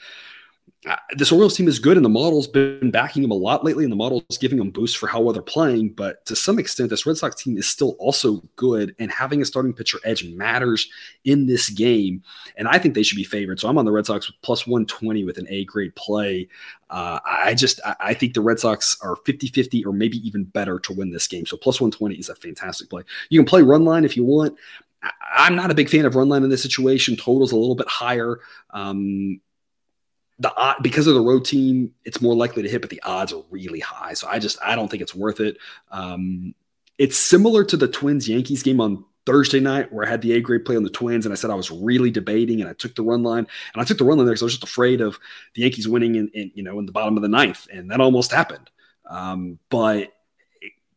this 1.16 1.32
Orioles 1.32 1.56
team 1.56 1.66
is 1.66 1.78
good, 1.78 1.96
and 1.96 2.04
the 2.04 2.10
model's 2.10 2.46
been 2.46 2.90
backing 2.90 3.22
them 3.22 3.30
a 3.30 3.34
lot 3.34 3.64
lately, 3.64 3.84
and 3.84 3.92
the 3.92 3.96
model's 3.96 4.38
giving 4.38 4.58
them 4.58 4.70
boosts 4.70 4.96
for 4.96 5.06
how 5.06 5.20
well 5.20 5.32
they're 5.32 5.42
playing. 5.42 5.90
But 5.90 6.24
to 6.26 6.36
some 6.36 6.58
extent, 6.58 6.90
this 6.90 7.06
Red 7.06 7.16
Sox 7.16 7.34
team 7.42 7.58
is 7.58 7.68
still 7.68 7.96
also 7.98 8.42
good, 8.54 8.94
and 8.98 9.10
having 9.10 9.42
a 9.42 9.44
starting 9.44 9.72
pitcher 9.72 9.98
edge 10.04 10.24
matters 10.24 10.88
in 11.24 11.46
this 11.46 11.68
game. 11.70 12.22
And 12.56 12.68
I 12.68 12.78
think 12.78 12.94
they 12.94 13.02
should 13.02 13.16
be 13.16 13.24
favored. 13.24 13.58
So 13.58 13.68
I'm 13.68 13.78
on 13.78 13.84
the 13.84 13.92
Red 13.92 14.06
Sox 14.06 14.28
with 14.28 14.40
plus 14.42 14.66
120 14.66 15.24
with 15.24 15.38
an 15.38 15.46
A 15.50 15.64
grade 15.64 15.94
play. 15.96 16.48
Uh, 16.88 17.18
I 17.24 17.54
just 17.54 17.80
I 17.98 18.14
think 18.14 18.34
the 18.34 18.40
Red 18.40 18.60
Sox 18.60 18.96
are 19.02 19.16
50 19.16 19.48
50 19.48 19.84
or 19.84 19.92
maybe 19.92 20.18
even 20.26 20.44
better 20.44 20.78
to 20.80 20.92
win 20.92 21.10
this 21.10 21.26
game. 21.26 21.46
So 21.46 21.56
plus 21.56 21.80
120 21.80 22.14
is 22.14 22.28
a 22.28 22.36
fantastic 22.36 22.88
play. 22.88 23.02
You 23.28 23.40
can 23.40 23.46
play 23.46 23.62
run 23.62 23.84
line 23.84 24.04
if 24.04 24.16
you 24.16 24.24
want. 24.24 24.56
I'm 25.36 25.56
not 25.56 25.70
a 25.70 25.74
big 25.74 25.88
fan 25.88 26.04
of 26.04 26.14
run 26.14 26.28
line 26.28 26.42
in 26.42 26.50
this 26.50 26.62
situation. 26.62 27.16
Total's 27.16 27.52
a 27.52 27.56
little 27.56 27.74
bit 27.74 27.88
higher. 27.88 28.40
Um, 28.70 29.40
the 30.38 30.54
odd 30.54 30.76
because 30.82 31.06
of 31.06 31.14
the 31.14 31.20
road 31.20 31.44
team, 31.44 31.92
it's 32.04 32.20
more 32.20 32.34
likely 32.34 32.62
to 32.62 32.68
hit, 32.68 32.80
but 32.80 32.90
the 32.90 33.02
odds 33.02 33.32
are 33.32 33.42
really 33.50 33.80
high. 33.80 34.12
So 34.14 34.28
I 34.28 34.38
just 34.38 34.58
I 34.62 34.76
don't 34.76 34.88
think 34.88 35.02
it's 35.02 35.14
worth 35.14 35.40
it. 35.40 35.56
Um, 35.90 36.54
it's 36.98 37.16
similar 37.16 37.64
to 37.64 37.76
the 37.76 37.88
Twins 37.88 38.28
Yankees 38.28 38.62
game 38.62 38.80
on 38.80 39.04
Thursday 39.24 39.60
night 39.60 39.92
where 39.92 40.06
I 40.06 40.10
had 40.10 40.22
the 40.22 40.32
A 40.32 40.40
grade 40.40 40.64
play 40.64 40.76
on 40.76 40.82
the 40.82 40.90
Twins, 40.90 41.26
and 41.26 41.32
I 41.32 41.36
said 41.36 41.50
I 41.50 41.54
was 41.54 41.70
really 41.70 42.10
debating, 42.10 42.60
and 42.60 42.70
I 42.70 42.74
took 42.74 42.94
the 42.94 43.02
run 43.02 43.22
line, 43.22 43.46
and 43.74 43.82
I 43.82 43.84
took 43.84 43.98
the 43.98 44.04
run 44.04 44.18
line 44.18 44.26
there 44.26 44.32
because 44.32 44.42
I 44.42 44.46
was 44.46 44.54
just 44.54 44.64
afraid 44.64 45.00
of 45.00 45.18
the 45.54 45.62
Yankees 45.62 45.88
winning 45.88 46.14
in, 46.14 46.28
in 46.34 46.52
you 46.54 46.62
know 46.62 46.78
in 46.78 46.86
the 46.86 46.92
bottom 46.92 47.16
of 47.16 47.22
the 47.22 47.28
ninth, 47.28 47.66
and 47.72 47.90
that 47.90 48.00
almost 48.00 48.30
happened. 48.30 48.70
Um, 49.08 49.58
but 49.70 50.12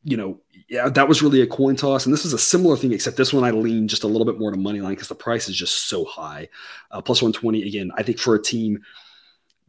you 0.03 0.15
know, 0.15 0.39
yeah, 0.69 0.89
that 0.89 1.07
was 1.07 1.21
really 1.21 1.41
a 1.41 1.47
coin 1.47 1.75
toss. 1.75 2.05
And 2.05 2.13
this 2.13 2.25
is 2.25 2.33
a 2.33 2.37
similar 2.37 2.77
thing, 2.77 2.93
except 2.93 3.17
this 3.17 3.33
one 3.33 3.43
I 3.43 3.51
lean 3.51 3.87
just 3.87 4.03
a 4.03 4.07
little 4.07 4.25
bit 4.25 4.39
more 4.39 4.49
to 4.49 4.57
money 4.57 4.79
line 4.79 4.93
because 4.93 5.09
the 5.09 5.15
price 5.15 5.49
is 5.49 5.55
just 5.55 5.89
so 5.89 6.05
high. 6.05 6.47
Uh, 6.89 7.01
plus 7.01 7.21
120, 7.21 7.67
again, 7.67 7.91
I 7.95 8.03
think 8.03 8.17
for 8.17 8.35
a 8.35 8.41
team 8.41 8.81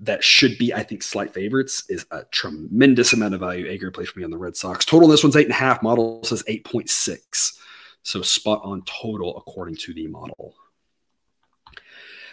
that 0.01 0.25
should 0.25 0.57
be, 0.59 0.73
I 0.73 0.83
think, 0.83 1.03
slight 1.03 1.33
favorites 1.35 1.85
is 1.89 2.07
a 2.11 2.25
tremendous 2.25 3.13
amount 3.13 3.35
of 3.35 3.41
value. 3.41 3.69
A 3.69 3.91
play 3.91 4.05
for 4.05 4.19
me 4.19 4.25
on 4.25 4.31
the 4.31 4.39
Red 4.39 4.57
Sox. 4.57 4.85
Total 4.85 5.05
on 5.05 5.11
this 5.11 5.23
one's 5.23 5.37
eight 5.37 5.47
and 5.47 5.53
a 5.53 5.57
half. 5.57 5.83
Model 5.83 6.25
says 6.25 6.43
8.6. 6.49 7.59
So 8.03 8.23
spot 8.23 8.63
on 8.65 8.83
total 8.87 9.37
according 9.37 9.77
to 9.77 9.93
the 9.93 10.07
model. 10.07 10.55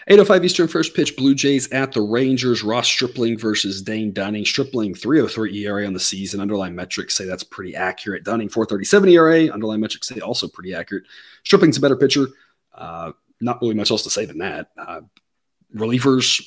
805 0.10 0.46
Eastern 0.46 0.68
first 0.70 0.96
pitch, 0.96 1.18
Blue 1.18 1.36
Jays 1.36 1.70
at 1.74 1.92
the 1.92 2.00
Rangers. 2.00 2.64
Ross 2.64 2.88
Stripling 2.88 3.38
versus 3.38 3.82
Dane 3.82 4.14
Dunning. 4.14 4.46
Stripling 4.46 4.96
303 4.96 5.66
ERA 5.66 5.86
on 5.86 5.92
the 5.92 6.00
season. 6.00 6.40
Underlying 6.40 6.74
metrics 6.74 7.14
say 7.16 7.26
that's 7.26 7.44
pretty 7.44 7.76
accurate. 7.76 8.24
Dunning 8.24 8.48
437 8.48 9.10
ERA. 9.10 9.50
Underlying 9.50 9.82
metrics 9.82 10.08
say 10.08 10.22
also 10.22 10.48
pretty 10.48 10.74
accurate. 10.74 11.04
Stripling's 11.44 11.76
a 11.76 11.82
better 11.82 11.98
pitcher. 11.98 12.28
Uh, 12.74 13.12
not 13.42 13.62
really 13.62 13.76
much 13.76 13.92
else 13.92 14.04
to 14.04 14.10
say 14.10 14.24
than 14.24 14.38
that. 14.38 14.70
Uh, 14.78 15.02
relievers, 15.76 16.42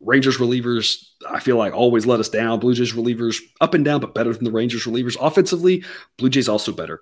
Rangers 0.00 0.38
relievers, 0.38 1.08
I 1.28 1.40
feel 1.40 1.56
like 1.56 1.72
always 1.72 2.06
let 2.06 2.20
us 2.20 2.28
down. 2.28 2.60
Blue 2.60 2.74
Jays 2.74 2.92
relievers 2.92 3.40
up 3.60 3.74
and 3.74 3.84
down, 3.84 4.00
but 4.00 4.14
better 4.14 4.32
than 4.32 4.44
the 4.44 4.50
Rangers 4.50 4.84
relievers. 4.84 5.16
Offensively, 5.20 5.84
Blue 6.18 6.28
Jays 6.28 6.48
also 6.48 6.72
better. 6.72 7.00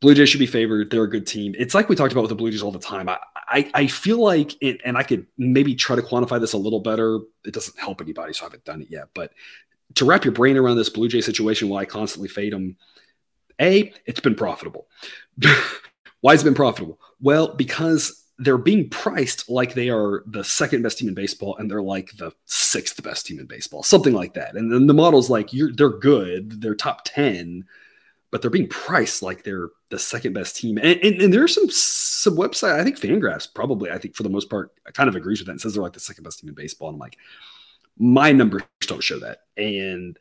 Blue 0.00 0.14
Jays 0.14 0.28
should 0.28 0.38
be 0.38 0.46
favored. 0.46 0.90
They're 0.90 1.04
a 1.04 1.10
good 1.10 1.26
team. 1.26 1.54
It's 1.58 1.74
like 1.74 1.88
we 1.88 1.96
talked 1.96 2.12
about 2.12 2.22
with 2.22 2.30
the 2.30 2.36
Blue 2.36 2.50
Jays 2.50 2.62
all 2.62 2.72
the 2.72 2.78
time. 2.78 3.08
I, 3.08 3.18
I, 3.36 3.70
I 3.74 3.86
feel 3.86 4.18
like 4.18 4.60
it, 4.60 4.80
and 4.84 4.96
I 4.96 5.02
could 5.02 5.26
maybe 5.38 5.74
try 5.74 5.96
to 5.96 6.02
quantify 6.02 6.40
this 6.40 6.52
a 6.52 6.58
little 6.58 6.80
better. 6.80 7.20
It 7.44 7.54
doesn't 7.54 7.78
help 7.78 8.00
anybody, 8.00 8.32
so 8.32 8.44
I 8.44 8.46
haven't 8.46 8.64
done 8.64 8.82
it 8.82 8.90
yet. 8.90 9.08
But 9.14 9.32
to 9.94 10.04
wrap 10.04 10.24
your 10.24 10.32
brain 10.32 10.56
around 10.56 10.76
this 10.76 10.88
Blue 10.88 11.08
Jay 11.08 11.20
situation, 11.20 11.68
while 11.68 11.80
I 11.80 11.84
constantly 11.84 12.28
fade 12.28 12.52
them, 12.52 12.76
a, 13.60 13.92
it's 14.06 14.20
been 14.20 14.34
profitable. 14.34 14.86
Why 16.20 16.32
has 16.32 16.42
it 16.42 16.44
been 16.44 16.54
profitable? 16.54 17.00
Well, 17.20 17.54
because 17.54 18.21
they're 18.42 18.58
being 18.58 18.88
priced 18.88 19.48
like 19.48 19.74
they 19.74 19.88
are 19.88 20.22
the 20.26 20.42
second 20.42 20.82
best 20.82 20.98
team 20.98 21.08
in 21.08 21.14
baseball 21.14 21.56
and 21.56 21.70
they're 21.70 21.82
like 21.82 22.10
the 22.16 22.32
sixth 22.46 23.02
best 23.02 23.26
team 23.26 23.38
in 23.38 23.46
baseball, 23.46 23.82
something 23.82 24.12
like 24.12 24.34
that. 24.34 24.56
And 24.56 24.72
then 24.72 24.86
the 24.86 24.94
model's 24.94 25.30
like 25.30 25.52
you're 25.52 25.72
they're 25.72 25.90
good, 25.90 26.60
they're 26.60 26.74
top 26.74 27.02
10, 27.04 27.64
but 28.30 28.42
they're 28.42 28.50
being 28.50 28.68
priced 28.68 29.22
like 29.22 29.44
they're 29.44 29.68
the 29.90 29.98
second 29.98 30.32
best 30.32 30.56
team. 30.56 30.78
And, 30.78 30.98
and, 31.00 31.22
and 31.22 31.32
there's 31.32 31.54
some 31.54 31.70
some 31.70 32.36
website, 32.36 32.78
I 32.78 32.84
think 32.84 32.98
Fangraphs 32.98 33.52
probably, 33.52 33.90
I 33.90 33.98
think 33.98 34.16
for 34.16 34.22
the 34.22 34.28
most 34.28 34.50
part, 34.50 34.72
kind 34.94 35.08
of 35.08 35.16
agrees 35.16 35.40
with 35.40 35.46
that 35.46 35.52
and 35.52 35.60
says 35.60 35.74
they're 35.74 35.82
like 35.82 35.92
the 35.92 36.00
second 36.00 36.24
best 36.24 36.40
team 36.40 36.48
in 36.48 36.54
baseball. 36.54 36.88
And 36.88 36.96
I'm 36.96 37.00
like, 37.00 37.18
my 37.98 38.32
numbers 38.32 38.62
don't 38.82 39.02
show 39.02 39.20
that. 39.20 39.40
And 39.56 40.18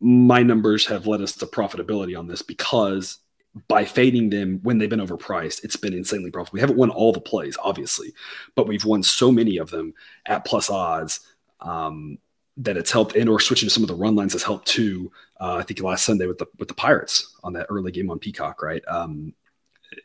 my 0.00 0.42
numbers 0.42 0.86
have 0.86 1.06
led 1.06 1.20
us 1.20 1.36
to 1.36 1.46
profitability 1.46 2.18
on 2.18 2.26
this 2.26 2.42
because 2.42 3.18
by 3.68 3.84
fading 3.84 4.30
them 4.30 4.60
when 4.62 4.78
they've 4.78 4.90
been 4.90 5.00
overpriced, 5.00 5.64
it's 5.64 5.76
been 5.76 5.94
insanely 5.94 6.30
profitable. 6.30 6.56
We 6.56 6.60
haven't 6.60 6.76
won 6.76 6.90
all 6.90 7.12
the 7.12 7.20
plays, 7.20 7.56
obviously, 7.62 8.12
but 8.54 8.66
we've 8.66 8.84
won 8.84 9.02
so 9.02 9.32
many 9.32 9.56
of 9.56 9.70
them 9.70 9.94
at 10.26 10.44
plus 10.44 10.68
odds 10.68 11.20
um, 11.60 12.18
that 12.58 12.76
it's 12.76 12.92
helped. 12.92 13.16
And 13.16 13.28
or 13.28 13.40
switching 13.40 13.66
to 13.68 13.72
some 13.72 13.82
of 13.82 13.88
the 13.88 13.94
run 13.94 14.14
lines 14.14 14.34
has 14.34 14.42
helped 14.42 14.66
too. 14.66 15.10
Uh, 15.40 15.56
I 15.56 15.62
think 15.62 15.80
last 15.80 16.04
Sunday 16.04 16.26
with 16.26 16.38
the 16.38 16.46
with 16.58 16.68
the 16.68 16.74
Pirates 16.74 17.34
on 17.42 17.52
that 17.54 17.66
early 17.70 17.92
game 17.92 18.10
on 18.10 18.18
Peacock, 18.18 18.62
right? 18.62 18.82
Um, 18.88 19.34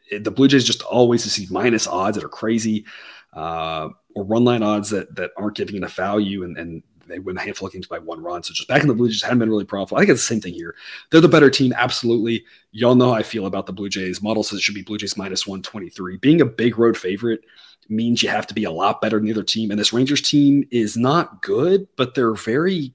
it, 0.09 0.23
the 0.23 0.31
Blue 0.31 0.47
Jays 0.47 0.63
just 0.63 0.81
always 0.83 1.23
see 1.23 1.47
minus 1.49 1.87
odds 1.87 2.15
that 2.15 2.23
are 2.23 2.29
crazy, 2.29 2.85
uh, 3.33 3.89
or 4.15 4.23
run 4.23 4.45
line 4.45 4.63
odds 4.63 4.89
that 4.91 5.15
that 5.15 5.31
aren't 5.37 5.57
giving 5.57 5.75
enough 5.75 5.93
value, 5.93 6.43
and, 6.43 6.57
and 6.57 6.83
they 7.11 7.19
win 7.19 7.37
a 7.37 7.41
handful 7.41 7.67
of 7.67 7.73
games 7.73 7.87
by 7.87 7.99
one 7.99 8.21
run. 8.21 8.43
So 8.43 8.53
just 8.53 8.67
back 8.67 8.81
in 8.81 8.87
the 8.87 8.93
Blue 8.93 9.09
Jays 9.09 9.21
hadn't 9.21 9.39
been 9.39 9.49
really 9.49 9.65
profitable. 9.65 9.97
I 9.97 10.01
think 10.01 10.11
it's 10.11 10.21
the 10.21 10.33
same 10.33 10.41
thing 10.41 10.53
here. 10.53 10.75
They're 11.09 11.21
the 11.21 11.27
better 11.27 11.49
team, 11.49 11.73
absolutely. 11.75 12.45
Y'all 12.71 12.95
know 12.95 13.11
how 13.11 13.17
I 13.17 13.23
feel 13.23 13.45
about 13.45 13.65
the 13.65 13.73
Blue 13.73 13.89
Jays. 13.89 14.21
Model 14.21 14.43
says 14.43 14.59
it 14.59 14.61
should 14.61 14.75
be 14.75 14.83
Blue 14.83 14.97
Jays 14.97 15.17
minus 15.17 15.45
123. 15.45 16.17
Being 16.17 16.41
a 16.41 16.45
big 16.45 16.77
road 16.77 16.97
favorite 16.97 17.41
means 17.89 18.23
you 18.23 18.29
have 18.29 18.47
to 18.47 18.53
be 18.53 18.63
a 18.63 18.71
lot 18.71 19.01
better 19.01 19.17
than 19.17 19.25
the 19.25 19.31
other 19.33 19.43
team. 19.43 19.71
And 19.71 19.79
this 19.79 19.93
Rangers 19.93 20.21
team 20.21 20.67
is 20.71 20.95
not 20.97 21.41
good, 21.41 21.87
but 21.97 22.15
they're 22.15 22.33
very 22.33 22.93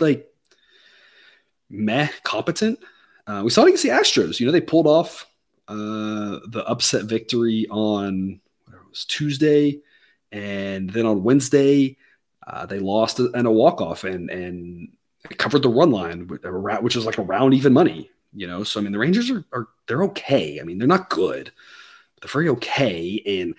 like 0.00 0.28
meh 1.70 2.08
competent. 2.24 2.78
Uh, 3.26 3.42
we 3.44 3.50
saw 3.50 3.62
it 3.62 3.68
against 3.68 3.82
the 3.82 3.90
Astros. 3.90 4.40
You 4.40 4.46
know, 4.46 4.52
they 4.52 4.60
pulled 4.60 4.86
off 4.86 5.26
uh, 5.68 6.40
the 6.46 6.64
upset 6.66 7.04
victory 7.04 7.66
on 7.70 8.40
it 8.68 8.90
was 8.90 9.04
Tuesday, 9.04 9.80
and 10.32 10.88
then 10.90 11.04
on 11.04 11.22
Wednesday 11.22 11.96
uh, 12.48 12.66
they 12.66 12.78
lost 12.78 13.20
in 13.20 13.46
a 13.46 13.52
walk 13.52 13.80
off 13.80 14.04
and 14.04 14.30
and 14.30 14.88
covered 15.36 15.62
the 15.62 15.68
run 15.68 15.90
line, 15.90 16.28
which 16.80 16.96
is 16.96 17.04
like 17.04 17.18
around 17.18 17.52
even 17.52 17.72
money. 17.72 18.10
You 18.34 18.46
know, 18.46 18.64
so 18.64 18.80
I 18.80 18.82
mean 18.82 18.92
the 18.92 18.98
Rangers 18.98 19.30
are, 19.30 19.44
are 19.52 19.68
they're 19.86 20.04
okay. 20.04 20.58
I 20.60 20.64
mean 20.64 20.78
they're 20.78 20.88
not 20.88 21.10
good, 21.10 21.52
but 22.14 22.22
they're 22.22 22.32
very 22.32 22.48
okay. 22.50 23.22
And 23.26 23.54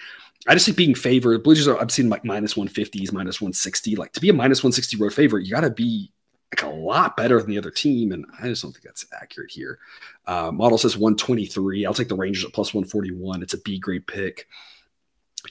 I 0.48 0.54
just 0.54 0.66
think 0.66 0.78
being 0.78 0.96
favored, 0.96 1.44
Blue 1.44 1.56
Jays 1.56 1.68
are 1.68 1.80
I've 1.80 1.92
seen 1.92 2.10
like 2.10 2.26
minus 2.26 2.56
150s, 2.56 3.12
minus 3.12 3.42
160. 3.42 3.96
Like 3.96 4.14
to 4.14 4.22
be 4.22 4.30
a 4.30 4.34
minus 4.34 4.64
160 4.64 4.98
road 4.98 5.14
favorite, 5.14 5.46
you 5.46 5.52
got 5.52 5.62
to 5.62 5.70
be 5.70 6.12
like 6.52 6.64
a 6.64 6.76
lot 6.76 7.16
better 7.16 7.40
than 7.40 7.50
the 7.50 7.58
other 7.60 7.72
team, 7.72 8.12
and 8.12 8.26
I 8.42 8.48
just 8.48 8.64
don't 8.64 8.72
think 8.72 8.86
that's 8.86 9.06
accurate 9.22 9.52
here. 9.52 9.78
Uh, 10.26 10.52
model 10.52 10.80
says 10.80 10.98
123. 10.98 11.86
I'll 11.86 11.94
take 11.94 12.08
the 12.08 12.16
Rangers 12.16 12.46
at 12.46 12.54
plus 12.54 12.74
141. 12.74 13.44
It's 13.44 13.54
a 13.54 13.62
B 13.62 13.78
grade 13.78 14.08
pick. 14.08 14.48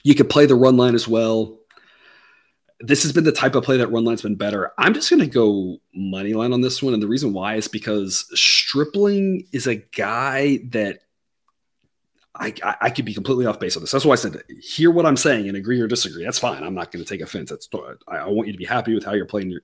You 0.03 0.13
could 0.13 0.29
play 0.29 0.45
the 0.45 0.55
run 0.55 0.75
line 0.75 0.95
as 0.95 1.07
well 1.07 1.58
this 2.81 3.03
has 3.03 3.11
been 3.11 3.25
the 3.25 3.31
type 3.31 3.55
of 3.55 3.63
play 3.63 3.77
that 3.77 3.91
run 3.91 4.05
line's 4.05 4.21
been 4.21 4.35
better. 4.35 4.71
I'm 4.77 4.93
just 4.93 5.09
going 5.09 5.19
to 5.19 5.27
go 5.27 5.77
money 5.93 6.33
line 6.33 6.53
on 6.53 6.61
this 6.61 6.81
one, 6.81 6.93
and 6.93 7.03
the 7.03 7.07
reason 7.07 7.33
why 7.33 7.55
is 7.55 7.67
because 7.67 8.25
Stripling 8.39 9.47
is 9.51 9.67
a 9.67 9.75
guy 9.75 10.59
that 10.69 10.99
I, 12.35 12.53
I, 12.63 12.75
I 12.81 12.89
could 12.89 13.03
be 13.03 13.13
completely 13.13 13.45
off 13.45 13.59
base 13.59 13.75
on 13.75 13.83
this. 13.83 13.91
That's 13.91 14.05
why 14.05 14.13
I 14.13 14.15
said 14.15 14.41
hear 14.61 14.91
what 14.91 15.05
I'm 15.05 15.17
saying 15.17 15.47
and 15.49 15.57
agree 15.57 15.81
or 15.81 15.87
disagree. 15.87 16.23
That's 16.23 16.39
fine. 16.39 16.63
I'm 16.63 16.73
not 16.73 16.91
going 16.91 17.03
to 17.03 17.09
take 17.09 17.21
offense. 17.21 17.49
That's 17.49 17.67
I, 18.07 18.17
I, 18.17 18.27
want 18.27 18.47
you 18.47 18.53
to 18.53 18.57
be 18.57 18.65
happy 18.65 18.93
with 18.93 19.03
how 19.03 19.13
you're 19.13 19.25
playing 19.25 19.49
your 19.49 19.61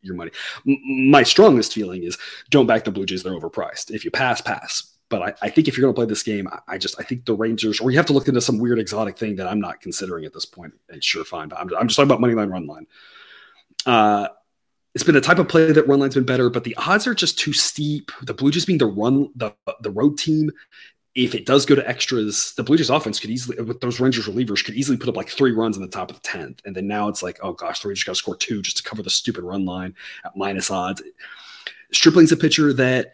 your 0.00 0.14
money. 0.14 0.30
M- 0.66 1.10
my 1.10 1.22
strongest 1.22 1.74
feeling 1.74 2.04
is 2.04 2.16
don't 2.48 2.66
back 2.66 2.84
the 2.84 2.90
Blue 2.90 3.04
Jays. 3.04 3.22
They're 3.22 3.38
overpriced. 3.38 3.90
If 3.90 4.04
you 4.04 4.10
pass, 4.10 4.40
pass. 4.40 4.93
But 5.14 5.22
I, 5.22 5.46
I 5.46 5.48
think 5.48 5.68
if 5.68 5.78
you're 5.78 5.82
going 5.82 5.94
to 5.94 5.96
play 5.96 6.06
this 6.06 6.24
game, 6.24 6.48
I, 6.48 6.58
I, 6.66 6.76
just 6.76 6.98
I 6.98 7.04
think 7.04 7.24
the 7.24 7.34
Rangers, 7.34 7.78
or 7.78 7.92
you 7.92 7.96
have 7.98 8.06
to 8.06 8.12
look 8.12 8.26
into 8.26 8.40
some 8.40 8.58
weird 8.58 8.80
exotic 8.80 9.16
thing 9.16 9.36
that 9.36 9.46
I'm 9.46 9.60
not 9.60 9.80
considering 9.80 10.24
at 10.24 10.32
this 10.32 10.44
point. 10.44 10.74
And 10.88 11.04
sure, 11.04 11.24
fine. 11.24 11.52
I'm, 11.56 11.72
I'm 11.76 11.86
just 11.86 11.94
talking 11.94 12.08
about 12.08 12.20
money 12.20 12.34
line, 12.34 12.50
run 12.50 12.66
line. 12.66 12.88
Uh, 13.86 14.26
it's 14.92 15.04
been 15.04 15.14
the 15.14 15.20
type 15.20 15.38
of 15.38 15.46
play 15.46 15.70
that 15.70 15.86
run 15.86 16.00
line's 16.00 16.16
been 16.16 16.24
better, 16.24 16.50
but 16.50 16.64
the 16.64 16.74
odds 16.74 17.06
are 17.06 17.14
just 17.14 17.38
too 17.38 17.52
steep. 17.52 18.10
The 18.22 18.34
Blue 18.34 18.50
Jays 18.50 18.64
being 18.64 18.80
the 18.80 18.86
run 18.86 19.30
the 19.36 19.54
the 19.82 19.90
road 19.92 20.18
team, 20.18 20.50
if 21.14 21.36
it 21.36 21.46
does 21.46 21.64
go 21.64 21.76
to 21.76 21.88
extras, 21.88 22.54
the 22.56 22.64
Blue 22.64 22.76
Jays 22.76 22.90
offense 22.90 23.20
could 23.20 23.30
easily 23.30 23.62
with 23.62 23.80
those 23.80 24.00
Rangers 24.00 24.26
relievers 24.26 24.64
could 24.64 24.74
easily 24.74 24.98
put 24.98 25.08
up 25.08 25.16
like 25.16 25.28
three 25.28 25.52
runs 25.52 25.76
in 25.76 25.82
the 25.82 25.88
top 25.88 26.10
of 26.10 26.16
the 26.16 26.28
tenth, 26.28 26.60
and 26.64 26.74
then 26.74 26.88
now 26.88 27.06
it's 27.06 27.22
like, 27.22 27.38
oh 27.40 27.52
gosh, 27.52 27.82
the 27.82 27.88
Rangers 27.88 28.02
got 28.02 28.12
to 28.12 28.16
score 28.16 28.34
two 28.34 28.62
just 28.62 28.78
to 28.78 28.82
cover 28.82 29.02
the 29.04 29.10
stupid 29.10 29.44
run 29.44 29.64
line 29.64 29.94
at 30.24 30.36
minus 30.36 30.72
odds. 30.72 31.02
Stripling's 31.92 32.32
a 32.32 32.36
pitcher 32.36 32.72
that 32.72 33.12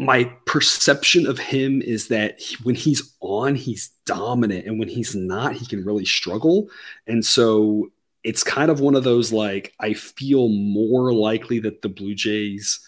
my 0.00 0.24
perception 0.46 1.26
of 1.26 1.38
him 1.38 1.82
is 1.82 2.08
that 2.08 2.40
he, 2.40 2.56
when 2.62 2.74
he's 2.74 3.14
on, 3.20 3.54
he's 3.54 3.90
dominant, 4.06 4.66
and 4.66 4.78
when 4.78 4.88
he's 4.88 5.14
not, 5.14 5.52
he 5.52 5.66
can 5.66 5.84
really 5.84 6.06
struggle. 6.06 6.70
And 7.06 7.22
so 7.24 7.92
it's 8.24 8.42
kind 8.42 8.70
of 8.70 8.80
one 8.80 8.94
of 8.94 9.04
those 9.04 9.30
like 9.30 9.74
I 9.78 9.92
feel 9.92 10.48
more 10.48 11.12
likely 11.12 11.58
that 11.60 11.82
the 11.82 11.90
Blue 11.90 12.14
Jays, 12.14 12.80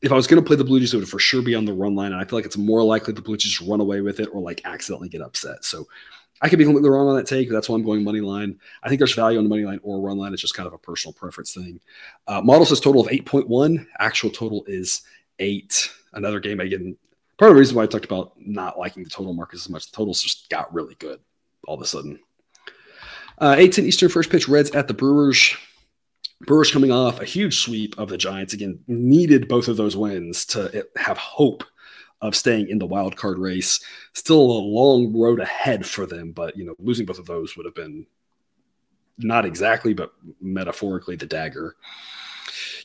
if 0.00 0.12
I 0.12 0.14
was 0.14 0.28
going 0.28 0.40
to 0.40 0.46
play 0.46 0.54
the 0.54 0.62
Blue 0.62 0.78
Jays, 0.78 0.94
it 0.94 0.98
would 0.98 1.08
for 1.08 1.18
sure 1.18 1.42
be 1.42 1.56
on 1.56 1.64
the 1.64 1.72
run 1.72 1.96
line, 1.96 2.12
and 2.12 2.20
I 2.20 2.24
feel 2.24 2.38
like 2.38 2.46
it's 2.46 2.56
more 2.56 2.84
likely 2.84 3.14
the 3.14 3.22
Blue 3.22 3.36
Jays 3.36 3.60
run 3.60 3.80
away 3.80 4.00
with 4.00 4.20
it 4.20 4.28
or 4.32 4.40
like 4.40 4.60
accidentally 4.64 5.08
get 5.08 5.22
upset. 5.22 5.64
So 5.64 5.88
I 6.40 6.48
could 6.48 6.60
be 6.60 6.64
completely 6.64 6.90
wrong 6.90 7.08
on 7.08 7.16
that 7.16 7.26
take. 7.26 7.50
That's 7.50 7.68
why 7.68 7.74
I'm 7.74 7.84
going 7.84 8.04
money 8.04 8.20
line. 8.20 8.60
I 8.84 8.88
think 8.88 9.00
there's 9.00 9.14
value 9.14 9.38
on 9.38 9.44
the 9.44 9.50
money 9.50 9.64
line 9.64 9.80
or 9.82 10.00
run 10.00 10.18
line. 10.18 10.32
It's 10.32 10.42
just 10.42 10.54
kind 10.54 10.68
of 10.68 10.72
a 10.72 10.78
personal 10.78 11.14
preference 11.14 11.52
thing. 11.52 11.80
Uh, 12.28 12.42
model 12.42 12.64
says 12.64 12.78
total 12.78 13.00
of 13.00 13.08
8.1. 13.08 13.86
Actual 13.98 14.30
total 14.30 14.64
is 14.68 15.02
eight 15.40 15.90
another 16.14 16.40
game 16.40 16.60
again. 16.60 16.96
Part 17.38 17.50
of 17.50 17.56
the 17.56 17.60
reason 17.60 17.76
why 17.76 17.82
I 17.82 17.86
talked 17.86 18.04
about 18.04 18.32
not 18.38 18.78
liking 18.78 19.02
the 19.02 19.10
total 19.10 19.32
markets 19.32 19.64
as 19.64 19.70
much, 19.70 19.90
the 19.90 19.96
totals 19.96 20.22
just 20.22 20.48
got 20.48 20.72
really 20.72 20.94
good 20.96 21.20
all 21.66 21.74
of 21.74 21.82
a 21.82 21.86
sudden. 21.86 22.18
Uh, 23.38 23.56
18 23.58 23.84
Eastern 23.84 24.08
first 24.08 24.30
pitch 24.30 24.48
Reds 24.48 24.70
at 24.72 24.88
the 24.88 24.94
Brewers. 24.94 25.56
Brewers 26.42 26.70
coming 26.70 26.92
off 26.92 27.20
a 27.20 27.24
huge 27.24 27.58
sweep 27.60 27.98
of 27.98 28.08
the 28.08 28.18
Giants 28.18 28.52
again, 28.52 28.78
needed 28.86 29.48
both 29.48 29.68
of 29.68 29.76
those 29.76 29.96
wins 29.96 30.44
to 30.46 30.86
have 30.96 31.16
hope 31.16 31.64
of 32.20 32.36
staying 32.36 32.68
in 32.68 32.78
the 32.78 32.86
wild 32.86 33.16
card 33.16 33.38
race. 33.38 33.80
Still 34.12 34.40
a 34.40 34.66
long 34.66 35.16
road 35.16 35.40
ahead 35.40 35.86
for 35.86 36.06
them, 36.06 36.32
but 36.32 36.56
you 36.56 36.64
know, 36.64 36.74
losing 36.78 37.06
both 37.06 37.18
of 37.18 37.26
those 37.26 37.56
would 37.56 37.66
have 37.66 37.74
been 37.74 38.06
not 39.18 39.44
exactly, 39.44 39.94
but 39.94 40.12
metaphorically 40.40 41.16
the 41.16 41.26
dagger. 41.26 41.76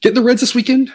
Getting 0.01 0.15
the 0.15 0.23
Reds 0.23 0.41
this 0.41 0.55
weekend, 0.55 0.93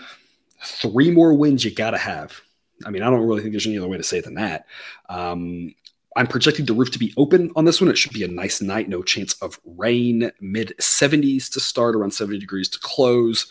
three 0.64 1.11
more 1.11 1.35
wins 1.35 1.64
you 1.64 1.74
got 1.74 1.90
to 1.90 1.98
have. 1.98 2.40
I 2.85 2.90
mean, 2.90 3.03
I 3.03 3.11
don't 3.11 3.27
really 3.27 3.40
think 3.40 3.53
there's 3.53 3.66
any 3.66 3.79
other 3.79 3.88
way 3.88 3.96
to 3.96 4.03
say 4.03 4.18
it 4.18 4.24
than 4.24 4.35
that. 4.35 4.66
Um, 5.09 5.74
I'm 6.16 6.27
projecting 6.27 6.64
the 6.64 6.74
roof 6.74 6.90
to 6.92 6.98
be 6.98 7.12
open 7.16 7.50
on 7.57 7.64
this 7.64 7.81
one. 7.81 7.90
It 7.90 7.98
should 7.98 8.12
be 8.12 8.24
a 8.24 8.29
nice 8.29 8.62
night, 8.62 8.88
no 8.88 9.03
chance 9.03 9.35
of 9.35 9.59
rain, 9.64 10.31
mid 10.40 10.74
70s 10.81 11.50
to 11.53 11.61
start, 11.61 11.96
around 11.96 12.12
70 12.12 12.38
degrees 12.38 12.68
to 12.70 12.79
close. 12.79 13.46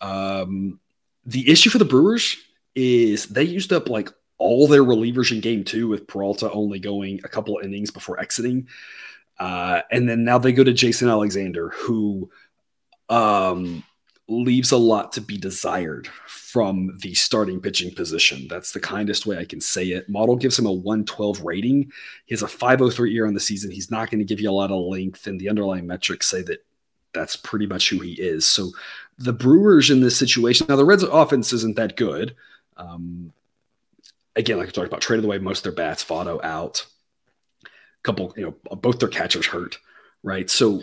Um, 0.00 0.80
the 1.24 1.50
issue 1.50 1.70
for 1.70 1.78
the 1.78 1.84
Brewers 1.84 2.36
is 2.74 3.26
they 3.26 3.44
used 3.44 3.72
up 3.72 3.88
like 3.88 4.10
all 4.36 4.66
their 4.66 4.84
relievers 4.84 5.32
in 5.32 5.40
game 5.40 5.64
two, 5.64 5.88
with 5.88 6.06
Peralta 6.06 6.50
only 6.52 6.78
going 6.78 7.20
a 7.24 7.28
couple 7.28 7.58
innings 7.62 7.90
before 7.90 8.20
exiting. 8.20 8.68
Uh, 9.38 9.80
and 9.90 10.08
then 10.08 10.24
now 10.24 10.38
they 10.38 10.52
go 10.52 10.64
to 10.64 10.72
Jason 10.72 11.08
Alexander, 11.08 11.70
who 11.70 12.30
um, 13.08 13.82
leaves 14.28 14.72
a 14.72 14.76
lot 14.76 15.12
to 15.12 15.20
be 15.20 15.36
desired 15.36 16.08
from 16.26 16.96
the 17.02 17.14
starting 17.14 17.60
pitching 17.60 17.94
position. 17.94 18.46
That's 18.48 18.72
the 18.72 18.80
kindest 18.80 19.26
way 19.26 19.38
I 19.38 19.44
can 19.44 19.60
say 19.60 19.88
it. 19.88 20.08
Model 20.08 20.36
gives 20.36 20.58
him 20.58 20.66
a 20.66 20.72
112 20.72 21.42
rating. 21.42 21.92
He 22.24 22.34
has 22.34 22.42
a 22.42 22.48
503 22.48 23.12
year 23.12 23.26
on 23.26 23.34
the 23.34 23.40
season. 23.40 23.70
He's 23.70 23.90
not 23.90 24.10
going 24.10 24.20
to 24.20 24.24
give 24.24 24.40
you 24.40 24.50
a 24.50 24.52
lot 24.52 24.70
of 24.70 24.80
length, 24.80 25.26
and 25.26 25.38
the 25.38 25.48
underlying 25.48 25.86
metrics 25.86 26.28
say 26.28 26.42
that 26.42 26.64
that's 27.12 27.36
pretty 27.36 27.66
much 27.66 27.90
who 27.90 28.00
he 28.00 28.12
is. 28.14 28.46
So 28.46 28.70
the 29.18 29.32
Brewers 29.32 29.90
in 29.90 30.00
this 30.00 30.16
situation, 30.16 30.66
now 30.68 30.76
the 30.76 30.84
Reds 30.84 31.02
offense 31.02 31.52
isn't 31.52 31.76
that 31.76 31.96
good. 31.96 32.34
Um, 32.76 33.32
again, 34.36 34.58
like 34.58 34.68
I 34.68 34.70
talked 34.70 34.88
about, 34.88 35.00
traded 35.00 35.24
away 35.24 35.38
most 35.38 35.64
of 35.66 35.74
their 35.74 35.84
bats, 35.84 36.04
Votto 36.04 36.42
out, 36.42 36.86
couple, 38.02 38.34
you 38.36 38.42
know, 38.44 38.76
both 38.76 38.98
their 38.98 39.08
catchers 39.08 39.46
hurt, 39.46 39.78
right? 40.22 40.50
So 40.50 40.82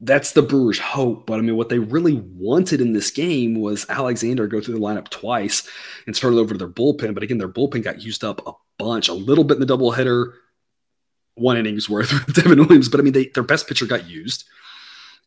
that's 0.00 0.32
the 0.32 0.42
Brewers' 0.42 0.78
hope. 0.78 1.26
But 1.26 1.38
I 1.38 1.42
mean, 1.42 1.56
what 1.56 1.68
they 1.68 1.78
really 1.78 2.14
wanted 2.14 2.80
in 2.80 2.92
this 2.92 3.10
game 3.10 3.60
was 3.60 3.86
Alexander 3.88 4.46
go 4.46 4.60
through 4.60 4.74
the 4.74 4.80
lineup 4.80 5.08
twice 5.08 5.68
and 6.06 6.14
turn 6.14 6.34
it 6.34 6.40
over 6.40 6.54
to 6.54 6.58
their 6.58 6.68
bullpen. 6.68 7.14
But 7.14 7.22
again, 7.22 7.38
their 7.38 7.48
bullpen 7.48 7.82
got 7.82 8.02
used 8.02 8.24
up 8.24 8.46
a 8.46 8.52
bunch, 8.78 9.08
a 9.08 9.14
little 9.14 9.44
bit 9.44 9.58
in 9.58 9.66
the 9.66 9.72
doubleheader, 9.72 10.32
one 11.34 11.56
innings 11.56 11.88
worth 11.88 12.12
with 12.26 12.34
Devin 12.34 12.58
Williams. 12.58 12.88
But 12.88 13.00
I 13.00 13.02
mean, 13.02 13.12
they, 13.12 13.26
their 13.26 13.42
best 13.42 13.68
pitcher 13.68 13.86
got 13.86 14.08
used. 14.08 14.44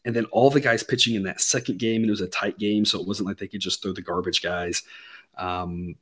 And 0.05 0.15
then 0.15 0.25
all 0.25 0.49
the 0.49 0.61
guys 0.61 0.83
pitching 0.83 1.15
in 1.15 1.23
that 1.23 1.41
second 1.41 1.79
game, 1.79 2.01
and 2.01 2.07
it 2.07 2.11
was 2.11 2.21
a 2.21 2.27
tight 2.27 2.57
game, 2.57 2.85
so 2.85 2.99
it 2.99 3.07
wasn't 3.07 3.27
like 3.27 3.39
they 3.39 3.47
could 3.47 3.59
just 3.59 3.81
throw 3.81 3.91
the 3.91 4.01
garbage 4.01 4.41
guys. 4.41 4.83
Um, 5.37 5.95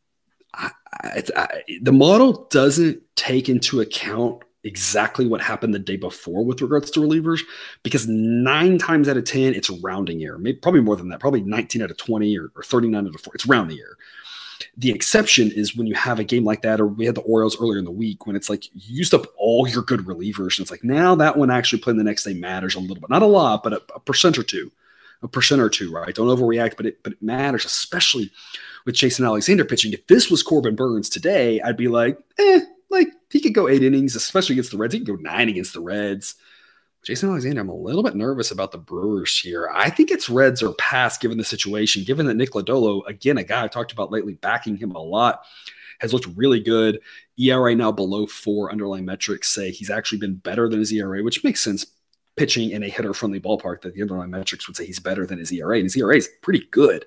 I, 0.53 0.71
I, 1.01 1.23
I, 1.35 1.61
the 1.81 1.91
model 1.91 2.47
doesn't 2.51 3.01
take 3.15 3.49
into 3.49 3.81
account 3.81 4.43
exactly 4.65 5.25
what 5.27 5.41
happened 5.41 5.73
the 5.73 5.79
day 5.79 5.95
before 5.95 6.43
with 6.43 6.61
regards 6.61 6.91
to 6.91 6.99
relievers 6.99 7.41
because 7.83 8.07
nine 8.07 8.77
times 8.77 9.07
out 9.07 9.15
of 9.15 9.23
10, 9.23 9.53
it's 9.53 9.69
rounding 9.69 10.23
error. 10.23 10.37
Maybe, 10.37 10.57
probably 10.57 10.81
more 10.81 10.95
than 10.95 11.09
that, 11.09 11.19
probably 11.19 11.41
19 11.41 11.81
out 11.83 11.91
of 11.91 11.97
20 11.97 12.37
or, 12.37 12.51
or 12.55 12.63
39 12.63 13.07
out 13.07 13.15
of 13.15 13.21
4. 13.21 13.35
It's 13.35 13.45
rounding 13.45 13.79
error. 13.79 13.97
The 14.77 14.91
exception 14.91 15.51
is 15.51 15.75
when 15.75 15.87
you 15.87 15.95
have 15.95 16.19
a 16.19 16.23
game 16.23 16.43
like 16.43 16.61
that, 16.63 16.81
or 16.81 16.87
we 16.87 17.05
had 17.05 17.15
the 17.15 17.21
Orioles 17.21 17.61
earlier 17.61 17.77
in 17.77 17.85
the 17.85 17.91
week 17.91 18.25
when 18.25 18.35
it's 18.35 18.49
like 18.49 18.73
you 18.73 18.97
used 18.97 19.13
up 19.13 19.27
all 19.37 19.67
your 19.67 19.83
good 19.83 20.01
relievers. 20.01 20.57
And 20.57 20.63
it's 20.63 20.71
like 20.71 20.83
now 20.83 21.15
that 21.15 21.37
one 21.37 21.51
actually 21.51 21.81
playing 21.81 21.97
the 21.97 22.03
next 22.03 22.23
day 22.23 22.33
matters 22.33 22.75
a 22.75 22.79
little 22.79 22.95
bit. 22.95 23.09
Not 23.09 23.21
a 23.21 23.27
lot, 23.27 23.63
but 23.63 23.73
a, 23.73 23.81
a 23.95 23.99
percent 23.99 24.37
or 24.37 24.43
two. 24.43 24.71
A 25.21 25.27
percent 25.27 25.61
or 25.61 25.69
two, 25.69 25.91
right? 25.91 26.13
Don't 26.13 26.27
overreact, 26.27 26.75
but 26.77 26.85
it 26.85 27.03
but 27.03 27.13
it 27.13 27.21
matters, 27.21 27.65
especially 27.65 28.31
with 28.85 28.95
Jason 28.95 29.25
Alexander 29.25 29.65
pitching. 29.65 29.93
If 29.93 30.07
this 30.07 30.29
was 30.29 30.43
Corbin 30.43 30.75
Burnes 30.75 31.09
today, 31.09 31.61
I'd 31.61 31.77
be 31.77 31.87
like, 31.87 32.17
eh, 32.37 32.61
like 32.95 33.09
he 33.31 33.39
could 33.39 33.53
go 33.53 33.67
eight 33.67 33.83
innings, 33.83 34.15
especially 34.15 34.53
against 34.53 34.71
the 34.71 34.77
Reds. 34.77 34.93
He 34.93 34.99
could 34.99 35.07
go 35.07 35.21
nine 35.21 35.49
against 35.49 35.73
the 35.73 35.81
Reds. 35.81 36.35
Jason 37.03 37.29
Alexander, 37.29 37.61
I'm 37.61 37.69
a 37.69 37.75
little 37.75 38.01
bit 38.01 38.15
nervous 38.15 38.49
about 38.49 38.71
the 38.71 38.79
Brewers 38.79 39.37
here. 39.37 39.69
I 39.71 39.91
think 39.91 40.09
it's 40.09 40.27
Reds 40.27 40.63
or 40.63 40.73
pass 40.73 41.19
given 41.19 41.37
the 41.37 41.43
situation, 41.43 42.03
given 42.03 42.25
that 42.25 42.33
Nick 42.33 42.51
Lodolo, 42.51 43.05
again, 43.05 43.37
a 43.37 43.43
guy 43.43 43.63
I 43.63 43.67
talked 43.67 43.91
about 43.91 44.11
lately, 44.11 44.33
backing 44.33 44.75
him 44.75 44.91
a 44.91 44.99
lot, 44.99 45.45
has 45.99 46.13
looked 46.13 46.27
really 46.35 46.59
good. 46.59 46.99
ERA 47.37 47.75
now 47.75 47.91
below 47.91 48.25
four 48.25 48.71
underlying 48.71 49.05
metrics 49.05 49.49
say 49.49 49.69
he's 49.69 49.91
actually 49.91 50.17
been 50.17 50.35
better 50.35 50.67
than 50.67 50.79
his 50.79 50.91
ERA, 50.91 51.21
which 51.23 51.43
makes 51.43 51.63
sense 51.63 51.85
pitching 52.37 52.71
in 52.71 52.81
a 52.81 52.89
hitter 52.89 53.13
friendly 53.13 53.39
ballpark 53.39 53.81
that 53.81 53.93
the 53.93 54.01
underlying 54.01 54.31
metrics 54.31 54.67
would 54.67 54.75
say 54.75 54.85
he's 54.85 54.99
better 54.99 55.27
than 55.27 55.37
his 55.37 55.51
ERA, 55.51 55.75
and 55.75 55.85
his 55.85 55.95
ERA 55.95 56.15
is 56.17 56.29
pretty 56.41 56.65
good. 56.71 57.05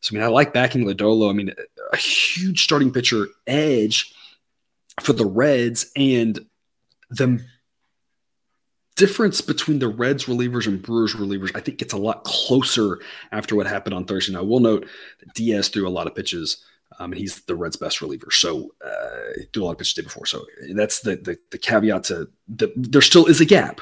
So, 0.00 0.12
I 0.12 0.18
mean, 0.18 0.22
I 0.22 0.28
like 0.28 0.52
backing 0.52 0.84
Lodolo. 0.84 1.30
I 1.30 1.32
mean, 1.32 1.54
a 1.92 1.96
huge 1.96 2.62
starting 2.62 2.92
pitcher 2.92 3.28
edge 3.46 4.14
for 5.00 5.12
the 5.12 5.26
Reds 5.26 5.90
and 5.96 6.38
the 7.10 7.44
difference 8.96 9.40
between 9.40 9.78
the 9.78 9.88
Reds 9.88 10.26
relievers 10.26 10.66
and 10.66 10.80
Brewers 10.80 11.14
relievers, 11.14 11.50
I 11.54 11.60
think, 11.60 11.78
gets 11.78 11.92
a 11.92 11.98
lot 11.98 12.24
closer 12.24 13.00
after 13.32 13.56
what 13.56 13.66
happened 13.66 13.94
on 13.94 14.04
Thursday. 14.04 14.32
Now, 14.32 14.44
we'll 14.44 14.60
note 14.60 14.86
that 15.20 15.34
Diaz 15.34 15.68
threw 15.68 15.88
a 15.88 15.90
lot 15.90 16.06
of 16.06 16.14
pitches, 16.14 16.64
um, 16.98 17.12
and 17.12 17.18
he's 17.18 17.40
the 17.42 17.56
Reds' 17.56 17.76
best 17.76 18.00
reliever. 18.00 18.30
So, 18.30 18.72
uh, 18.84 19.42
threw 19.52 19.64
a 19.64 19.66
lot 19.66 19.72
of 19.72 19.78
pitches 19.78 19.94
day 19.94 20.02
before. 20.02 20.26
So, 20.26 20.44
that's 20.74 21.00
the, 21.00 21.16
the, 21.16 21.36
the 21.50 21.58
caveat 21.58 22.04
to 22.04 22.28
that. 22.56 22.72
There 22.76 23.02
still 23.02 23.26
is 23.26 23.40
a 23.40 23.44
gap, 23.44 23.80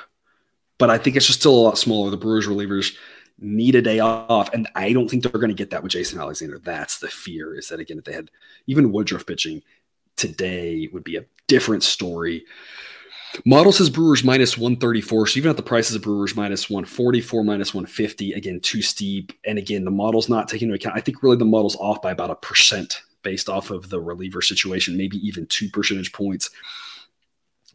but 0.79 0.91
I 0.91 0.99
think 0.99 1.17
it's 1.17 1.27
just 1.27 1.41
still 1.41 1.55
a 1.55 1.67
lot 1.67 1.79
smaller. 1.79 2.11
The 2.11 2.17
Brewers 2.17 2.47
relievers 2.47 2.97
need 3.39 3.75
a 3.75 3.83
day 3.83 3.99
off, 3.99 4.53
and 4.55 4.67
I 4.75 4.93
don't 4.93 5.09
think 5.09 5.23
they're 5.23 5.33
going 5.33 5.49
to 5.49 5.55
get 5.55 5.71
that 5.71 5.83
with 5.83 5.93
Jason 5.93 6.21
Alexander. 6.21 6.59
That's 6.59 7.01
the 7.01 7.09
fear. 7.09 7.55
Is 7.55 7.69
that 7.69 7.81
again, 7.81 7.99
if 7.99 8.05
they 8.05 8.13
had 8.13 8.31
even 8.67 8.93
Woodruff 8.93 9.27
pitching 9.27 9.63
today, 10.17 10.89
would 10.93 11.05
be 11.05 11.17
a 11.17 11.25
different 11.47 11.83
story. 11.83 12.45
Model 13.47 13.73
says 13.73 13.89
Brewers 13.89 14.25
minus 14.25 14.59
134. 14.59 15.27
So 15.27 15.39
even 15.39 15.51
at 15.51 15.57
the 15.57 15.63
prices 15.63 15.97
of 15.97 16.03
Brewers 16.03 16.37
minus 16.37 16.69
144, 16.69 17.45
minus 17.45 17.73
150, 17.75 18.35
again, 18.35 18.61
too 18.61 18.83
steep. 18.83 19.33
And 19.47 19.59
again, 19.59 19.85
the 19.85 19.91
model's 19.91 20.29
not 20.29 20.49
taking 20.49 20.69
into 20.69 20.77
account. 20.77 20.97
I 20.97 21.01
think 21.01 21.23
really 21.23 21.37
the 21.37 21.45
model's 21.45 21.77
off 21.77 22.03
by 22.03 22.11
about 22.11 22.31
a 22.31 22.37
percent 22.37 23.01
based 23.23 23.49
off 23.49 23.71
of 23.71 23.89
the 23.89 24.01
reliever 24.01 24.43
situation, 24.43 24.97
maybe 24.97 25.17
even 25.27 25.47
two 25.47 25.69
percentage 25.71 26.13
points. 26.13 26.51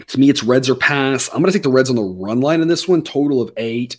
To 0.05 0.19
me, 0.19 0.29
it's 0.29 0.43
Reds 0.43 0.69
or 0.69 0.75
pass. 0.75 1.27
I'm 1.29 1.41
going 1.41 1.45
to 1.45 1.51
take 1.51 1.63
the 1.63 1.69
Reds 1.69 1.89
on 1.89 1.95
the 1.95 2.03
run 2.03 2.39
line 2.39 2.61
in 2.61 2.67
this 2.67 2.87
one, 2.87 3.01
total 3.01 3.41
of 3.41 3.51
eight. 3.57 3.97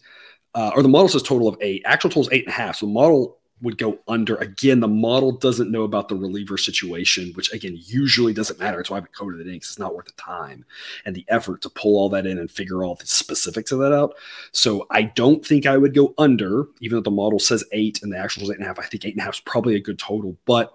Uh, 0.54 0.70
or 0.74 0.82
the 0.82 0.88
model 0.88 1.08
says 1.08 1.22
total 1.22 1.48
of 1.48 1.56
eight. 1.60 1.82
Actual 1.84 2.10
total 2.10 2.22
is 2.22 2.28
eight 2.30 2.44
and 2.44 2.52
a 2.52 2.56
half. 2.56 2.76
So 2.76 2.86
model 2.86 3.38
would 3.60 3.78
go 3.78 3.98
under. 4.06 4.36
Again, 4.36 4.80
the 4.80 4.88
model 4.88 5.32
doesn't 5.32 5.70
know 5.70 5.82
about 5.82 6.08
the 6.08 6.16
reliever 6.16 6.56
situation, 6.56 7.32
which 7.34 7.52
again 7.52 7.78
usually 7.80 8.32
doesn't 8.32 8.58
matter. 8.58 8.76
That's 8.76 8.90
why 8.90 8.96
I 8.96 9.00
haven't 9.00 9.16
coded 9.16 9.40
it 9.40 9.46
in 9.46 9.54
because 9.54 9.70
it's 9.70 9.78
not 9.78 9.94
worth 9.94 10.06
the 10.06 10.12
time 10.12 10.64
and 11.04 11.14
the 11.14 11.24
effort 11.28 11.62
to 11.62 11.70
pull 11.70 11.96
all 11.96 12.08
that 12.10 12.26
in 12.26 12.38
and 12.38 12.50
figure 12.50 12.84
all 12.84 12.94
the 12.94 13.06
specifics 13.06 13.72
of 13.72 13.80
that 13.80 13.92
out. 13.92 14.14
So 14.52 14.86
I 14.90 15.02
don't 15.02 15.44
think 15.44 15.66
I 15.66 15.76
would 15.76 15.94
go 15.94 16.14
under, 16.18 16.66
even 16.80 16.96
though 16.96 17.02
the 17.02 17.10
model 17.10 17.38
says 17.38 17.64
eight 17.72 18.00
and 18.02 18.12
the 18.12 18.18
actual 18.18 18.44
is 18.44 18.50
eight 18.50 18.56
and 18.56 18.64
a 18.64 18.68
half. 18.68 18.78
I 18.78 18.86
think 18.86 19.04
eight 19.04 19.14
and 19.14 19.20
a 19.20 19.24
half 19.24 19.34
is 19.34 19.40
probably 19.40 19.74
a 19.74 19.80
good 19.80 19.98
total, 19.98 20.36
but 20.44 20.72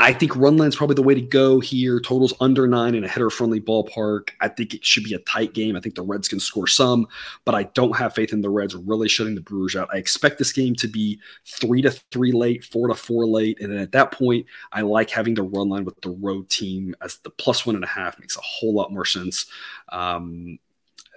I 0.00 0.14
think 0.14 0.34
run 0.34 0.56
line's 0.56 0.76
probably 0.76 0.94
the 0.94 1.02
way 1.02 1.14
to 1.14 1.20
go 1.20 1.60
here. 1.60 2.00
Totals 2.00 2.32
under 2.40 2.66
nine 2.66 2.94
in 2.94 3.04
a 3.04 3.08
hitter 3.08 3.28
friendly 3.28 3.60
ballpark. 3.60 4.30
I 4.40 4.48
think 4.48 4.72
it 4.72 4.82
should 4.82 5.04
be 5.04 5.12
a 5.12 5.18
tight 5.20 5.52
game. 5.52 5.76
I 5.76 5.80
think 5.80 5.94
the 5.94 6.02
Reds 6.02 6.26
can 6.26 6.40
score 6.40 6.66
some, 6.66 7.06
but 7.44 7.54
I 7.54 7.64
don't 7.64 7.96
have 7.96 8.14
faith 8.14 8.32
in 8.32 8.40
the 8.40 8.48
Reds 8.48 8.74
really 8.74 9.10
shutting 9.10 9.34
the 9.34 9.42
Brewers 9.42 9.76
out. 9.76 9.90
I 9.92 9.98
expect 9.98 10.38
this 10.38 10.52
game 10.52 10.74
to 10.76 10.88
be 10.88 11.20
three 11.44 11.82
to 11.82 11.90
three 11.90 12.32
late, 12.32 12.64
four 12.64 12.88
to 12.88 12.94
four 12.94 13.26
late. 13.26 13.60
And 13.60 13.70
then 13.70 13.78
at 13.78 13.92
that 13.92 14.10
point, 14.10 14.46
I 14.72 14.80
like 14.80 15.10
having 15.10 15.34
the 15.34 15.42
run 15.42 15.68
line 15.68 15.84
with 15.84 16.00
the 16.00 16.10
road 16.10 16.48
team 16.48 16.96
as 17.02 17.18
the 17.18 17.30
plus 17.30 17.66
one 17.66 17.74
and 17.74 17.84
a 17.84 17.88
half 17.88 18.18
makes 18.18 18.38
a 18.38 18.42
whole 18.42 18.72
lot 18.72 18.92
more 18.92 19.04
sense. 19.04 19.46
Um, 19.90 20.58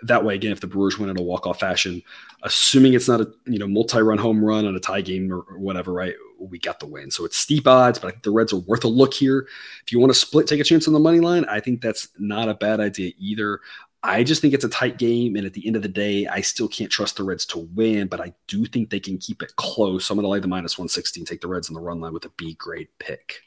that 0.04 0.24
way, 0.24 0.36
again, 0.36 0.52
if 0.52 0.60
the 0.60 0.68
Brewers 0.68 1.00
win 1.00 1.10
in 1.10 1.18
a 1.18 1.24
walk-off 1.24 1.60
fashion, 1.60 2.02
assuming 2.44 2.94
it's 2.94 3.08
not 3.08 3.22
a 3.22 3.32
you 3.46 3.58
know 3.58 3.68
multi-run 3.68 4.18
home 4.18 4.44
run 4.44 4.66
on 4.66 4.76
a 4.76 4.80
tie 4.80 5.02
game 5.02 5.32
or, 5.32 5.42
or, 5.42 5.58
whatever, 5.58 5.94
right? 5.94 6.14
We 6.50 6.60
got 6.60 6.80
the 6.80 6.88
win, 6.88 7.12
so 7.12 7.26
it's 7.26 7.38
steep 7.38 7.68
odds, 7.68 8.00
but 8.00 8.08
I 8.08 8.12
think 8.12 8.24
the 8.24 8.32
Reds 8.32 8.54
are 8.54 8.58
worth 8.58 8.84
a 8.84 8.90
look 8.90 9.14
here. 9.14 9.48
If 9.84 9.92
you 9.92 10.00
want 10.00 10.12
to 10.12 10.20
split, 10.20 10.48
take 10.48 10.60
a 10.60 10.64
chance 10.64 10.88
on 10.88 10.94
the 10.94 11.00
money 11.00 11.20
line. 11.20 11.46
I 11.46 11.60
think 11.60 11.82
that's 11.82 12.10
not 12.20 12.50
a 12.50 12.54
bad 12.54 12.80
idea 12.80 13.12
either. 13.18 13.60
I 14.06 14.24
just 14.24 14.42
think 14.42 14.54
it's 14.54 14.66
a 14.66 14.70
tight 14.70 14.98
game, 14.98 15.38
and 15.38 15.46
at 15.46 15.54
the 15.54 15.66
end 15.66 15.78
of 15.78 15.82
the 15.82 15.88
day, 15.88 16.28
I 16.28 16.42
still 16.42 16.68
can't 16.68 16.92
trust 16.92 17.16
the 17.16 17.24
Reds 17.24 17.46
to 17.48 17.60
win, 17.60 18.08
but 18.08 18.20
I 18.20 18.34
do 18.48 18.66
think 18.66 18.90
they 18.90 19.00
can 19.00 19.18
keep 19.18 19.42
it 19.42 19.56
close. 19.56 20.06
So 20.06 20.14
I'm 20.14 20.18
going 20.18 20.26
to 20.26 20.30
lay 20.30 20.40
the 20.40 20.48
minus 20.48 20.78
116, 20.78 21.22
and 21.22 21.28
take 21.28 21.40
the 21.40 21.48
Reds 21.48 21.70
on 21.70 21.74
the 21.74 21.80
run 21.80 22.02
line 22.02 22.14
with 22.14 22.26
a 22.26 22.30
B 22.30 22.56
grade 22.56 22.90
pick. 23.00 23.44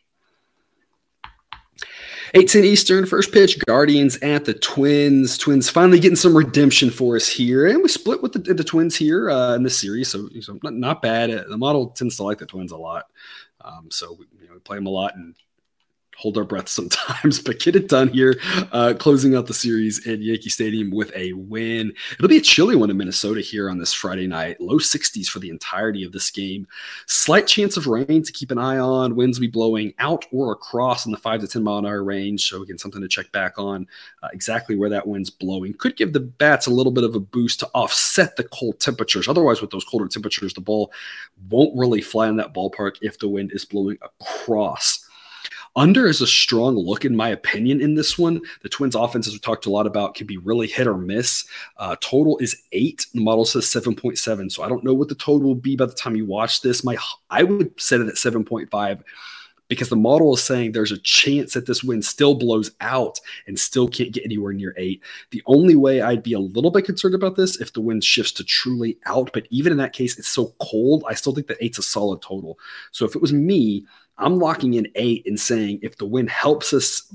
810 2.34 2.64
Eastern, 2.64 3.06
first 3.06 3.32
pitch, 3.32 3.58
Guardians 3.66 4.16
at 4.18 4.44
the 4.44 4.54
Twins. 4.54 5.38
Twins 5.38 5.70
finally 5.70 6.00
getting 6.00 6.16
some 6.16 6.36
redemption 6.36 6.90
for 6.90 7.16
us 7.16 7.28
here. 7.28 7.66
And 7.66 7.82
we 7.82 7.88
split 7.88 8.22
with 8.22 8.32
the, 8.32 8.54
the 8.54 8.64
Twins 8.64 8.96
here 8.96 9.30
uh, 9.30 9.54
in 9.54 9.62
this 9.62 9.78
series. 9.78 10.08
So, 10.08 10.28
so 10.40 10.58
not, 10.62 10.74
not, 10.74 11.02
bad. 11.02 11.30
The 11.30 11.56
model 11.56 11.88
tends 11.88 12.16
to 12.16 12.24
like 12.24 12.38
the 12.38 12.46
Twins 12.46 12.72
a 12.72 12.76
lot. 12.76 13.06
Um, 13.60 13.88
so 13.90 14.16
we, 14.18 14.26
you 14.40 14.48
know, 14.48 14.54
we 14.54 14.60
play 14.60 14.76
them 14.76 14.86
a 14.86 14.90
lot 14.90 15.14
and 15.14 15.34
hold 16.16 16.36
our 16.38 16.44
breath 16.44 16.68
sometimes, 16.76 17.40
but 17.40 17.60
get 17.60 17.76
it 17.76 17.88
done 17.88 18.08
here, 18.08 18.40
uh, 18.72 18.94
closing 18.98 19.34
out 19.34 19.46
the 19.46 19.54
series 19.54 20.06
at 20.06 20.20
Yankee 20.20 20.50
Stadium 20.50 20.90
with 20.90 21.14
a 21.14 21.32
win. 21.34 21.92
It'll 22.14 22.28
be 22.28 22.38
a 22.38 22.42
chilly 22.42 22.76
one 22.76 22.90
in 22.90 22.96
Minnesota 22.96 23.40
here 23.40 23.70
on 23.70 23.78
this 23.78 23.92
Friday 23.92 24.26
night, 24.26 24.60
low 24.60 24.78
60s 24.78 25.26
for 25.26 25.38
the 25.38 25.50
entirety 25.50 26.04
of 26.04 26.12
this 26.12 26.30
game. 26.30 26.66
Slight 27.06 27.46
chance 27.46 27.76
of 27.76 27.86
rain 27.86 28.22
to 28.22 28.32
keep 28.32 28.50
an 28.50 28.58
eye 28.58 28.78
on. 28.78 29.14
Winds 29.14 29.38
will 29.38 29.46
be 29.46 29.50
blowing 29.50 29.92
out 29.98 30.26
or 30.32 30.52
across 30.52 31.06
in 31.06 31.12
the 31.12 31.18
5 31.18 31.40
to 31.40 31.48
10 31.48 31.62
mile 31.62 31.78
an 31.78 31.86
hour 31.86 32.02
range. 32.02 32.48
So, 32.48 32.62
again, 32.62 32.78
something 32.78 33.02
to 33.02 33.08
check 33.08 33.30
back 33.32 33.58
on 33.58 33.86
uh, 34.22 34.28
exactly 34.32 34.76
where 34.76 34.90
that 34.90 35.06
wind's 35.06 35.30
blowing. 35.30 35.74
Could 35.74 35.96
give 35.96 36.12
the 36.12 36.20
bats 36.20 36.66
a 36.66 36.70
little 36.70 36.92
bit 36.92 37.04
of 37.04 37.14
a 37.14 37.20
boost 37.20 37.60
to 37.60 37.70
offset 37.74 38.36
the 38.36 38.44
cold 38.44 38.80
temperatures. 38.80 39.28
Otherwise, 39.28 39.60
with 39.60 39.70
those 39.70 39.84
colder 39.84 40.08
temperatures, 40.08 40.54
the 40.54 40.60
ball 40.60 40.92
won't 41.50 41.76
really 41.76 42.00
fly 42.00 42.28
in 42.28 42.36
that 42.36 42.54
ballpark 42.54 42.96
if 43.02 43.18
the 43.18 43.28
wind 43.28 43.52
is 43.52 43.64
blowing 43.64 43.98
across. 44.02 45.05
Under 45.76 46.06
is 46.06 46.22
a 46.22 46.26
strong 46.26 46.74
look, 46.74 47.04
in 47.04 47.14
my 47.14 47.28
opinion, 47.28 47.82
in 47.82 47.94
this 47.94 48.18
one. 48.18 48.40
The 48.62 48.68
Twins' 48.68 48.94
offense, 48.94 49.26
as 49.26 49.34
we 49.34 49.38
talked 49.38 49.66
a 49.66 49.70
lot 49.70 49.86
about, 49.86 50.14
can 50.14 50.26
be 50.26 50.38
really 50.38 50.66
hit 50.66 50.86
or 50.86 50.96
miss. 50.96 51.46
Uh, 51.76 51.96
total 52.00 52.38
is 52.38 52.62
eight. 52.72 53.06
The 53.12 53.20
model 53.20 53.44
says 53.44 53.66
7.7. 53.66 54.50
So 54.50 54.62
I 54.62 54.68
don't 54.70 54.82
know 54.82 54.94
what 54.94 55.08
the 55.08 55.14
total 55.14 55.46
will 55.46 55.54
be 55.54 55.76
by 55.76 55.84
the 55.84 55.92
time 55.92 56.16
you 56.16 56.24
watch 56.24 56.62
this. 56.62 56.82
My 56.82 56.96
I 57.28 57.42
would 57.42 57.78
set 57.78 58.00
it 58.00 58.08
at 58.08 58.14
7.5 58.14 59.02
because 59.68 59.88
the 59.88 59.96
model 59.96 60.34
is 60.34 60.42
saying 60.42 60.72
there's 60.72 60.92
a 60.92 60.98
chance 60.98 61.54
that 61.54 61.66
this 61.66 61.82
wind 61.82 62.04
still 62.04 62.34
blows 62.34 62.70
out 62.80 63.18
and 63.46 63.58
still 63.58 63.88
can't 63.88 64.12
get 64.12 64.24
anywhere 64.24 64.52
near 64.52 64.74
eight. 64.76 65.02
The 65.30 65.42
only 65.46 65.74
way 65.74 66.00
I'd 66.00 66.22
be 66.22 66.34
a 66.34 66.38
little 66.38 66.70
bit 66.70 66.84
concerned 66.84 67.14
about 67.14 67.36
this 67.36 67.60
if 67.60 67.72
the 67.72 67.80
wind 67.80 68.04
shifts 68.04 68.32
to 68.32 68.44
truly 68.44 68.98
out, 69.06 69.30
but 69.32 69.46
even 69.50 69.72
in 69.72 69.78
that 69.78 69.92
case, 69.92 70.18
it's 70.18 70.28
so 70.28 70.54
cold. 70.60 71.04
I 71.08 71.14
still 71.14 71.34
think 71.34 71.48
that 71.48 71.58
eight's 71.60 71.78
a 71.78 71.82
solid 71.82 72.22
total. 72.22 72.58
So 72.92 73.04
if 73.04 73.16
it 73.16 73.22
was 73.22 73.32
me, 73.32 73.84
I'm 74.18 74.38
locking 74.38 74.74
in 74.74 74.88
eight 74.94 75.26
and 75.26 75.38
saying 75.38 75.80
if 75.82 75.96
the 75.96 76.06
wind 76.06 76.30
helps 76.30 76.72
us, 76.72 77.12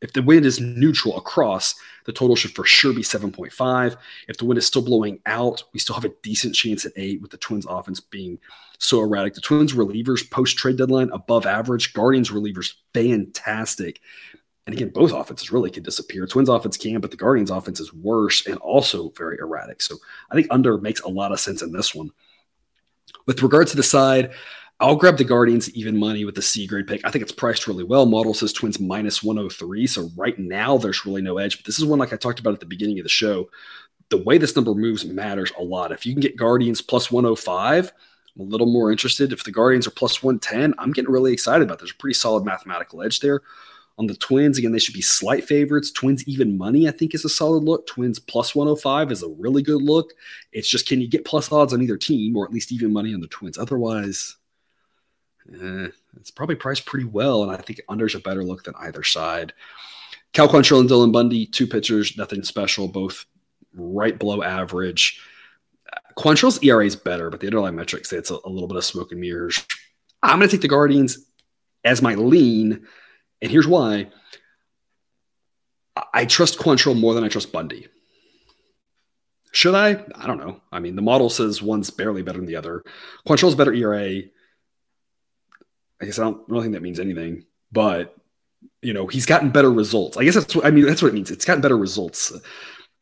if 0.00 0.12
the 0.12 0.22
wind 0.22 0.44
is 0.44 0.60
neutral 0.60 1.16
across, 1.16 1.74
the 2.04 2.12
total 2.12 2.36
should 2.36 2.54
for 2.54 2.64
sure 2.64 2.92
be 2.92 3.02
7.5. 3.02 3.96
If 4.28 4.38
the 4.38 4.44
wind 4.44 4.58
is 4.58 4.66
still 4.66 4.82
blowing 4.82 5.20
out, 5.26 5.64
we 5.72 5.80
still 5.80 5.94
have 5.94 6.04
a 6.04 6.14
decent 6.22 6.54
chance 6.54 6.84
at 6.84 6.92
eight 6.96 7.20
with 7.20 7.30
the 7.30 7.36
Twins 7.36 7.66
offense 7.68 8.00
being 8.00 8.38
so 8.78 9.00
erratic. 9.00 9.34
The 9.34 9.40
Twins 9.40 9.74
relievers 9.74 10.28
post 10.30 10.56
trade 10.56 10.78
deadline 10.78 11.10
above 11.12 11.46
average, 11.46 11.92
Guardians 11.92 12.30
relievers 12.30 12.74
fantastic. 12.94 14.00
And 14.66 14.74
again, 14.74 14.90
both 14.90 15.12
offenses 15.12 15.52
really 15.52 15.70
can 15.70 15.84
disappear. 15.84 16.26
Twins 16.26 16.48
offense 16.48 16.76
can, 16.76 17.00
but 17.00 17.12
the 17.12 17.16
Guardians 17.16 17.50
offense 17.50 17.78
is 17.78 17.94
worse 17.94 18.46
and 18.46 18.58
also 18.58 19.10
very 19.10 19.38
erratic. 19.38 19.80
So 19.80 19.96
I 20.30 20.34
think 20.34 20.48
under 20.50 20.76
makes 20.78 21.00
a 21.02 21.08
lot 21.08 21.32
of 21.32 21.38
sense 21.38 21.62
in 21.62 21.72
this 21.72 21.94
one. 21.94 22.10
With 23.26 23.42
regard 23.42 23.68
to 23.68 23.76
the 23.76 23.84
side, 23.84 24.32
I'll 24.78 24.96
grab 24.96 25.16
the 25.16 25.24
Guardians 25.24 25.70
even 25.70 25.96
money 25.96 26.26
with 26.26 26.34
the 26.34 26.42
C 26.42 26.66
grade 26.66 26.86
pick. 26.86 27.00
I 27.04 27.10
think 27.10 27.22
it's 27.22 27.32
priced 27.32 27.66
really 27.66 27.84
well. 27.84 28.04
Model 28.04 28.34
says 28.34 28.52
Twins 28.52 28.78
minus 28.78 29.22
103. 29.22 29.86
So 29.86 30.10
right 30.16 30.38
now 30.38 30.76
there's 30.76 31.06
really 31.06 31.22
no 31.22 31.38
edge. 31.38 31.56
But 31.56 31.64
this 31.64 31.78
is 31.78 31.86
one 31.86 31.98
like 31.98 32.12
I 32.12 32.16
talked 32.16 32.40
about 32.40 32.52
at 32.52 32.60
the 32.60 32.66
beginning 32.66 32.98
of 32.98 33.04
the 33.04 33.08
show. 33.08 33.48
The 34.10 34.22
way 34.22 34.36
this 34.36 34.54
number 34.54 34.74
moves 34.74 35.04
matters 35.06 35.50
a 35.58 35.62
lot. 35.62 35.92
If 35.92 36.04
you 36.04 36.12
can 36.12 36.20
get 36.20 36.36
Guardians 36.36 36.82
plus 36.82 37.10
105, 37.10 37.90
I'm 38.36 38.42
a 38.42 38.44
little 38.44 38.70
more 38.70 38.92
interested. 38.92 39.32
If 39.32 39.44
the 39.44 39.50
Guardians 39.50 39.86
are 39.86 39.92
plus 39.92 40.22
110, 40.22 40.74
I'm 40.78 40.92
getting 40.92 41.10
really 41.10 41.32
excited 41.32 41.64
about. 41.64 41.78
There's 41.78 41.92
a 41.92 41.96
pretty 41.96 42.14
solid 42.14 42.44
mathematical 42.44 43.02
edge 43.02 43.20
there. 43.20 43.40
On 43.98 44.06
the 44.06 44.14
Twins, 44.14 44.58
again, 44.58 44.72
they 44.72 44.78
should 44.78 44.94
be 44.94 45.00
slight 45.00 45.44
favorites. 45.46 45.90
Twins 45.90 46.22
even 46.28 46.58
money, 46.58 46.86
I 46.86 46.90
think, 46.90 47.14
is 47.14 47.24
a 47.24 47.30
solid 47.30 47.64
look. 47.64 47.86
Twins 47.86 48.18
plus 48.18 48.54
105 48.54 49.10
is 49.10 49.22
a 49.22 49.28
really 49.28 49.62
good 49.62 49.80
look. 49.80 50.12
It's 50.52 50.68
just 50.68 50.86
can 50.86 51.00
you 51.00 51.08
get 51.08 51.24
plus 51.24 51.50
odds 51.50 51.72
on 51.72 51.80
either 51.80 51.96
team 51.96 52.36
or 52.36 52.44
at 52.44 52.52
least 52.52 52.72
even 52.72 52.92
money 52.92 53.14
on 53.14 53.22
the 53.22 53.26
Twins? 53.28 53.56
Otherwise, 53.56 54.36
eh, 55.52 55.88
it's 56.16 56.30
probably 56.30 56.56
priced 56.56 56.86
pretty 56.86 57.04
well, 57.04 57.42
and 57.42 57.52
I 57.52 57.56
think 57.56 57.80
under's 57.88 58.14
a 58.14 58.20
better 58.20 58.44
look 58.44 58.64
than 58.64 58.74
either 58.78 59.02
side. 59.02 59.52
Cal 60.32 60.48
Quantrill 60.48 60.80
and 60.80 60.90
Dylan 60.90 61.12
Bundy, 61.12 61.46
two 61.46 61.66
pitchers, 61.66 62.16
nothing 62.16 62.42
special, 62.42 62.88
both 62.88 63.24
right 63.74 64.18
below 64.18 64.42
average. 64.42 65.20
Quantrill's 66.16 66.62
ERA 66.62 66.84
is 66.84 66.96
better, 66.96 67.30
but 67.30 67.40
the 67.40 67.46
underlying 67.46 67.76
metrics 67.76 68.10
say 68.10 68.16
it's 68.16 68.30
a, 68.30 68.38
a 68.44 68.48
little 68.48 68.68
bit 68.68 68.76
of 68.76 68.84
smoke 68.84 69.12
and 69.12 69.20
mirrors. 69.20 69.64
I'm 70.22 70.38
going 70.38 70.48
to 70.48 70.56
take 70.56 70.62
the 70.62 70.68
Guardians 70.68 71.18
as 71.84 72.02
my 72.02 72.14
lean, 72.14 72.86
and 73.40 73.50
here's 73.50 73.66
why. 73.66 74.10
I 76.12 76.26
trust 76.26 76.58
Quantrill 76.58 76.98
more 76.98 77.14
than 77.14 77.24
I 77.24 77.28
trust 77.28 77.52
Bundy. 77.52 77.88
Should 79.52 79.74
I? 79.74 80.04
I 80.14 80.26
don't 80.26 80.38
know. 80.38 80.60
I 80.70 80.80
mean, 80.80 80.96
the 80.96 81.02
model 81.02 81.30
says 81.30 81.62
one's 81.62 81.88
barely 81.88 82.22
better 82.22 82.38
than 82.38 82.46
the 82.46 82.56
other. 82.56 82.82
Quantrill's 83.26 83.54
better 83.54 83.72
ERA. 83.72 84.22
I 86.00 86.04
guess 86.04 86.18
I 86.18 86.24
don't 86.24 86.46
really 86.48 86.64
think 86.64 86.74
that 86.74 86.82
means 86.82 87.00
anything, 87.00 87.44
but 87.72 88.16
you 88.82 88.92
know, 88.92 89.06
he's 89.06 89.26
gotten 89.26 89.50
better 89.50 89.72
results. 89.72 90.16
I 90.16 90.24
guess 90.24 90.34
that's 90.34 90.54
what 90.54 90.66
I 90.66 90.70
mean. 90.70 90.86
That's 90.86 91.02
what 91.02 91.08
it 91.08 91.14
means. 91.14 91.30
It's 91.30 91.44
gotten 91.44 91.62
better 91.62 91.76
results. 91.76 92.32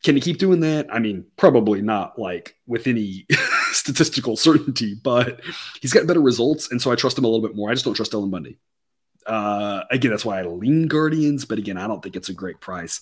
Can 0.03 0.15
he 0.15 0.21
keep 0.21 0.39
doing 0.39 0.61
that? 0.61 0.87
I 0.93 0.99
mean, 0.99 1.25
probably 1.37 1.81
not 1.81 2.19
like 2.19 2.57
with 2.67 2.87
any 2.87 3.27
statistical 3.73 4.37
certainty, 4.37 4.95
but 4.95 5.41
he's 5.81 5.93
gotten 5.93 6.07
better 6.07 6.21
results. 6.21 6.71
And 6.71 6.81
so 6.81 6.93
I 6.93 6.95
trust 6.95 7.19
him 7.19 7.25
a 7.25 7.29
little 7.29 7.47
bit 7.47 7.57
more. 7.57 7.71
I 7.71 7.75
just 7.75 7.87
don't 7.87 7.95
trust 7.95 8.13
Dylan 8.13 8.31
Bundy. 8.31 8.59
Uh, 9.27 9.85
again, 9.91 10.11
that's 10.11 10.25
why 10.25 10.41
I 10.41 10.45
lean 10.45 10.87
Guardians, 10.89 11.47
but 11.47 11.59
again, 11.59 11.79
I 11.79 11.87
don't 11.87 12.03
think 12.03 12.17
it's 12.17 12.29
a 12.29 12.35
great 12.35 12.61
price 12.61 13.01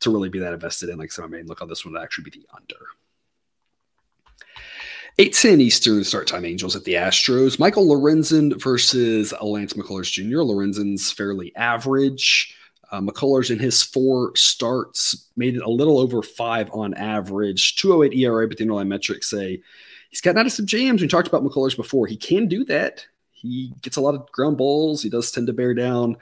to 0.00 0.10
really 0.10 0.28
be 0.28 0.38
that 0.38 0.52
invested 0.52 0.88
in. 0.88 0.98
Like 0.98 1.10
so, 1.10 1.24
I 1.24 1.26
main 1.26 1.46
look 1.46 1.62
on 1.62 1.68
this 1.68 1.84
one 1.84 1.94
would 1.94 2.02
actually 2.02 2.30
be 2.30 2.30
the 2.30 2.46
under. 2.54 2.76
8-10 5.18 5.60
Eastern 5.62 6.04
start 6.04 6.26
time 6.26 6.44
Angels 6.44 6.76
at 6.76 6.84
the 6.84 6.92
Astros. 6.92 7.58
Michael 7.58 7.86
Lorenzen 7.86 8.60
versus 8.60 9.32
Lance 9.40 9.72
McCullers 9.72 10.12
Jr. 10.12 10.40
Lorenzen's 10.40 11.10
fairly 11.10 11.56
average. 11.56 12.54
Uh, 12.92 13.00
McCullers 13.00 13.50
in 13.50 13.58
his 13.58 13.82
four 13.82 14.36
starts 14.36 15.30
made 15.34 15.56
it 15.56 15.62
a 15.62 15.70
little 15.70 15.98
over 15.98 16.22
five 16.22 16.68
on 16.70 16.92
average. 16.94 17.76
208 17.76 18.14
ERA, 18.18 18.46
but 18.46 18.58
the 18.58 18.64
underlying 18.64 18.88
metrics 18.88 19.30
say 19.30 19.62
he's 20.10 20.20
gotten 20.20 20.38
out 20.38 20.44
of 20.44 20.52
some 20.52 20.66
jams. 20.66 21.00
We 21.00 21.08
talked 21.08 21.28
about 21.28 21.42
McCullers 21.42 21.76
before. 21.76 22.06
He 22.06 22.18
can 22.18 22.46
do 22.46 22.62
that. 22.66 23.06
He 23.32 23.72
gets 23.80 23.96
a 23.96 24.02
lot 24.02 24.14
of 24.14 24.30
ground 24.32 24.58
balls. 24.58 25.02
He 25.02 25.08
does 25.08 25.30
tend 25.30 25.46
to 25.46 25.54
bear 25.54 25.72
down. 25.72 26.18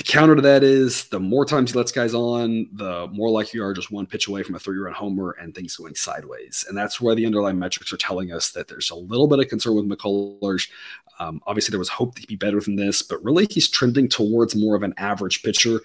The 0.00 0.04
counter 0.04 0.34
to 0.34 0.40
that 0.40 0.64
is 0.64 1.04
the 1.08 1.20
more 1.20 1.44
times 1.44 1.72
he 1.72 1.76
lets 1.76 1.92
guys 1.92 2.14
on, 2.14 2.70
the 2.72 3.06
more 3.12 3.28
likely 3.28 3.58
you 3.58 3.64
are 3.66 3.74
just 3.74 3.90
one 3.90 4.06
pitch 4.06 4.28
away 4.28 4.42
from 4.42 4.54
a 4.54 4.58
three 4.58 4.78
run 4.78 4.94
homer 4.94 5.32
and 5.38 5.54
things 5.54 5.76
going 5.76 5.94
sideways. 5.94 6.64
And 6.66 6.74
that's 6.74 7.02
where 7.02 7.14
the 7.14 7.26
underlying 7.26 7.58
metrics 7.58 7.92
are 7.92 7.98
telling 7.98 8.32
us 8.32 8.50
that 8.52 8.66
there's 8.66 8.88
a 8.88 8.94
little 8.94 9.26
bit 9.26 9.40
of 9.40 9.48
concern 9.48 9.74
with 9.74 9.86
McCullers. 9.86 10.70
Um, 11.18 11.42
obviously, 11.46 11.70
there 11.70 11.78
was 11.78 11.90
hope 11.90 12.14
that 12.14 12.20
he'd 12.20 12.30
be 12.30 12.36
better 12.36 12.58
than 12.60 12.76
this, 12.76 13.02
but 13.02 13.22
really 13.22 13.46
he's 13.50 13.68
trending 13.68 14.08
towards 14.08 14.56
more 14.56 14.74
of 14.74 14.82
an 14.82 14.94
average 14.96 15.42
pitcher. 15.42 15.82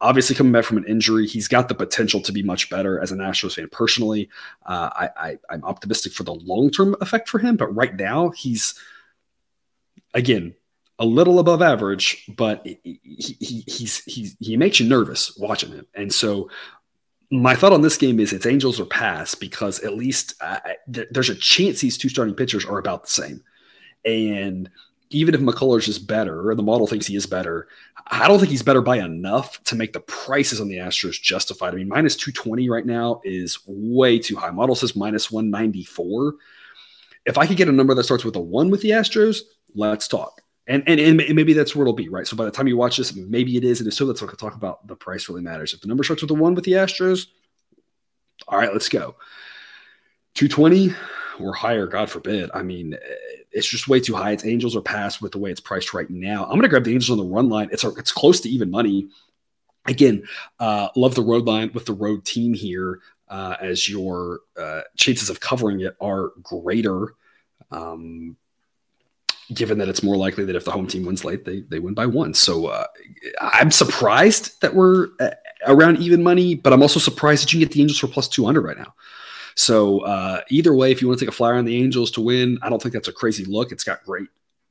Obviously, 0.00 0.36
coming 0.36 0.52
back 0.52 0.64
from 0.64 0.76
an 0.76 0.86
injury, 0.86 1.26
he's 1.26 1.48
got 1.48 1.66
the 1.66 1.74
potential 1.74 2.20
to 2.20 2.30
be 2.30 2.44
much 2.44 2.70
better 2.70 3.00
as 3.00 3.10
an 3.10 3.18
Astros 3.18 3.56
fan. 3.56 3.68
Personally, 3.72 4.30
uh, 4.66 4.90
I, 4.92 5.08
I, 5.16 5.38
I'm 5.50 5.64
optimistic 5.64 6.12
for 6.12 6.22
the 6.22 6.34
long 6.34 6.70
term 6.70 6.94
effect 7.00 7.28
for 7.28 7.40
him, 7.40 7.56
but 7.56 7.74
right 7.74 7.96
now 7.96 8.30
he's 8.30 8.78
again 10.14 10.54
a 10.98 11.04
little 11.04 11.38
above 11.38 11.62
average, 11.62 12.24
but 12.36 12.64
he, 12.64 13.00
he, 13.02 13.64
he's, 13.66 14.02
he's, 14.04 14.36
he 14.38 14.56
makes 14.56 14.80
you 14.80 14.88
nervous 14.88 15.36
watching 15.36 15.70
him. 15.70 15.86
And 15.94 16.12
so 16.12 16.50
my 17.30 17.54
thought 17.54 17.72
on 17.72 17.82
this 17.82 17.98
game 17.98 18.20
is 18.20 18.32
it's 18.32 18.46
Angels 18.46 18.80
or 18.80 18.86
pass 18.86 19.34
because 19.34 19.80
at 19.80 19.94
least 19.94 20.34
uh, 20.40 20.60
th- 20.92 21.08
there's 21.10 21.28
a 21.28 21.34
chance 21.34 21.80
these 21.80 21.98
two 21.98 22.08
starting 22.08 22.34
pitchers 22.34 22.64
are 22.64 22.78
about 22.78 23.02
the 23.04 23.10
same. 23.10 23.42
And 24.04 24.70
even 25.10 25.34
if 25.34 25.40
McCullers 25.40 25.88
is 25.88 25.98
better, 25.98 26.48
or 26.48 26.54
the 26.54 26.62
model 26.62 26.86
thinks 26.86 27.06
he 27.06 27.16
is 27.16 27.26
better, 27.26 27.68
I 28.08 28.28
don't 28.28 28.38
think 28.38 28.50
he's 28.50 28.62
better 28.62 28.82
by 28.82 28.98
enough 28.98 29.62
to 29.64 29.76
make 29.76 29.92
the 29.92 30.00
prices 30.00 30.60
on 30.60 30.68
the 30.68 30.76
Astros 30.76 31.20
justified. 31.20 31.74
I 31.74 31.76
mean, 31.76 31.88
minus 31.88 32.16
220 32.16 32.68
right 32.68 32.86
now 32.86 33.20
is 33.24 33.58
way 33.66 34.18
too 34.18 34.36
high. 34.36 34.50
Model 34.50 34.74
says 34.74 34.96
minus 34.96 35.30
194. 35.30 36.34
If 37.24 37.38
I 37.38 37.46
could 37.46 37.56
get 37.56 37.68
a 37.68 37.72
number 37.72 37.94
that 37.94 38.04
starts 38.04 38.24
with 38.24 38.36
a 38.36 38.40
one 38.40 38.70
with 38.70 38.82
the 38.82 38.90
Astros, 38.90 39.40
let's 39.74 40.06
talk. 40.06 40.42
And, 40.68 40.82
and, 40.88 40.98
and 41.00 41.34
maybe 41.34 41.52
that's 41.52 41.76
where 41.76 41.84
it'll 41.84 41.92
be, 41.92 42.08
right? 42.08 42.26
So 42.26 42.36
by 42.36 42.44
the 42.44 42.50
time 42.50 42.66
you 42.66 42.76
watch 42.76 42.96
this, 42.96 43.14
maybe 43.14 43.56
it 43.56 43.62
is. 43.62 43.80
And 43.80 43.92
so 43.94 44.04
let's 44.04 44.20
talk 44.20 44.54
about 44.56 44.86
the 44.86 44.96
price 44.96 45.28
really 45.28 45.42
matters. 45.42 45.72
If 45.72 45.80
the 45.80 45.86
number 45.86 46.02
starts 46.02 46.22
with 46.22 46.30
a 46.32 46.34
one 46.34 46.54
with 46.54 46.64
the 46.64 46.72
Astros, 46.72 47.26
all 48.48 48.58
right, 48.58 48.72
let's 48.72 48.88
go. 48.88 49.14
220 50.34 50.92
or 51.40 51.54
higher, 51.54 51.86
God 51.86 52.10
forbid. 52.10 52.50
I 52.52 52.62
mean, 52.62 52.96
it's 53.52 53.66
just 53.66 53.88
way 53.88 54.00
too 54.00 54.14
high. 54.14 54.32
It's 54.32 54.44
Angels 54.44 54.76
or 54.76 54.82
pass 54.82 55.20
with 55.20 55.32
the 55.32 55.38
way 55.38 55.50
it's 55.50 55.60
priced 55.60 55.94
right 55.94 56.08
now. 56.10 56.44
I'm 56.44 56.60
to 56.60 56.68
grab 56.68 56.84
the 56.84 56.92
Angels 56.92 57.18
on 57.18 57.24
the 57.24 57.32
run 57.32 57.48
line. 57.48 57.68
It's 57.72 57.84
it's 57.84 58.12
close 58.12 58.40
to 58.40 58.48
even 58.48 58.70
money. 58.70 59.08
Again, 59.86 60.24
uh, 60.58 60.88
love 60.96 61.14
the 61.14 61.22
road 61.22 61.46
line 61.46 61.70
with 61.72 61.86
the 61.86 61.92
road 61.92 62.24
team 62.24 62.54
here 62.54 63.00
uh, 63.28 63.56
as 63.60 63.88
your 63.88 64.40
uh, 64.58 64.82
chances 64.96 65.30
of 65.30 65.40
covering 65.40 65.80
it 65.80 65.96
are 66.00 66.32
greater. 66.42 67.14
Um, 67.70 68.36
given 69.54 69.78
that 69.78 69.88
it's 69.88 70.02
more 70.02 70.16
likely 70.16 70.44
that 70.44 70.56
if 70.56 70.64
the 70.64 70.70
home 70.70 70.86
team 70.86 71.04
wins 71.04 71.24
late, 71.24 71.44
they 71.44 71.60
they 71.60 71.78
win 71.78 71.94
by 71.94 72.06
one. 72.06 72.34
So 72.34 72.66
uh, 72.66 72.86
I'm 73.40 73.70
surprised 73.70 74.60
that 74.60 74.74
we're 74.74 75.08
uh, 75.20 75.30
around 75.66 75.98
even 75.98 76.22
money, 76.22 76.54
but 76.54 76.72
I'm 76.72 76.82
also 76.82 77.00
surprised 77.00 77.42
that 77.42 77.52
you 77.52 77.58
can 77.60 77.68
get 77.68 77.74
the 77.74 77.80
Angels 77.80 77.98
for 77.98 78.08
plus 78.08 78.28
200 78.28 78.62
right 78.62 78.78
now. 78.78 78.94
So 79.54 80.00
uh, 80.00 80.42
either 80.50 80.74
way, 80.74 80.92
if 80.92 81.00
you 81.00 81.08
want 81.08 81.18
to 81.18 81.24
take 81.24 81.32
a 81.32 81.36
flyer 81.36 81.54
on 81.54 81.64
the 81.64 81.76
Angels 81.76 82.10
to 82.12 82.20
win, 82.20 82.58
I 82.62 82.68
don't 82.68 82.82
think 82.82 82.92
that's 82.92 83.08
a 83.08 83.12
crazy 83.12 83.44
look. 83.44 83.72
It's 83.72 83.84
got 83.84 84.04
great 84.04 84.28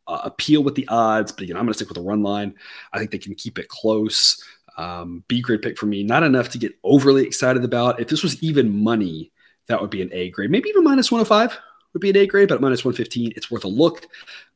uh, 0.07 0.21
appeal 0.23 0.63
with 0.63 0.75
the 0.75 0.87
odds, 0.87 1.31
but 1.31 1.43
again, 1.43 1.57
I'm 1.57 1.63
going 1.63 1.73
to 1.73 1.77
stick 1.77 1.89
with 1.89 1.97
the 1.97 2.03
run 2.03 2.21
line. 2.21 2.53
I 2.93 2.99
think 2.99 3.11
they 3.11 3.17
can 3.17 3.33
keep 3.33 3.57
it 3.57 3.67
close. 3.67 4.43
Um, 4.77 5.23
B 5.27 5.41
grade 5.41 5.61
pick 5.61 5.77
for 5.77 5.85
me, 5.85 6.03
not 6.03 6.23
enough 6.23 6.49
to 6.49 6.57
get 6.57 6.77
overly 6.83 7.25
excited 7.25 7.63
about. 7.63 7.99
If 7.99 8.09
this 8.09 8.21
was 8.21 8.41
even 8.43 8.83
money, 8.83 9.31
that 9.67 9.81
would 9.81 9.89
be 9.89 10.01
an 10.01 10.09
A 10.11 10.29
grade, 10.29 10.51
maybe 10.51 10.69
even 10.69 10.83
minus 10.83 11.11
105 11.11 11.57
would 11.95 12.01
be 12.01 12.09
an 12.11 12.17
A 12.17 12.27
grade, 12.27 12.49
but 12.49 12.61
minus 12.61 12.83
115, 12.83 13.33
it's 13.35 13.49
worth 13.49 13.63
a 13.63 13.69
look. 13.69 14.05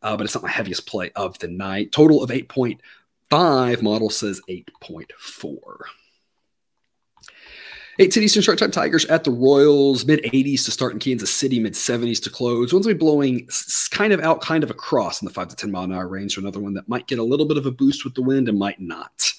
Uh, 0.04 0.16
but 0.16 0.26
it's 0.26 0.36
not 0.36 0.44
my 0.44 0.52
heaviest 0.52 0.86
play 0.86 1.10
of 1.16 1.40
the 1.40 1.48
night. 1.48 1.92
Total 1.92 2.22
of 2.22 2.30
8.5. 2.30 3.82
Model 3.82 4.10
says 4.10 4.42
8.4. 4.48 5.58
8 8.02 8.14
10 8.14 8.24
Eastern 8.24 8.44
start 8.44 8.60
time 8.60 8.72
Tigers 8.72 9.06
at 9.06 9.26
the 9.26 9.32
Royals, 9.32 10.06
mid 10.06 10.22
80s 10.24 10.64
to 10.66 10.72
start 10.72 10.94
in 10.94 11.00
Kansas 11.00 11.34
City, 11.34 11.60
mid 11.60 11.74
70s 11.74 12.22
to 12.24 12.30
close. 12.30 12.74
One's 12.74 12.86
going 12.86 12.96
to 12.96 12.98
be 12.98 13.06
blowing 13.06 13.50
kind 13.92 14.14
of 14.14 14.22
out, 14.22 14.42
kind 14.42 14.64
of 14.64 14.70
across 14.70 15.22
in 15.22 15.26
the 15.26 15.34
5 15.34 15.50
to 15.50 15.56
10 15.56 15.72
mile 15.72 15.84
an 15.84 15.94
hour 15.94 16.08
range. 16.08 16.36
So 16.36 16.42
another 16.42 16.62
one 16.62 16.74
that 16.76 16.88
might 16.88 17.08
get 17.08 17.20
a 17.20 17.24
little 17.24 17.46
bit 17.46 17.58
of 17.58 17.66
a 17.66 17.72
boost 17.72 18.06
with 18.06 18.16
the 18.16 18.22
wind 18.22 18.48
and 18.48 18.58
might 18.58 18.80
not. 18.80 19.34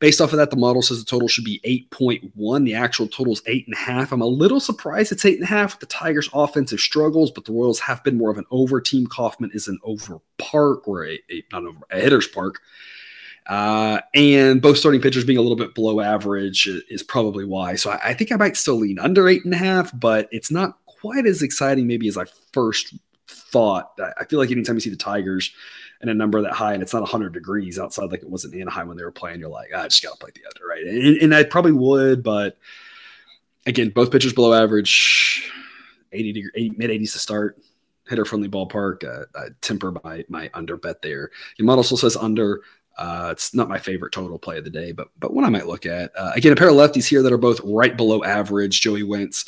Based 0.00 0.20
off 0.20 0.32
of 0.32 0.38
that, 0.38 0.50
the 0.50 0.56
model 0.56 0.82
says 0.82 0.98
the 0.98 1.08
total 1.08 1.28
should 1.28 1.44
be 1.44 1.60
8.1. 1.92 2.64
The 2.64 2.74
actual 2.74 3.06
total 3.06 3.32
is 3.32 3.42
8.5. 3.42 4.12
I'm 4.12 4.20
a 4.20 4.26
little 4.26 4.60
surprised 4.60 5.12
it's 5.12 5.24
8.5 5.24 5.64
with 5.64 5.80
the 5.80 5.86
Tigers' 5.86 6.28
offensive 6.32 6.80
struggles, 6.80 7.30
but 7.30 7.44
the 7.44 7.52
Royals 7.52 7.80
have 7.80 8.02
been 8.04 8.18
more 8.18 8.30
of 8.30 8.38
an 8.38 8.46
over 8.50 8.80
team. 8.80 9.06
Kauffman 9.06 9.50
is 9.54 9.68
an 9.68 9.78
over 9.84 10.18
park 10.38 10.86
or 10.88 11.06
a, 11.06 11.18
a 11.30 11.44
not 11.52 11.64
over 11.64 11.78
a 11.90 12.00
hitter's 12.00 12.26
park. 12.26 12.60
Uh, 13.46 14.00
and 14.14 14.62
both 14.62 14.78
starting 14.78 15.02
pitchers 15.02 15.24
being 15.24 15.38
a 15.38 15.42
little 15.42 15.56
bit 15.56 15.74
below 15.74 16.00
average 16.00 16.66
is 16.88 17.02
probably 17.02 17.44
why. 17.44 17.74
So 17.76 17.90
I, 17.90 18.00
I 18.10 18.14
think 18.14 18.32
I 18.32 18.36
might 18.36 18.56
still 18.56 18.76
lean 18.76 18.98
under 18.98 19.28
eight 19.28 19.44
and 19.44 19.52
a 19.52 19.58
half, 19.58 19.90
but 19.98 20.28
it's 20.32 20.50
not 20.50 20.78
quite 20.86 21.26
as 21.26 21.42
exciting 21.42 21.86
maybe 21.86 22.08
as 22.08 22.16
I 22.16 22.24
first 22.52 22.94
thought. 23.28 23.98
I 24.18 24.24
feel 24.24 24.38
like 24.38 24.50
anytime 24.50 24.76
you 24.76 24.80
see 24.80 24.90
the 24.90 24.96
Tigers, 24.96 25.52
a 26.08 26.14
number 26.14 26.42
that 26.42 26.52
high 26.52 26.74
and 26.74 26.82
it's 26.82 26.92
not 26.92 27.02
100 27.02 27.32
degrees 27.32 27.78
outside 27.78 28.10
like 28.10 28.22
it 28.22 28.30
was 28.30 28.44
in 28.44 28.60
Anaheim 28.60 28.88
when 28.88 28.96
they 28.96 29.04
were 29.04 29.12
playing, 29.12 29.40
you're 29.40 29.48
like, 29.48 29.72
I 29.74 29.84
just 29.88 30.02
got 30.02 30.12
to 30.12 30.18
play 30.18 30.30
the 30.34 30.42
under, 30.46 30.66
right? 30.66 30.84
And, 30.84 31.16
and, 31.22 31.34
I 31.34 31.44
probably 31.44 31.72
would, 31.72 32.22
but 32.22 32.58
again, 33.66 33.90
both 33.90 34.10
pitchers 34.10 34.32
below 34.32 34.52
average, 34.52 35.50
80 36.12 36.32
degree, 36.32 36.72
mid 36.76 36.90
80s 36.90 37.12
to 37.12 37.18
start, 37.18 37.58
hitter 38.08 38.24
friendly 38.24 38.48
ballpark. 38.48 39.04
Uh, 39.04 39.24
I 39.34 39.48
temper 39.60 39.92
my 40.04 40.24
my 40.28 40.50
under 40.54 40.76
bet 40.76 41.02
there. 41.02 41.30
Your 41.56 41.66
model 41.66 41.84
still 41.84 41.96
says 41.96 42.16
under. 42.16 42.62
Uh, 42.96 43.30
it's 43.32 43.54
not 43.54 43.68
my 43.68 43.78
favorite 43.78 44.12
total 44.12 44.38
play 44.38 44.58
of 44.58 44.64
the 44.64 44.70
day, 44.70 44.92
but 44.92 45.08
but 45.18 45.34
one 45.34 45.44
I 45.44 45.48
might 45.48 45.66
look 45.66 45.86
at. 45.86 46.12
Uh, 46.16 46.32
again, 46.34 46.52
a 46.52 46.56
pair 46.56 46.68
of 46.68 46.74
lefties 46.74 47.08
here 47.08 47.22
that 47.22 47.32
are 47.32 47.38
both 47.38 47.60
right 47.64 47.96
below 47.96 48.22
average. 48.22 48.80
Joey 48.80 49.02
Wentz, 49.02 49.44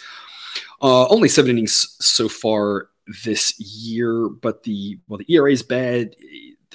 uh, 0.83 1.07
only 1.09 1.29
seven 1.29 1.53
innings 1.53 1.97
so 2.01 2.29
far 2.29 2.89
this 3.25 3.59
year, 3.61 4.29
but 4.29 4.65
the 4.65 4.99
well, 5.09 5.19
the 5.19 5.33
ERA 5.33 5.53
is 5.53 5.63
bad. 5.63 6.17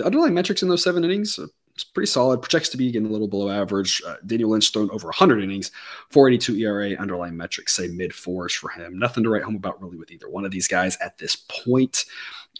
Underlying 0.02 0.34
metrics 0.34 0.62
in 0.62 0.70
those 0.70 0.84
seven 0.84 1.04
innings 1.04 1.40
it's 1.74 1.84
pretty 1.84 2.08
solid. 2.08 2.42
Projects 2.42 2.70
to 2.70 2.78
be 2.78 2.90
again 2.90 3.06
a 3.06 3.10
little 3.10 3.28
below 3.28 3.50
average. 3.50 4.02
Uh, 4.06 4.16
Daniel 4.26 4.52
Lynch 4.52 4.72
thrown 4.72 4.90
over 4.92 5.08
100 5.08 5.44
innings, 5.44 5.72
482 6.10 6.58
ERA. 6.58 6.92
Underlying 6.96 7.38
metrics 7.38 7.76
say 7.76 7.88
mid 7.88 8.14
fours 8.14 8.54
for 8.54 8.70
him. 8.70 8.98
Nothing 9.00 9.24
to 9.24 9.30
write 9.30 9.44
home 9.44 9.56
about 9.56 9.82
really 9.82 9.98
with 9.98 10.12
either 10.12 10.30
one 10.30 10.46
of 10.46 10.52
these 10.52 10.68
guys 10.68 10.98
at 10.98 11.18
this 11.18 11.36
point. 11.36 12.06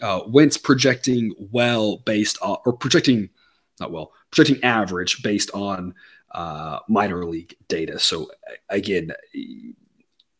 Uh, 0.00 0.20
Wentz 0.26 0.56
projecting 0.56 1.34
well 1.38 1.98
based 1.98 2.38
on, 2.42 2.58
or 2.64 2.72
projecting 2.72 3.28
not 3.80 3.92
well, 3.92 4.12
projecting 4.30 4.62
average 4.64 5.22
based 5.22 5.50
on 5.54 5.94
uh, 6.32 6.78
minor 6.88 7.24
league 7.24 7.54
data. 7.68 7.98
So 7.98 8.30
again, 8.68 9.12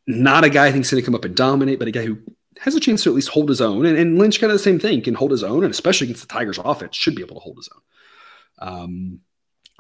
not 0.07 0.45
a 0.45 0.51
guy 0.51 0.67
I 0.67 0.73
think's 0.73 0.91
going 0.91 1.03
to 1.03 1.05
come 1.05 1.15
up 1.15 1.25
and 1.25 1.37
dominate, 1.37 1.79
but 1.79 1.89
a 1.89 1.93
guy 1.93 2.05
who 2.05 2.19
has 2.63 2.77
a 2.77 2.81
chance 2.81 3.03
to 3.03 3.11
at 3.11 3.17
least 3.17 3.29
hold 3.29 3.49
his 3.49 3.61
own. 3.61 3.85
And, 3.85 3.99
and 3.99 4.19
Lynch 4.19 4.41
kind 4.41 4.53
of 4.53 4.59
the 4.59 4.63
same 4.63 4.79
thing, 4.79 5.03
can 5.03 5.15
hold 5.15 5.33
his 5.33 5.43
own, 5.43 5.65
and 5.65 5.73
especially 5.73 6.07
against 6.07 6.23
the 6.23 6.33
Tigers 6.33 6.59
offense, 6.65 6.97
should 6.97 7.17
be 7.17 7.23
able 7.23 7.35
to 7.35 7.41
hold 7.41 7.57
his 7.57 7.69
own. 7.75 8.69
Um, 8.69 9.21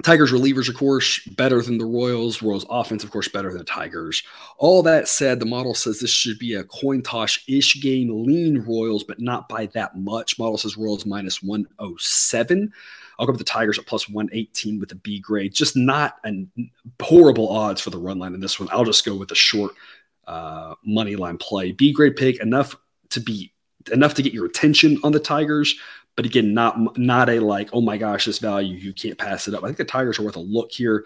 Tigers 0.02 0.32
relievers, 0.32 0.68
of 0.68 0.74
course, 0.74 1.24
better 1.36 1.62
than 1.62 1.78
the 1.78 1.84
Royals. 1.84 2.42
Royals 2.42 2.66
offense, 2.68 3.04
of 3.04 3.12
course, 3.12 3.28
better 3.28 3.50
than 3.50 3.58
the 3.58 3.64
Tigers. 3.64 4.24
All 4.58 4.82
that 4.82 5.06
said, 5.06 5.38
the 5.38 5.46
model 5.46 5.74
says 5.74 6.00
this 6.00 6.10
should 6.10 6.40
be 6.40 6.54
a 6.54 6.64
coin 6.64 7.02
toss 7.02 7.38
ish 7.46 7.80
game, 7.80 8.26
lean 8.26 8.64
Royals, 8.66 9.04
but 9.04 9.20
not 9.20 9.48
by 9.48 9.66
that 9.74 9.96
much. 9.96 10.38
Model 10.38 10.58
says 10.58 10.76
Royals 10.76 11.06
minus 11.06 11.40
107. 11.40 12.72
I'll 13.18 13.26
go 13.26 13.32
with 13.32 13.38
the 13.38 13.44
Tigers 13.44 13.78
at 13.78 13.86
plus 13.86 14.08
118 14.08 14.80
with 14.80 14.90
a 14.90 14.96
B 14.96 15.20
grade. 15.20 15.54
Just 15.54 15.76
not 15.76 16.16
an 16.24 16.50
horrible 17.00 17.48
odds 17.48 17.80
for 17.80 17.90
the 17.90 17.98
run 17.98 18.18
line 18.18 18.34
in 18.34 18.40
this 18.40 18.58
one. 18.58 18.68
I'll 18.72 18.84
just 18.84 19.04
go 19.04 19.14
with 19.14 19.28
the 19.28 19.36
short 19.36 19.72
uh, 20.26 20.74
money 20.84 21.16
line 21.16 21.38
play. 21.38 21.72
B 21.72 21.92
grade 21.92 22.16
pick 22.16 22.40
enough 22.40 22.76
to 23.10 23.20
be 23.20 23.52
enough 23.92 24.14
to 24.14 24.22
get 24.22 24.32
your 24.32 24.46
attention 24.46 24.98
on 25.02 25.12
the 25.12 25.20
Tigers, 25.20 25.74
but 26.16 26.26
again, 26.26 26.54
not 26.54 26.98
not 26.98 27.28
a 27.28 27.40
like, 27.40 27.70
oh 27.72 27.80
my 27.80 27.96
gosh, 27.96 28.26
this 28.26 28.38
value 28.38 28.76
you 28.76 28.92
can't 28.92 29.18
pass 29.18 29.48
it 29.48 29.54
up. 29.54 29.62
I 29.62 29.66
think 29.66 29.78
the 29.78 29.84
Tigers 29.84 30.18
are 30.18 30.24
worth 30.24 30.36
a 30.36 30.40
look 30.40 30.72
here. 30.72 31.04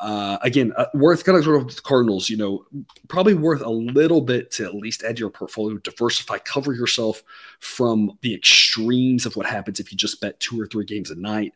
Uh, 0.00 0.38
again, 0.42 0.72
uh, 0.76 0.86
worth 0.94 1.24
kind 1.24 1.36
of 1.36 1.42
sort 1.42 1.60
of 1.60 1.74
the 1.74 1.82
Cardinals, 1.82 2.30
you 2.30 2.36
know, 2.36 2.64
probably 3.08 3.34
worth 3.34 3.62
a 3.62 3.68
little 3.68 4.20
bit 4.20 4.48
to 4.52 4.64
at 4.64 4.74
least 4.74 5.02
add 5.02 5.18
your 5.18 5.28
portfolio, 5.28 5.76
diversify, 5.78 6.38
cover 6.38 6.72
yourself 6.72 7.24
from 7.58 8.16
the 8.20 8.32
extremes 8.32 9.26
of 9.26 9.34
what 9.34 9.44
happens 9.44 9.80
if 9.80 9.90
you 9.90 9.98
just 9.98 10.20
bet 10.20 10.38
two 10.38 10.60
or 10.60 10.68
three 10.68 10.84
games 10.84 11.10
a 11.10 11.16
night. 11.16 11.52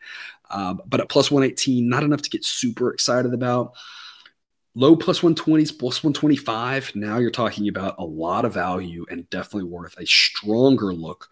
Um, 0.50 0.82
but 0.86 1.00
at 1.00 1.08
plus 1.08 1.30
118, 1.30 1.88
not 1.88 2.02
enough 2.02 2.22
to 2.22 2.30
get 2.30 2.44
super 2.44 2.92
excited 2.92 3.32
about. 3.32 3.74
Low 4.74 4.96
plus 4.96 5.20
120s, 5.20 5.78
plus 5.78 6.02
125. 6.02 6.92
Now 6.94 7.18
you're 7.18 7.30
talking 7.30 7.68
about 7.68 7.94
a 7.98 8.04
lot 8.04 8.46
of 8.46 8.54
value 8.54 9.04
and 9.10 9.28
definitely 9.28 9.68
worth 9.68 9.98
a 9.98 10.06
stronger 10.06 10.94
look 10.94 11.28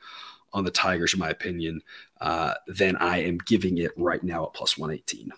on 0.53 0.65
the 0.65 0.71
Tigers, 0.71 1.15
in 1.15 1.21
my 1.21 1.31
opinion, 1.31 1.81
uh, 2.21 2.55
than 2.67 2.97
I 2.97 3.23
am 3.23 3.39
giving 3.39 3.79
it 3.79 3.93
right 3.97 4.23
now 4.23 4.45
at 4.45 4.53
plus 4.53 4.77
118. 4.77 5.33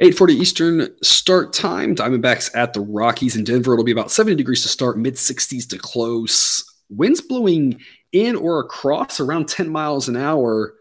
8:40 0.00 0.34
Eastern 0.34 1.02
start 1.02 1.52
time. 1.52 1.94
Diamondbacks 1.94 2.50
at 2.54 2.72
the 2.72 2.80
Rockies 2.80 3.36
in 3.36 3.44
Denver. 3.44 3.72
It'll 3.72 3.84
be 3.84 3.92
about 3.92 4.10
70 4.10 4.36
degrees 4.36 4.62
to 4.62 4.68
start, 4.68 4.98
mid 4.98 5.14
60s 5.14 5.66
to 5.68 5.78
close. 5.78 6.64
Winds 6.88 7.20
blowing 7.20 7.80
in 8.12 8.36
or 8.36 8.60
across 8.60 9.18
around 9.18 9.48
10 9.48 9.68
miles 9.68 10.08
an 10.08 10.16
hour. 10.16 10.74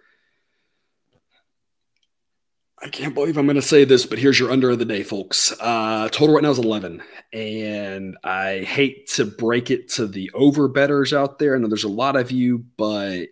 I 2.84 2.89
can't 2.89 3.13
believe 3.13 3.38
I'm 3.38 3.45
going 3.45 3.55
to 3.55 3.61
say 3.61 3.86
this, 3.86 4.05
but 4.05 4.19
here's 4.19 4.38
your 4.38 4.51
under 4.51 4.71
of 4.71 4.79
the 4.79 4.84
day, 4.84 5.03
folks. 5.03 5.53
Uh, 5.61 6.09
total 6.09 6.36
right 6.36 6.43
now 6.43 6.51
is 6.51 6.59
11. 6.59 7.01
And 7.31 8.17
I 8.25 8.59
hate 8.59 9.07
to 9.11 9.23
break 9.23 9.71
it 9.71 9.88
to 9.91 10.05
the 10.05 10.29
over 10.34 10.67
betters 10.67 11.13
out 11.13 11.39
there. 11.39 11.55
I 11.55 11.59
know 11.59 11.69
there's 11.69 11.86
a 11.86 11.89
lot 11.89 12.17
of 12.17 12.29
you, 12.29 12.65
but 12.75 13.29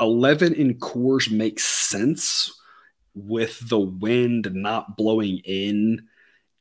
11 0.00 0.54
in 0.54 0.74
Coors 0.74 1.28
makes 1.28 1.64
sense 1.64 2.56
with 3.16 3.68
the 3.68 3.80
wind 3.80 4.48
not 4.54 4.96
blowing 4.96 5.38
in 5.38 6.06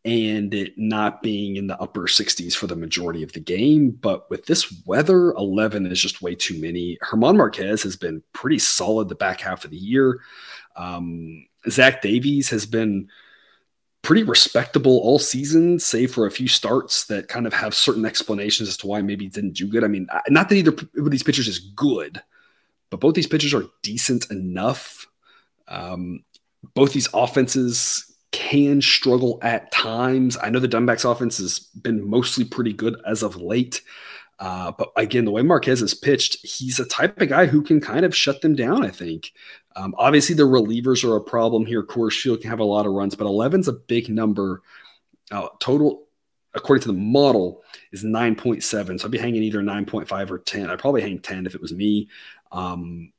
and 0.04 0.56
it 0.56 0.74
not 0.78 1.22
being 1.22 1.58
in 1.58 1.68
the 1.68 1.80
upper 1.80 2.08
60s 2.08 2.56
for 2.56 2.66
the 2.66 2.76
majority 2.76 3.22
of 3.22 3.34
the 3.34 3.40
game. 3.40 3.92
But 3.92 4.28
with 4.32 4.48
this 4.48 4.84
weather, 4.88 5.34
11 5.34 5.86
is 5.86 6.02
just 6.02 6.24
way 6.24 6.34
too 6.34 6.60
many. 6.60 6.98
Germán 7.04 7.38
Marquez 7.38 7.84
has 7.84 7.96
been 7.96 8.24
pretty 8.34 8.58
solid 8.58 9.08
the 9.08 9.14
back 9.14 9.42
half 9.42 9.66
of 9.66 9.70
the 9.70 9.78
year. 9.78 10.22
Um, 10.76 11.46
Zach 11.70 12.02
Davies 12.02 12.50
has 12.50 12.66
been 12.66 13.10
pretty 14.02 14.24
respectable 14.24 15.00
all 15.00 15.20
season, 15.20 15.80
save 15.80 16.14
for 16.14 16.26
a 16.26 16.32
few 16.32 16.48
starts 16.48 17.06
that 17.06 17.28
kind 17.28 17.46
of 17.46 17.54
have 17.54 17.76
certain 17.76 18.06
explanations 18.06 18.68
as 18.68 18.78
to 18.78 18.88
why 18.88 19.02
maybe 19.02 19.28
didn't 19.28 19.54
do 19.54 19.68
good. 19.68 19.84
I 19.84 19.88
mean, 19.88 20.08
not 20.30 20.50
that 20.50 20.56
either 20.56 20.74
of 20.98 21.12
these 21.12 21.24
pitchers 21.24 21.48
is 21.48 21.60
good, 21.60 22.22
but 22.90 23.00
both 23.00 23.14
these 23.14 23.28
pitchers 23.28 23.54
are 23.54 23.66
decent 23.84 24.30
enough. 24.32 25.06
Um, 25.68 26.24
both 26.74 26.94
these 26.94 27.10
offenses 27.14 28.12
can 28.32 28.82
struggle 28.82 29.40
at 29.42 29.72
times. 29.72 30.38
I 30.42 30.50
know 30.50 30.60
the 30.60 30.68
Diamondbacks 30.68 31.10
offense 31.10 31.38
has 31.38 31.60
been 31.60 32.08
mostly 32.08 32.46
pretty 32.46 32.74
good 32.74 33.00
as 33.06 33.24
of 33.24 33.36
late. 33.36 33.82
Uh, 34.40 34.72
but 34.72 34.92
again, 34.98 35.26
the 35.26 35.32
way 35.32 35.44
Marquez 35.44 35.82
has 35.82 35.94
pitched, 35.94 36.44
he's 36.44 36.80
a 36.80 36.86
type 36.86 37.22
of 37.22 37.30
guy 37.30 37.46
who 37.46 37.62
can 37.62 37.80
kind 37.80 38.04
of 38.04 38.16
shut 38.16 38.42
them 38.42 38.56
down, 38.56 38.84
I 38.84 38.90
think. 38.90 39.32
Um, 39.76 39.96
obviously, 39.98 40.36
the 40.36 40.44
relievers 40.44 41.04
are 41.04 41.16
a 41.16 41.22
problem 41.22 41.66
here. 41.66 41.84
Coors 41.84 42.20
Field 42.20 42.42
can 42.42 42.50
have 42.50 42.60
a 42.60 42.66
lot 42.66 42.86
of 42.86 42.94
runs, 42.94 43.16
but 43.16 43.26
11 43.26 43.62
is 43.62 43.68
a 43.68 43.74
big 43.74 44.10
number. 44.10 44.62
Uh, 45.32 45.48
total, 45.60 46.04
according 46.54 46.82
to 46.84 46.88
the 46.90 46.94
model, 46.94 47.64
is 47.92 48.04
9.7. 48.04 49.00
So 49.00 49.06
I'd 49.06 49.12
be 49.12 49.18
hanging 49.18 49.44
either 49.44 49.62
9.5 49.62 50.32
or 50.32 50.40
10. 50.40 50.70
I'd 50.70 50.80
probably 50.80 51.02
hang 51.02 51.20
10 51.20 51.46
if 51.46 51.56
it 51.56 51.62
was 51.62 51.74
me. 51.74 52.10
Um, 52.52 53.14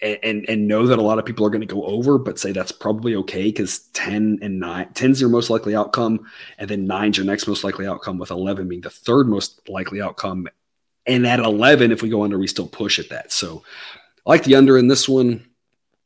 and, 0.00 0.18
and, 0.22 0.48
and 0.48 0.68
know 0.68 0.86
that 0.86 0.98
a 0.98 1.02
lot 1.02 1.18
of 1.18 1.24
people 1.24 1.44
are 1.44 1.50
going 1.50 1.66
to 1.66 1.74
go 1.74 1.84
over, 1.84 2.18
but 2.18 2.38
say 2.38 2.52
that's 2.52 2.72
probably 2.72 3.16
okay 3.16 3.44
because 3.44 3.80
10 3.94 4.38
and 4.42 4.60
9, 4.60 4.92
10 4.94 5.10
is 5.10 5.20
your 5.20 5.30
most 5.30 5.50
likely 5.50 5.74
outcome, 5.74 6.26
and 6.58 6.70
then 6.70 6.86
9 6.86 7.10
is 7.10 7.16
your 7.16 7.26
next 7.26 7.48
most 7.48 7.64
likely 7.64 7.86
outcome, 7.86 8.18
with 8.18 8.30
11 8.30 8.68
being 8.68 8.80
the 8.80 8.90
third 8.90 9.28
most 9.28 9.68
likely 9.68 10.00
outcome. 10.00 10.46
And 11.06 11.26
at 11.26 11.40
11, 11.40 11.90
if 11.90 12.02
we 12.02 12.10
go 12.10 12.22
under, 12.22 12.38
we 12.38 12.46
still 12.46 12.68
push 12.68 12.98
at 12.98 13.08
that. 13.08 13.32
So 13.32 13.64
I 14.28 14.32
like 14.32 14.44
the 14.44 14.56
under 14.56 14.76
in 14.76 14.88
this 14.88 15.08
one. 15.08 15.48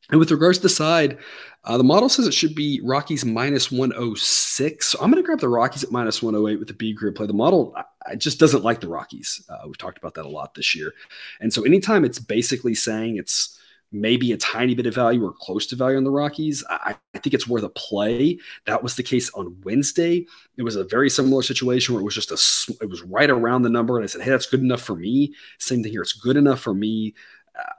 And 0.09 0.19
with 0.19 0.31
regards 0.31 0.59
to 0.59 0.63
the 0.63 0.69
side, 0.69 1.17
uh, 1.65 1.77
the 1.77 1.83
model 1.83 2.07
says 2.07 2.25
it 2.25 2.33
should 2.33 2.55
be 2.55 2.79
Rockies 2.83 3.25
minus 3.25 3.71
106. 3.71 4.85
So 4.85 4.99
I'm 5.01 5.11
going 5.11 5.21
to 5.21 5.25
grab 5.25 5.39
the 5.39 5.49
Rockies 5.49 5.83
at 5.83 5.91
minus 5.91 6.21
108 6.21 6.57
with 6.57 6.67
the 6.69 6.73
B 6.73 6.93
group 6.93 7.15
play. 7.15 7.27
The 7.27 7.33
model 7.33 7.75
I, 8.05 8.15
just 8.15 8.39
doesn't 8.39 8.63
like 8.63 8.79
the 8.79 8.87
Rockies. 8.87 9.45
Uh, 9.49 9.59
we've 9.65 9.77
talked 9.77 9.97
about 9.97 10.13
that 10.15 10.25
a 10.25 10.29
lot 10.29 10.55
this 10.55 10.73
year. 10.73 10.93
And 11.41 11.53
so 11.53 11.63
anytime 11.63 12.05
it's 12.05 12.19
basically 12.19 12.75
saying 12.75 13.17
it's 13.17 13.59
maybe 13.91 14.31
a 14.31 14.37
tiny 14.37 14.73
bit 14.73 14.87
of 14.87 14.95
value 14.95 15.23
or 15.23 15.33
close 15.33 15.67
to 15.67 15.75
value 15.75 15.97
on 15.97 16.03
the 16.03 16.11
Rockies, 16.11 16.63
I, 16.69 16.95
I, 17.13 17.17
think 17.19 17.33
it's 17.33 17.47
worth 17.47 17.63
a 17.63 17.69
play. 17.69 18.39
That 18.65 18.83
was 18.83 18.95
the 18.95 19.03
case 19.03 19.29
on 19.33 19.55
Wednesday. 19.63 20.25
It 20.57 20.63
was 20.63 20.75
a 20.75 20.83
very 20.83 21.09
similar 21.09 21.43
situation 21.43 21.93
where 21.93 22.01
it 22.01 22.05
was 22.05 22.15
just 22.15 22.31
a, 22.31 22.83
it 22.83 22.89
was 22.89 23.03
right 23.03 23.29
around 23.29 23.61
the 23.61 23.69
number. 23.69 23.97
And 23.97 24.03
I 24.03 24.07
said, 24.07 24.21
hey, 24.21 24.31
that's 24.31 24.47
good 24.47 24.61
enough 24.61 24.81
for 24.81 24.95
me. 24.95 25.33
Same 25.59 25.83
thing 25.83 25.91
here. 25.91 26.01
It's 26.01 26.13
good 26.13 26.37
enough 26.37 26.59
for 26.59 26.73
me. 26.73 27.13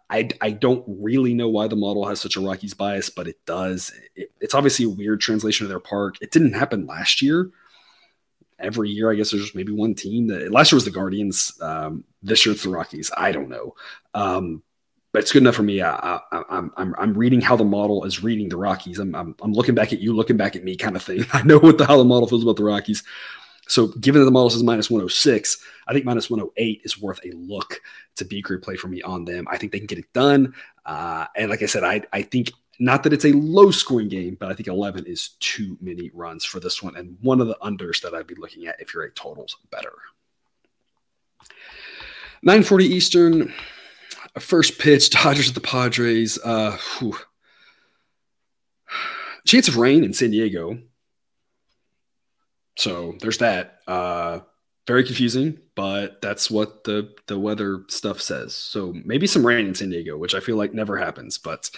I, 0.09 0.29
I 0.41 0.51
don't 0.51 0.85
really 0.87 1.35
know 1.35 1.49
why 1.49 1.67
the 1.67 1.77
model 1.77 2.07
has 2.07 2.21
such 2.21 2.37
a 2.37 2.41
Rockies 2.41 2.75
bias, 2.75 3.11
but 3.11 3.27
it 3.27 3.45
does. 3.47 3.93
It, 4.15 4.31
it's 4.41 4.55
obviously 4.55 4.85
a 4.85 4.91
weird 4.91 5.21
translation 5.21 5.65
of 5.65 5.71
their 5.71 5.81
park. 5.81 6.17
It 6.21 6.31
didn't 6.31 6.53
happen 6.53 6.87
last 6.87 7.21
year. 7.21 7.51
Every 8.59 8.91
year, 8.91 9.11
I 9.11 9.17
guess 9.17 9.33
there's 9.33 9.55
maybe 9.55 9.73
one 9.73 9.95
team 9.95 10.29
that 10.29 10.53
last 10.53 10.71
year 10.71 10.77
was 10.77 10.85
the 10.85 10.91
Guardians. 10.91 11.59
Um, 11.61 12.05
this 12.23 12.47
year 12.47 12.55
it's 12.55 12.63
the 12.63 12.71
Rockies. 12.71 13.11
I 13.17 13.33
don't 13.33 13.49
know. 13.49 13.75
Um, 14.15 14.63
but 15.13 15.23
it's 15.23 15.33
good 15.33 15.43
enough 15.43 15.55
for 15.55 15.63
me. 15.63 15.81
I, 15.83 16.21
am 16.33 16.73
I'm, 16.77 16.95
I'm 16.99 17.15
reading 17.15 17.41
how 17.41 17.57
the 17.57 17.65
model 17.65 18.05
is 18.05 18.23
reading 18.23 18.49
the 18.49 18.57
Rockies. 18.57 18.99
I'm, 18.99 19.15
I'm, 19.15 19.35
I'm 19.43 19.53
looking 19.53 19.75
back 19.75 19.93
at 19.93 20.01
you, 20.01 20.13
looking 20.13 20.37
back 20.37 20.57
at 20.57 20.65
me, 20.65 20.77
kind 20.77 20.97
of 20.97 21.03
thing. 21.03 21.25
I 21.33 21.43
know 21.43 21.59
what 21.59 21.79
the 21.79 21.87
how 21.87 21.97
the 21.97 22.05
model 22.05 22.29
feels 22.29 22.43
about 22.43 22.57
the 22.57 22.65
Rockies. 22.65 23.03
So, 23.67 23.89
given 23.89 24.21
that 24.21 24.27
the 24.27 24.31
model 24.31 24.51
says 24.51 24.63
minus 24.63 24.91
106, 24.91 25.59
I 25.87 25.93
think 25.93 26.05
minus 26.05 26.31
108 26.31 26.83
is 26.85 27.01
worth 27.01 27.21
a 27.25 27.33
look 27.33 27.81
to 28.17 28.25
B 28.25 28.41
group 28.41 28.63
play 28.63 28.77
for 28.77 28.89
me 28.89 29.03
on 29.03 29.25
them. 29.25 29.47
I 29.51 29.57
think 29.57 29.73
they 29.73 29.79
can 29.79 29.87
get 29.87 29.99
it 29.99 30.13
done. 30.13 30.55
Uh, 30.85 31.27
and 31.37 31.51
like 31.51 31.63
I 31.63 31.67
said, 31.67 31.85
I, 31.85 32.03
I 32.13 32.23
think 32.23 32.53
not 32.79 33.03
that 33.05 33.13
it's 33.13 33.25
a 33.25 33.33
low 33.33 33.71
scoring 33.71 34.09
game, 34.09 34.37
but 34.39 34.51
I 34.51 34.55
think 34.55 34.69
11 34.69 35.07
is 35.07 35.31
too 35.41 35.79
many 35.81 36.11
runs 36.13 36.45
for 36.45 36.61
this 36.61 36.83
one. 36.83 36.97
And 36.97 37.17
one 37.21 37.41
of 37.41 37.47
the 37.47 37.57
unders 37.63 38.03
that 38.03 38.15
I'd 38.15 38.27
be 38.27 38.35
looking 38.35 38.67
at 38.67 38.81
if 38.81 38.93
you're 38.93 39.05
a 39.05 39.11
totals 39.13 39.57
better. 39.71 39.93
940 42.43 42.85
Eastern, 42.85 43.55
first 44.39 44.79
pitch, 44.79 45.11
Dodgers 45.11 45.49
at 45.49 45.55
the 45.55 45.61
Padres. 45.61 46.39
Uh, 46.45 46.77
Chance 49.47 49.69
of 49.69 49.77
rain 49.77 50.05
in 50.05 50.13
San 50.13 50.31
Diego. 50.31 50.79
So 52.77 53.15
there's 53.21 53.39
that. 53.39 53.81
Uh, 53.87 54.41
very 54.87 55.03
confusing, 55.03 55.59
but 55.75 56.21
that's 56.21 56.51
what 56.51 56.85
the 56.85 57.15
the 57.27 57.39
weather 57.39 57.85
stuff 57.89 58.21
says. 58.21 58.55
So 58.55 58.95
maybe 59.05 59.27
some 59.27 59.47
rain 59.47 59.67
in 59.67 59.75
San 59.75 59.89
Diego, 59.89 60.19
which 60.19 60.35
I 60.35 60.41
feel 60.41 60.57
like 60.57 60.75
never 60.75 60.99
happens, 60.99 61.39
but 61.39 61.71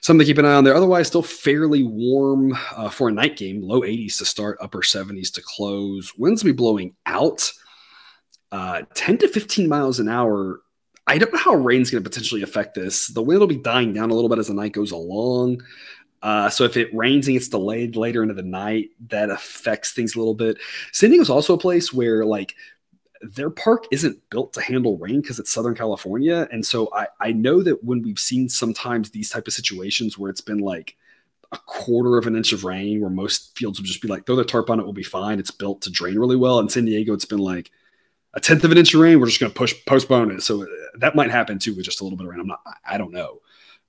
something 0.00 0.20
to 0.20 0.24
keep 0.24 0.38
an 0.38 0.44
eye 0.44 0.54
on 0.54 0.62
there. 0.62 0.76
Otherwise, 0.76 1.08
still 1.08 1.22
fairly 1.22 1.82
warm 1.82 2.56
uh, 2.76 2.90
for 2.90 3.08
a 3.08 3.12
night 3.12 3.36
game. 3.36 3.60
Low 3.60 3.80
80s 3.80 4.18
to 4.18 4.24
start, 4.24 4.58
upper 4.60 4.82
70s 4.82 5.32
to 5.32 5.42
close. 5.42 6.12
Winds 6.16 6.44
will 6.44 6.52
be 6.52 6.56
blowing 6.56 6.94
out 7.06 7.50
uh, 8.52 8.82
10 8.94 9.18
to 9.18 9.28
15 9.28 9.68
miles 9.68 9.98
an 9.98 10.08
hour. 10.08 10.60
I 11.08 11.18
don't 11.18 11.32
know 11.32 11.40
how 11.40 11.54
rain's 11.54 11.90
going 11.90 12.02
to 12.02 12.08
potentially 12.08 12.42
affect 12.42 12.76
this. 12.76 13.08
The 13.08 13.22
wind 13.22 13.40
will 13.40 13.46
be 13.48 13.56
dying 13.56 13.92
down 13.92 14.10
a 14.10 14.14
little 14.14 14.30
bit 14.30 14.38
as 14.38 14.46
the 14.46 14.54
night 14.54 14.72
goes 14.72 14.92
along. 14.92 15.62
Uh, 16.24 16.48
so 16.48 16.64
if 16.64 16.76
it 16.78 16.92
rains 16.94 17.28
and 17.28 17.34
gets 17.34 17.48
delayed 17.48 17.96
later 17.96 18.22
into 18.22 18.32
the 18.34 18.42
night, 18.42 18.88
that 19.08 19.28
affects 19.28 19.92
things 19.92 20.14
a 20.14 20.18
little 20.18 20.34
bit. 20.34 20.56
San 20.90 21.10
Diego 21.10 21.22
is 21.22 21.28
also 21.28 21.52
a 21.52 21.58
place 21.58 21.92
where 21.92 22.24
like 22.24 22.54
their 23.20 23.50
park 23.50 23.84
isn't 23.92 24.18
built 24.30 24.54
to 24.54 24.62
handle 24.62 24.96
rain 24.96 25.20
because 25.20 25.38
it's 25.38 25.52
Southern 25.52 25.74
California, 25.74 26.48
and 26.50 26.64
so 26.64 26.88
I 26.94 27.08
I 27.20 27.32
know 27.32 27.62
that 27.62 27.84
when 27.84 28.00
we've 28.00 28.18
seen 28.18 28.48
sometimes 28.48 29.10
these 29.10 29.28
type 29.28 29.46
of 29.46 29.52
situations 29.52 30.18
where 30.18 30.30
it's 30.30 30.40
been 30.40 30.60
like 30.60 30.96
a 31.52 31.58
quarter 31.58 32.16
of 32.16 32.26
an 32.26 32.36
inch 32.36 32.52
of 32.54 32.64
rain, 32.64 33.02
where 33.02 33.10
most 33.10 33.56
fields 33.56 33.78
would 33.78 33.86
just 33.86 34.00
be 34.00 34.08
like 34.08 34.24
throw 34.24 34.36
the 34.36 34.44
tarp 34.46 34.70
on 34.70 34.80
it, 34.80 34.86
will 34.86 34.94
be 34.94 35.02
fine. 35.02 35.38
It's 35.38 35.50
built 35.50 35.82
to 35.82 35.90
drain 35.90 36.18
really 36.18 36.36
well. 36.36 36.58
In 36.58 36.70
San 36.70 36.86
Diego, 36.86 37.12
it's 37.12 37.26
been 37.26 37.38
like 37.38 37.70
a 38.32 38.40
tenth 38.40 38.64
of 38.64 38.72
an 38.72 38.78
inch 38.78 38.94
of 38.94 39.00
rain, 39.00 39.20
we're 39.20 39.26
just 39.26 39.40
going 39.40 39.52
to 39.52 39.58
push 39.58 39.74
postpone 39.86 40.30
it. 40.30 40.42
So 40.42 40.62
uh, 40.62 40.66
that 40.98 41.14
might 41.14 41.30
happen 41.30 41.58
too 41.58 41.74
with 41.74 41.84
just 41.84 42.00
a 42.00 42.04
little 42.04 42.16
bit 42.16 42.26
of 42.26 42.30
rain. 42.30 42.40
I'm 42.40 42.46
not, 42.46 42.62
I 42.84 42.98
don't 42.98 43.12
know. 43.12 43.40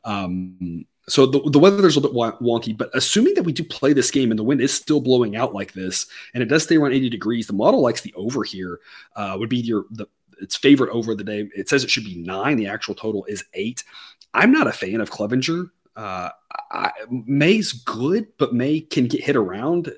Um, 0.04 0.86
so 1.08 1.26
the, 1.26 1.40
the 1.52 1.60
weather 1.60 1.88
is 1.88 1.96
a 1.96 2.00
little 2.00 2.24
bit 2.24 2.40
wonky, 2.42 2.76
but 2.76 2.90
assuming 2.94 3.36
that 3.36 3.44
we 3.44 3.54
do 3.54 3.64
play 3.64 3.94
this 3.94 4.10
game 4.10 4.32
and 4.32 4.40
the 4.40 4.44
wind 4.44 4.62
is 4.62 4.74
still 4.74 5.00
blowing 5.00 5.36
out 5.36 5.54
like 5.54 5.74
this, 5.74 6.08
and 6.34 6.42
it 6.42 6.48
does 6.48 6.64
stay 6.64 6.78
around 6.78 6.94
80 6.94 7.10
degrees, 7.10 7.48
the 7.48 7.54
model 7.54 7.82
likes 7.82 8.02
the 8.02 8.14
over 8.16 8.44
here. 8.44 8.80
Uh, 9.16 9.36
would 9.40 9.50
be 9.50 9.58
your 9.58 9.86
the 9.92 10.08
its 10.42 10.56
favorite 10.56 10.92
over 10.92 11.16
the 11.16 11.24
day. 11.24 11.48
It 11.56 11.70
says 11.70 11.84
it 11.84 11.90
should 11.90 12.04
be 12.04 12.16
nine. 12.16 12.58
The 12.58 12.68
actual 12.68 12.96
total 12.96 13.24
is 13.26 13.46
eight. 13.54 13.84
I'm 14.34 14.52
not 14.52 14.68
a 14.68 14.74
fan 14.74 15.00
of 15.00 15.12
Clevinger. 15.12 15.70
Uh, 15.96 16.30
I, 16.72 16.92
May's 17.10 17.72
good, 17.72 18.28
but 18.38 18.54
May 18.54 18.82
can 18.82 19.08
get 19.08 19.24
hit 19.24 19.36
around. 19.36 19.94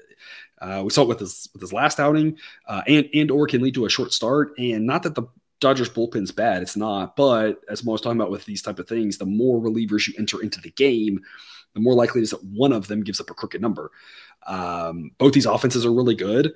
Uh, 0.59 0.81
we 0.83 0.89
saw 0.89 1.03
it 1.03 1.07
with 1.07 1.19
his 1.19 1.49
with 1.53 1.61
his 1.61 1.73
last 1.73 1.99
outing, 1.99 2.37
uh, 2.67 2.81
and 2.87 3.09
and 3.13 3.31
or 3.31 3.47
can 3.47 3.61
lead 3.61 3.75
to 3.75 3.85
a 3.85 3.89
short 3.89 4.13
start. 4.13 4.53
And 4.57 4.85
not 4.85 5.03
that 5.03 5.15
the 5.15 5.23
Dodgers 5.59 5.89
bullpen's 5.89 6.31
bad, 6.31 6.61
it's 6.61 6.77
not. 6.77 7.15
But 7.15 7.61
as 7.69 7.85
I 7.85 7.89
was 7.89 8.01
talking 8.01 8.19
about 8.19 8.31
with 8.31 8.45
these 8.45 8.61
type 8.61 8.79
of 8.79 8.87
things, 8.87 9.17
the 9.17 9.25
more 9.25 9.59
relievers 9.59 10.07
you 10.07 10.13
enter 10.17 10.41
into 10.41 10.61
the 10.61 10.71
game, 10.71 11.19
the 11.73 11.79
more 11.79 11.93
likely 11.93 12.21
it 12.21 12.25
is 12.25 12.31
that 12.31 12.43
one 12.43 12.73
of 12.73 12.87
them 12.87 13.03
gives 13.03 13.19
up 13.19 13.29
a 13.29 13.33
crooked 13.33 13.61
number. 13.61 13.91
Um, 14.45 15.11
both 15.17 15.33
these 15.33 15.45
offenses 15.45 15.85
are 15.85 15.93
really 15.93 16.15
good. 16.15 16.53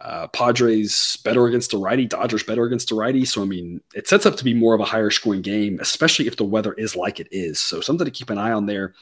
Uh, 0.00 0.26
Padres 0.28 1.16
better 1.24 1.46
against 1.46 1.72
a 1.72 1.78
righty, 1.78 2.06
Dodgers 2.06 2.42
better 2.42 2.64
against 2.64 2.90
a 2.90 2.94
righty. 2.94 3.24
So, 3.24 3.42
I 3.42 3.46
mean, 3.46 3.80
it 3.94 4.08
sets 4.08 4.26
up 4.26 4.36
to 4.36 4.44
be 4.44 4.52
more 4.52 4.74
of 4.74 4.80
a 4.80 4.84
higher 4.84 5.10
scoring 5.10 5.42
game, 5.42 5.78
especially 5.80 6.26
if 6.26 6.36
the 6.36 6.44
weather 6.44 6.74
is 6.74 6.96
like 6.96 7.20
it 7.20 7.28
is. 7.30 7.60
So, 7.60 7.80
something 7.80 8.04
to 8.04 8.10
keep 8.10 8.30
an 8.30 8.38
eye 8.38 8.52
on 8.52 8.66
there. 8.66 8.94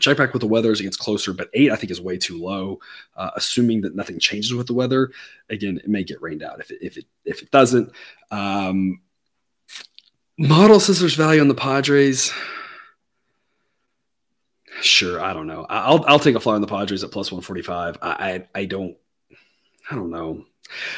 Check 0.00 0.16
back 0.16 0.32
with 0.32 0.40
the 0.40 0.48
weather 0.48 0.70
as 0.70 0.80
it 0.80 0.84
gets 0.84 0.96
closer, 0.96 1.32
but 1.32 1.50
eight 1.54 1.70
I 1.70 1.76
think 1.76 1.90
is 1.90 2.00
way 2.00 2.18
too 2.18 2.40
low. 2.40 2.80
Uh, 3.16 3.30
assuming 3.36 3.80
that 3.82 3.94
nothing 3.94 4.18
changes 4.18 4.54
with 4.54 4.66
the 4.66 4.74
weather, 4.74 5.10
again, 5.50 5.78
it 5.78 5.88
may 5.88 6.04
get 6.04 6.22
rained 6.22 6.42
out. 6.42 6.60
If 6.60 6.70
it 6.70 6.78
if 6.80 6.96
it 6.96 7.04
if 7.24 7.42
it 7.42 7.50
doesn't, 7.50 7.92
um, 8.30 9.00
model 10.38 10.80
says 10.80 11.00
there's 11.00 11.14
value 11.14 11.40
on 11.40 11.48
the 11.48 11.54
Padres. 11.54 12.32
Sure, 14.80 15.20
I 15.20 15.32
don't 15.32 15.46
know. 15.46 15.66
I'll 15.68 16.04
I'll 16.06 16.20
take 16.20 16.36
a 16.36 16.40
fly 16.40 16.54
on 16.54 16.60
the 16.60 16.66
Padres 16.66 17.02
at 17.02 17.10
plus 17.10 17.32
one 17.32 17.42
forty 17.42 17.62
five. 17.62 17.98
I, 18.00 18.08
I 18.54 18.60
I 18.60 18.64
don't 18.66 18.96
I 19.90 19.94
don't 19.94 20.10
know. 20.10 20.44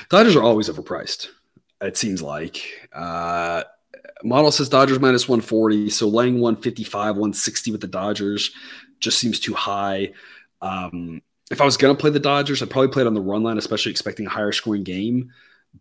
Dodgers 0.09 0.37
are 0.37 0.43
always 0.43 0.69
overpriced. 0.69 1.29
It 1.81 1.97
seems 1.97 2.21
like. 2.21 2.89
Uh, 2.93 3.63
model 4.23 4.53
says 4.53 4.69
Dodgers 4.69 4.99
minus 4.99 5.29
140. 5.29 5.91
So 5.91 6.09
laying 6.09 6.41
155, 6.41 7.17
160 7.17 7.73
with 7.73 7.81
the 7.81 7.87
Dodgers 7.87 8.51
just 9.01 9.19
seems 9.19 9.41
too 9.41 9.55
high. 9.55 10.13
Um, 10.63 11.23
if 11.51 11.61
I 11.61 11.65
was 11.65 11.77
going 11.77 11.95
to 11.95 12.01
play 12.01 12.11
the 12.11 12.21
Dodgers, 12.21 12.63
I'd 12.63 12.71
probably 12.71 12.89
play 12.89 13.03
it 13.03 13.07
on 13.07 13.15
the 13.15 13.21
run 13.21 13.43
line, 13.43 13.59
especially 13.59 13.91
expecting 13.91 14.27
a 14.27 14.31
higher 14.31 14.53
scoring 14.53 14.85
game. 14.85 15.33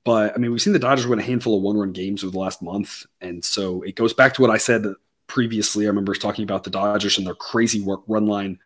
But 0.03 0.33
I 0.33 0.37
mean, 0.37 0.51
we've 0.51 0.61
seen 0.61 0.73
the 0.73 0.79
Dodgers 0.79 1.07
win 1.07 1.19
a 1.19 1.23
handful 1.23 1.57
of 1.57 1.63
one 1.63 1.77
run 1.77 1.91
games 1.91 2.23
over 2.23 2.31
the 2.31 2.39
last 2.39 2.61
month. 2.61 3.05
And 3.21 3.43
so 3.43 3.81
it 3.83 3.95
goes 3.95 4.13
back 4.13 4.33
to 4.35 4.41
what 4.41 4.51
I 4.51 4.57
said 4.57 4.85
previously. 5.27 5.85
I 5.85 5.89
remember 5.89 6.13
talking 6.15 6.43
about 6.43 6.63
the 6.63 6.69
Dodgers 6.69 7.17
and 7.17 7.25
their 7.25 7.35
crazy 7.35 7.81
work 7.81 8.01
run 8.07 8.25
line 8.25 8.59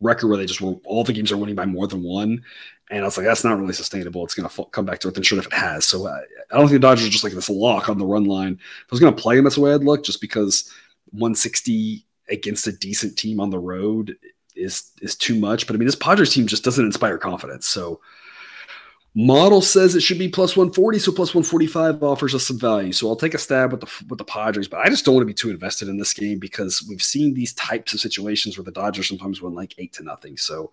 record 0.00 0.28
where 0.28 0.36
they 0.36 0.46
just 0.46 0.60
were 0.60 0.74
all 0.84 1.04
the 1.04 1.12
games 1.12 1.32
are 1.32 1.36
winning 1.36 1.54
by 1.54 1.66
more 1.66 1.86
than 1.86 2.02
one. 2.02 2.42
And 2.90 3.00
I 3.00 3.04
was 3.04 3.16
like, 3.16 3.26
that's 3.26 3.44
not 3.44 3.58
really 3.58 3.72
sustainable. 3.72 4.24
It's 4.24 4.34
going 4.34 4.48
to 4.48 4.64
come 4.66 4.84
back 4.84 5.00
to 5.00 5.08
earth. 5.08 5.16
And 5.16 5.24
sure 5.24 5.38
if 5.38 5.46
it 5.46 5.52
has. 5.52 5.86
So 5.86 6.06
uh, 6.06 6.20
I 6.50 6.56
don't 6.56 6.68
think 6.68 6.80
the 6.80 6.86
Dodgers 6.86 7.06
are 7.06 7.10
just 7.10 7.24
like 7.24 7.32
this 7.32 7.48
lock 7.48 7.88
on 7.88 7.98
the 7.98 8.04
run 8.04 8.24
line. 8.24 8.54
If 8.60 8.84
I 8.84 8.92
was 8.92 9.00
going 9.00 9.14
to 9.14 9.20
play 9.20 9.36
them, 9.36 9.44
that's 9.44 9.56
the 9.56 9.62
way 9.62 9.72
I'd 9.72 9.82
look, 9.82 10.04
just 10.04 10.20
because 10.20 10.70
160 11.12 12.04
against 12.30 12.66
a 12.66 12.72
decent 12.72 13.16
team 13.16 13.40
on 13.40 13.50
the 13.50 13.58
road 13.58 14.16
is 14.56 14.90
is 15.02 15.16
too 15.16 15.38
much. 15.38 15.66
But 15.66 15.74
I 15.74 15.78
mean, 15.78 15.86
this 15.86 15.94
Padres 15.94 16.32
team 16.32 16.46
just 16.46 16.64
doesn't 16.64 16.84
inspire 16.84 17.18
confidence. 17.18 17.66
So 17.66 18.00
model 19.14 19.60
says 19.60 19.94
it 19.94 20.00
should 20.00 20.18
be 20.18 20.28
plus 20.28 20.56
140, 20.56 20.98
so 20.98 21.12
plus 21.12 21.34
145 21.34 22.02
offers 22.02 22.34
us 22.34 22.46
some 22.46 22.58
value. 22.58 22.92
So 22.92 23.08
I'll 23.08 23.16
take 23.16 23.34
a 23.34 23.38
stab 23.38 23.72
with 23.72 23.80
the 23.80 24.04
with 24.08 24.18
the 24.18 24.24
Padres, 24.24 24.68
but 24.68 24.80
I 24.80 24.88
just 24.88 25.04
don't 25.04 25.14
want 25.14 25.22
to 25.22 25.26
be 25.26 25.34
too 25.34 25.50
invested 25.50 25.88
in 25.88 25.98
this 25.98 26.12
game 26.12 26.38
because 26.38 26.84
we've 26.88 27.02
seen 27.02 27.34
these 27.34 27.52
types 27.54 27.94
of 27.94 28.00
situations 28.00 28.56
where 28.56 28.64
the 28.64 28.72
Dodgers 28.72 29.08
sometimes 29.08 29.40
win 29.40 29.54
like 29.54 29.74
eight 29.78 29.92
to 29.94 30.02
nothing. 30.02 30.36
So 30.36 30.72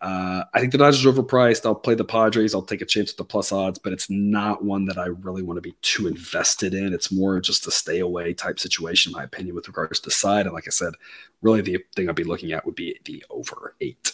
uh, 0.00 0.44
I 0.52 0.60
think 0.60 0.72
the 0.72 0.78
Dodgers 0.78 1.04
are 1.06 1.12
overpriced. 1.12 1.64
I'll 1.64 1.74
play 1.74 1.94
the 1.94 2.04
Padres. 2.04 2.54
I'll 2.54 2.62
take 2.62 2.82
a 2.82 2.86
chance 2.86 3.10
with 3.10 3.16
the 3.16 3.24
plus 3.24 3.52
odds, 3.52 3.78
but 3.78 3.92
it's 3.92 4.10
not 4.10 4.64
one 4.64 4.84
that 4.86 4.98
I 4.98 5.06
really 5.06 5.42
want 5.42 5.56
to 5.56 5.62
be 5.62 5.74
too 5.82 6.06
invested 6.06 6.74
in. 6.74 6.92
It's 6.92 7.10
more 7.12 7.40
just 7.40 7.66
a 7.66 7.70
stay 7.70 8.00
away 8.00 8.34
type 8.34 8.58
situation, 8.58 9.10
in 9.10 9.16
my 9.16 9.24
opinion, 9.24 9.54
with 9.54 9.68
regards 9.68 10.00
to 10.00 10.10
side. 10.10 10.46
And 10.46 10.54
like 10.54 10.66
I 10.66 10.70
said, 10.70 10.94
really 11.42 11.60
the 11.60 11.78
thing 11.96 12.08
I'd 12.08 12.14
be 12.14 12.24
looking 12.24 12.52
at 12.52 12.66
would 12.66 12.74
be 12.74 12.98
the 13.04 13.24
over 13.30 13.74
eight. 13.80 14.12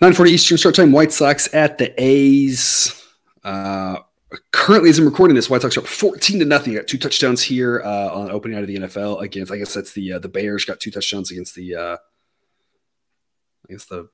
940 0.00 0.30
Eastern 0.30 0.58
start 0.58 0.74
time, 0.74 0.92
White 0.92 1.12
Sox 1.12 1.52
at 1.54 1.78
the 1.78 1.94
A's. 2.02 3.02
Uh, 3.42 3.96
currently, 4.52 4.90
as 4.90 4.98
I'm 4.98 5.06
recording 5.06 5.34
this, 5.34 5.48
White 5.48 5.62
Sox 5.62 5.76
are 5.76 5.80
up 5.80 5.86
14 5.86 6.40
to 6.40 6.44
nothing. 6.44 6.74
Got 6.74 6.86
two 6.86 6.98
touchdowns 6.98 7.42
here 7.42 7.80
uh, 7.84 8.12
on 8.12 8.30
opening 8.30 8.56
out 8.58 8.62
of 8.62 8.66
the 8.66 8.76
NFL 8.76 9.22
against, 9.22 9.52
I 9.52 9.56
guess 9.56 9.72
that's 9.72 9.92
the 9.92 10.14
uh, 10.14 10.18
the 10.18 10.28
Bears 10.28 10.64
got 10.64 10.80
two 10.80 10.90
touchdowns 10.90 11.30
against 11.30 11.54
the 11.54 11.74
uh, 11.74 11.96
I 13.68 13.72
guess 13.72 13.86
the 13.86 14.08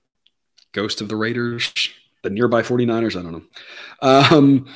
ghost 0.73 1.01
of 1.01 1.09
the 1.09 1.17
Raiders, 1.17 1.73
the 2.23 2.31
nearby 2.31 2.63
49ers. 2.63 3.19
I 3.19 3.23
don't 3.23 3.33
know. 3.33 3.43
Um, 4.01 4.67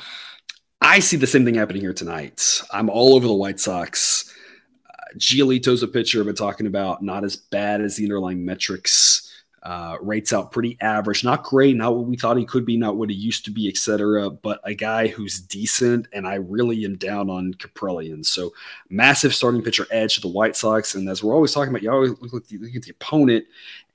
I 0.81 0.99
see 0.99 1.17
the 1.17 1.27
same 1.27 1.45
thing 1.45 1.55
happening 1.55 1.81
here 1.81 1.93
tonight. 1.93 2.61
I'm 2.71 2.89
all 2.89 3.15
over 3.15 3.27
the 3.27 3.33
White 3.33 3.59
Sox. 3.59 4.33
Uh, 4.87 5.17
Giolito's 5.17 5.83
a 5.83 5.87
pitcher 5.87 6.19
I've 6.19 6.27
been 6.27 6.35
talking 6.35 6.67
about, 6.67 7.01
not 7.01 7.23
as 7.23 7.35
bad 7.35 7.81
as 7.81 7.95
the 7.95 8.05
underlying 8.05 8.45
metrics. 8.45 9.23
Uh, 9.63 9.97
rates 10.01 10.31
out 10.31 10.51
pretty 10.51 10.77
average, 10.79 11.25
not 11.25 11.43
great, 11.43 11.75
not 11.75 11.93
what 11.93 12.05
we 12.05 12.15
thought 12.15 12.37
he 12.37 12.45
could 12.45 12.65
be, 12.65 12.77
not 12.77 12.95
what 12.95 13.09
he 13.09 13.15
used 13.15 13.43
to 13.43 13.51
be, 13.51 13.67
etc. 13.67 14.29
But 14.29 14.61
a 14.63 14.73
guy 14.73 15.07
who's 15.07 15.41
decent, 15.41 16.07
and 16.13 16.25
I 16.25 16.35
really 16.35 16.85
am 16.85 16.95
down 16.95 17.29
on 17.29 17.53
Kaprielian. 17.55 18.25
So 18.25 18.53
massive 18.89 19.35
starting 19.35 19.61
pitcher 19.61 19.85
edge 19.91 20.15
to 20.15 20.21
the 20.21 20.29
White 20.29 20.55
Sox, 20.55 20.95
and 20.95 21.09
as 21.09 21.21
we're 21.21 21.33
always 21.33 21.51
talking 21.51 21.71
about, 21.71 21.81
you 21.81 21.91
always 21.91 22.11
look 22.21 22.33
at 22.33 22.47
the, 22.47 22.59
look 22.59 22.75
at 22.75 22.83
the 22.83 22.91
opponent, 22.91 23.45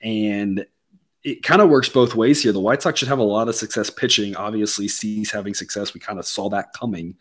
and 0.01 0.63
it 1.23 1.41
kind 1.43 1.61
of 1.61 1.69
works 1.69 1.89
both 1.89 2.15
ways 2.15 2.43
here. 2.43 2.51
The 2.51 2.59
White 2.59 2.81
Sox 2.81 2.99
should 2.99 3.07
have 3.07 3.19
a 3.19 3.23
lot 3.23 3.47
of 3.47 3.55
success 3.55 3.89
pitching. 3.89 4.35
Obviously, 4.35 4.87
Cease 4.87 5.31
having 5.31 5.53
success, 5.53 5.93
we 5.93 5.99
kind 5.99 6.19
of 6.19 6.25
saw 6.25 6.49
that 6.49 6.73
coming. 6.73 7.15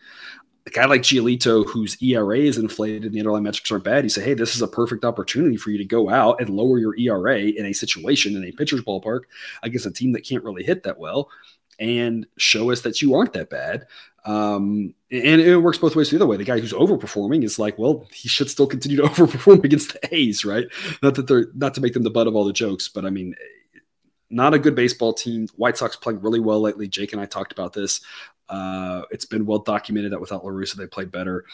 A 0.67 0.71
guy 0.71 0.87
like 0.87 1.03
Giolito, 1.03 1.69
whose 1.69 2.01
ERA 2.03 2.39
is 2.39 2.59
inflated 2.59 3.05
and 3.05 3.13
the 3.13 3.21
underlying 3.21 3.45
metrics 3.45 3.71
aren't 3.71 3.85
bad, 3.85 4.05
you 4.05 4.11
say, 4.11 4.23
hey, 4.23 4.35
this 4.35 4.55
is 4.55 4.63
a 4.63 4.69
perfect 4.69 5.05
opportunity 5.05 5.57
for 5.57 5.71
you 5.71 5.79
to 5.79 5.85
go 5.85 6.09
out 6.09 6.41
and 6.41 6.51
lower 6.51 6.79
your 6.79 6.97
ERA 6.97 7.39
in 7.39 7.67
a 7.67 7.73
situation 7.73 8.37
in 8.37 8.45
a 8.45 8.53
pitcher's 8.53 8.83
ballpark 8.83 9.23
against 9.63 9.87
a 9.87 9.91
team 9.91 10.13
that 10.13 10.27
can't 10.27 10.45
really 10.45 10.63
hit 10.63 10.85
that 10.85 10.99
well 10.99 11.29
and 11.79 12.27
show 12.37 12.71
us 12.71 12.83
that 12.83 13.03
you 13.03 13.15
aren't 13.15 13.33
that 13.33 13.51
bad. 13.51 13.87
Um, 14.25 14.95
and 15.11 15.41
it 15.41 15.57
works 15.57 15.79
both 15.79 15.97
ways 15.97 16.11
the 16.11 16.17
other 16.17 16.27
way. 16.27 16.37
The 16.37 16.45
guy 16.45 16.61
who's 16.61 16.73
overperforming 16.73 17.43
is 17.43 17.59
like, 17.59 17.77
well, 17.77 18.07
he 18.13 18.29
should 18.29 18.49
still 18.49 18.69
continue 18.69 18.99
to 18.99 19.03
overperform 19.09 19.65
against 19.65 19.95
the 19.95 20.15
A's, 20.15 20.45
right? 20.45 20.67
Not 21.03 21.17
that 21.17 21.27
they're 21.27 21.49
not 21.55 21.75
to 21.75 21.81
make 21.81 21.93
them 21.95 22.05
the 22.05 22.11
butt 22.11 22.29
of 22.29 22.37
all 22.37 22.45
the 22.45 22.53
jokes, 22.53 22.89
but 22.89 23.05
I 23.05 23.11
mean, 23.11 23.35
not 24.33 24.55
a 24.55 24.59
good 24.59 24.75
baseball 24.75 25.13
team. 25.13 25.49
White 25.57 25.77
Sox 25.77 25.97
playing 25.97 26.21
really 26.21 26.41
well 26.41 26.61
lately. 26.61 26.89
Jake 26.89 27.13
and 27.13 27.21
I 27.21 27.27
talked 27.27 27.53
about 27.53 27.73
this. 27.73 28.01
Uh, 28.49 29.03
it's 29.11 29.25
been 29.25 29.47
well 29.47 29.59
documented 29.59 30.13
that 30.13 30.21
without 30.21 30.45
La 30.45 30.51
Russa, 30.51 30.75
they 30.75 30.87
played 30.87 31.11
better. 31.11 31.45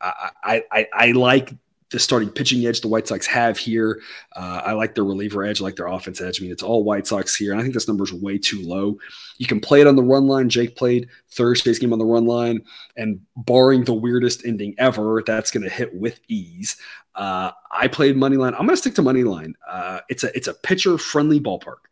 I, 0.00 0.62
I, 0.70 0.86
I 0.92 1.12
like 1.12 1.52
the 1.90 1.98
starting 1.98 2.28
pitching 2.28 2.66
edge 2.66 2.80
the 2.80 2.88
White 2.88 3.08
Sox 3.08 3.26
have 3.26 3.56
here. 3.56 4.00
Uh, 4.36 4.62
I 4.64 4.72
like 4.72 4.94
their 4.94 5.04
reliever 5.04 5.44
edge, 5.44 5.60
I 5.60 5.64
like 5.64 5.76
their 5.76 5.86
offense 5.86 6.20
edge. 6.20 6.40
I 6.40 6.42
mean, 6.42 6.52
it's 6.52 6.62
all 6.62 6.84
White 6.84 7.06
Sox 7.06 7.34
here, 7.34 7.52
and 7.52 7.60
I 7.60 7.62
think 7.62 7.74
this 7.74 7.88
number 7.88 8.04
is 8.04 8.12
way 8.12 8.38
too 8.38 8.62
low. 8.62 8.98
You 9.38 9.46
can 9.46 9.60
play 9.60 9.80
it 9.80 9.86
on 9.86 9.96
the 9.96 10.02
run 10.02 10.26
line. 10.26 10.48
Jake 10.48 10.76
played 10.76 11.08
Thursday's 11.30 11.78
game 11.78 11.92
on 11.92 11.98
the 11.98 12.04
run 12.04 12.26
line, 12.26 12.60
and 12.96 13.20
barring 13.36 13.84
the 13.84 13.94
weirdest 13.94 14.44
ending 14.44 14.74
ever, 14.78 15.22
that's 15.26 15.50
going 15.50 15.64
to 15.64 15.70
hit 15.70 15.94
with 15.94 16.20
ease. 16.28 16.76
Uh, 17.14 17.52
I 17.70 17.88
played 17.88 18.16
money 18.16 18.36
line. 18.36 18.52
I'm 18.54 18.60
going 18.60 18.70
to 18.70 18.76
stick 18.76 18.94
to 18.96 19.02
money 19.02 19.24
line. 19.24 19.54
Uh, 19.66 20.00
it's 20.08 20.24
a 20.24 20.36
it's 20.36 20.48
a 20.48 20.54
pitcher 20.54 20.98
friendly 20.98 21.40
ballpark. 21.40 21.86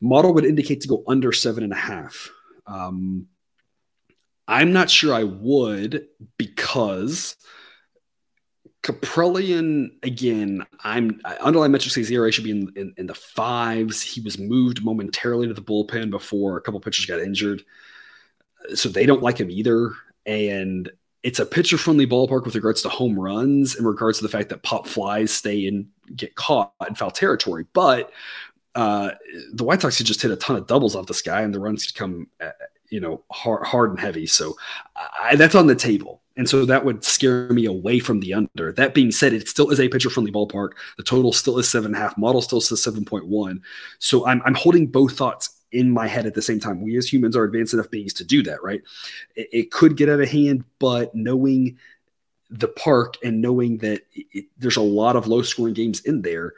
Model 0.00 0.34
would 0.34 0.44
indicate 0.44 0.80
to 0.82 0.88
go 0.88 1.04
under 1.06 1.32
seven 1.32 1.62
and 1.62 1.72
a 1.72 1.76
half. 1.76 2.30
Um, 2.66 3.26
I'm 4.48 4.72
not 4.72 4.90
sure 4.90 5.14
I 5.14 5.24
would 5.24 6.08
because 6.36 7.36
Kaprielian 8.82 9.90
again. 10.02 10.66
I'm 10.82 11.20
underlying 11.40 11.72
metrics 11.72 11.94
say 11.94 12.02
zero 12.02 12.30
should 12.30 12.44
be 12.44 12.50
in, 12.50 12.72
in, 12.76 12.94
in, 12.96 13.06
the 13.06 13.14
fives. 13.14 14.00
He 14.00 14.20
was 14.22 14.38
moved 14.38 14.82
momentarily 14.82 15.46
to 15.46 15.54
the 15.54 15.60
bullpen 15.60 16.10
before 16.10 16.56
a 16.56 16.62
couple 16.62 16.80
pitchers 16.80 17.06
got 17.06 17.20
injured, 17.20 17.62
so 18.74 18.88
they 18.88 19.04
don't 19.04 19.22
like 19.22 19.38
him 19.38 19.50
either. 19.50 19.92
And 20.24 20.90
it's 21.22 21.38
a 21.38 21.46
pitcher 21.46 21.76
friendly 21.76 22.06
ballpark 22.06 22.46
with 22.46 22.54
regards 22.54 22.80
to 22.82 22.88
home 22.88 23.18
runs, 23.18 23.76
in 23.76 23.84
regards 23.84 24.18
to 24.18 24.24
the 24.24 24.30
fact 24.30 24.48
that 24.48 24.62
pop 24.62 24.86
flies 24.86 25.30
stay 25.30 25.66
and 25.66 25.86
get 26.16 26.34
caught 26.34 26.72
in 26.88 26.94
foul 26.94 27.10
territory. 27.10 27.66
But 27.74 28.10
uh, 28.74 29.10
the 29.52 29.64
White 29.64 29.82
Sox 29.82 29.96
could 29.96 30.06
just 30.06 30.22
hit 30.22 30.30
a 30.30 30.36
ton 30.36 30.56
of 30.56 30.66
doubles 30.66 30.94
off 30.94 31.06
this 31.06 31.22
guy, 31.22 31.42
and 31.42 31.54
the 31.54 31.60
runs 31.60 31.86
could 31.86 31.96
come, 31.96 32.28
uh, 32.40 32.50
you 32.88 33.00
know, 33.00 33.22
hard, 33.30 33.66
hard 33.66 33.90
and 33.90 34.00
heavy. 34.00 34.26
So 34.26 34.56
I, 35.22 35.36
that's 35.36 35.54
on 35.54 35.66
the 35.66 35.74
table, 35.74 36.22
and 36.36 36.48
so 36.48 36.64
that 36.64 36.84
would 36.84 37.04
scare 37.04 37.48
me 37.50 37.66
away 37.66 37.98
from 37.98 38.20
the 38.20 38.34
under. 38.34 38.72
That 38.72 38.94
being 38.94 39.12
said, 39.12 39.32
it 39.32 39.48
still 39.48 39.70
is 39.70 39.80
a 39.80 39.88
pitcher 39.88 40.10
friendly 40.10 40.32
ballpark. 40.32 40.70
The 40.96 41.02
total 41.02 41.32
still 41.32 41.58
is 41.58 41.68
seven 41.68 41.86
and 41.86 41.96
a 41.96 41.98
half. 41.98 42.16
Model 42.18 42.42
still 42.42 42.60
says 42.60 42.82
seven 42.82 43.04
point 43.04 43.26
one. 43.26 43.62
So 43.98 44.26
I'm 44.26 44.42
I'm 44.44 44.54
holding 44.54 44.86
both 44.86 45.16
thoughts 45.16 45.56
in 45.72 45.90
my 45.90 46.08
head 46.08 46.26
at 46.26 46.34
the 46.34 46.42
same 46.42 46.58
time. 46.58 46.80
We 46.80 46.96
as 46.96 47.12
humans 47.12 47.36
are 47.36 47.44
advanced 47.44 47.74
enough 47.74 47.90
beings 47.90 48.12
to 48.14 48.24
do 48.24 48.42
that, 48.42 48.62
right? 48.62 48.82
It, 49.36 49.48
it 49.52 49.70
could 49.70 49.96
get 49.96 50.08
out 50.08 50.20
of 50.20 50.28
hand, 50.28 50.64
but 50.80 51.14
knowing 51.14 51.78
the 52.50 52.66
park 52.66 53.16
and 53.22 53.40
knowing 53.40 53.78
that 53.78 54.02
it, 54.12 54.46
there's 54.58 54.76
a 54.76 54.82
lot 54.82 55.14
of 55.14 55.28
low 55.28 55.42
scoring 55.42 55.74
games 55.74 56.00
in 56.00 56.22
there, 56.22 56.54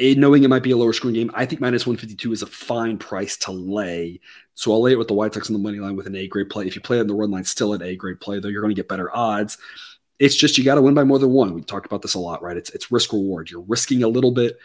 it, 0.00 0.16
knowing 0.16 0.42
it 0.42 0.48
might 0.48 0.62
be 0.62 0.70
a 0.70 0.76
lower 0.76 0.94
scoring 0.94 1.14
game, 1.14 1.30
I 1.34 1.44
think 1.44 1.60
minus 1.60 1.86
152 1.86 2.32
is 2.32 2.42
a 2.42 2.46
fine 2.46 2.96
price 2.96 3.36
to 3.38 3.52
lay. 3.52 4.18
So 4.54 4.72
I'll 4.72 4.80
lay 4.80 4.92
it 4.92 4.98
with 4.98 5.08
the 5.08 5.14
White 5.14 5.34
Sox 5.34 5.50
on 5.50 5.52
the 5.52 5.58
money 5.58 5.78
line 5.78 5.94
with 5.94 6.06
an 6.06 6.16
A 6.16 6.26
grade 6.26 6.48
play. 6.48 6.66
If 6.66 6.74
you 6.74 6.80
play 6.80 6.98
on 7.00 7.06
the 7.06 7.14
run 7.14 7.30
line, 7.30 7.44
still 7.44 7.74
an 7.74 7.82
A 7.82 7.94
grade 7.96 8.18
play, 8.18 8.40
though 8.40 8.48
you're 8.48 8.62
going 8.62 8.74
to 8.74 8.80
get 8.80 8.88
better 8.88 9.14
odds. 9.14 9.58
It's 10.18 10.36
just 10.36 10.56
you 10.56 10.64
got 10.64 10.76
to 10.76 10.82
win 10.82 10.94
by 10.94 11.04
more 11.04 11.18
than 11.18 11.30
one. 11.30 11.54
We 11.54 11.62
talked 11.62 11.86
about 11.86 12.02
this 12.02 12.14
a 12.14 12.18
lot, 12.18 12.42
right? 12.42 12.56
It's 12.56 12.70
it's 12.70 12.90
risk 12.90 13.12
reward. 13.12 13.50
You're 13.50 13.62
risking 13.62 14.02
a 14.02 14.08
little 14.08 14.32
bit 14.32 14.58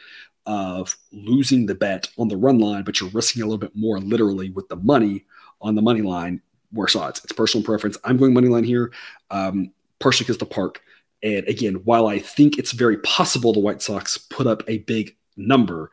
of 0.46 0.96
losing 1.12 1.66
the 1.66 1.76
bet 1.76 2.10
on 2.18 2.30
the 2.30 2.38
run 2.38 2.60
line, 2.60 2.84
but 2.84 3.00
you're 3.00 3.10
risking 3.10 3.42
a 3.42 3.46
little 3.46 3.58
bit 3.58 3.76
more 3.76 4.00
literally 4.00 4.52
with 4.52 4.70
the 4.70 4.76
money 4.78 5.26
on 5.62 5.76
the 5.76 5.82
money 5.82 6.02
line. 6.02 6.42
Worse 6.72 6.96
odds. 6.96 7.22
It's 7.24 7.34
personal 7.34 7.64
preference. 7.66 7.98
I'm 8.04 8.18
going 8.18 8.34
money 8.34 8.48
line 8.48 8.64
here, 8.64 8.92
um, 9.32 9.72
partially 10.00 10.24
because 10.24 10.38
the 10.38 10.46
park. 10.46 10.82
And 11.24 11.48
again, 11.48 11.76
while 11.86 12.08
I 12.08 12.20
think 12.20 12.58
it's 12.58 12.72
very 12.72 12.98
possible 12.98 13.54
the 13.54 13.60
White 13.60 13.82
Sox 13.82 14.18
put 14.18 14.48
up 14.48 14.64
a 14.68 14.80
big 14.80 15.16
number, 15.38 15.92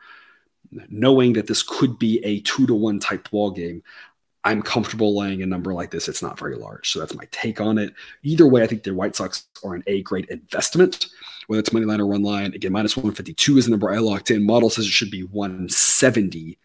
knowing 0.89 1.33
that 1.33 1.47
this 1.47 1.63
could 1.63 1.99
be 1.99 2.23
a 2.23 2.39
two 2.41 2.65
to 2.67 2.73
one 2.73 2.99
type 2.99 3.29
ball 3.29 3.51
game, 3.51 3.83
I'm 4.43 4.61
comfortable 4.61 5.17
laying 5.17 5.41
a 5.41 5.45
number 5.45 5.73
like 5.73 5.89
this. 5.89 6.09
It's 6.09 6.21
not 6.21 6.37
very 6.37 6.55
large. 6.55 6.91
So 6.91 6.99
that's 6.99 7.15
my 7.15 7.25
take 7.31 7.61
on 7.61 7.77
it. 7.77 7.93
Either 8.23 8.45
way, 8.45 8.61
I 8.61 8.67
think 8.67 8.83
the 8.83 8.93
White 8.93 9.15
Sox 9.15 9.47
are 9.63 9.73
an 9.73 9.83
A 9.87 10.01
grade 10.01 10.27
investment, 10.29 11.07
whether 11.47 11.59
it's 11.59 11.71
money 11.71 11.85
line 11.85 12.01
or 12.01 12.07
run 12.07 12.23
line. 12.23 12.53
Again, 12.53 12.73
minus 12.73 12.97
152 12.97 13.57
is 13.57 13.65
the 13.65 13.71
number 13.71 13.91
I 13.91 13.99
locked 13.99 14.31
in. 14.31 14.45
Model 14.45 14.69
says 14.69 14.85
it 14.85 14.91
should 14.91 15.11
be 15.11 15.23
170. 15.23 16.57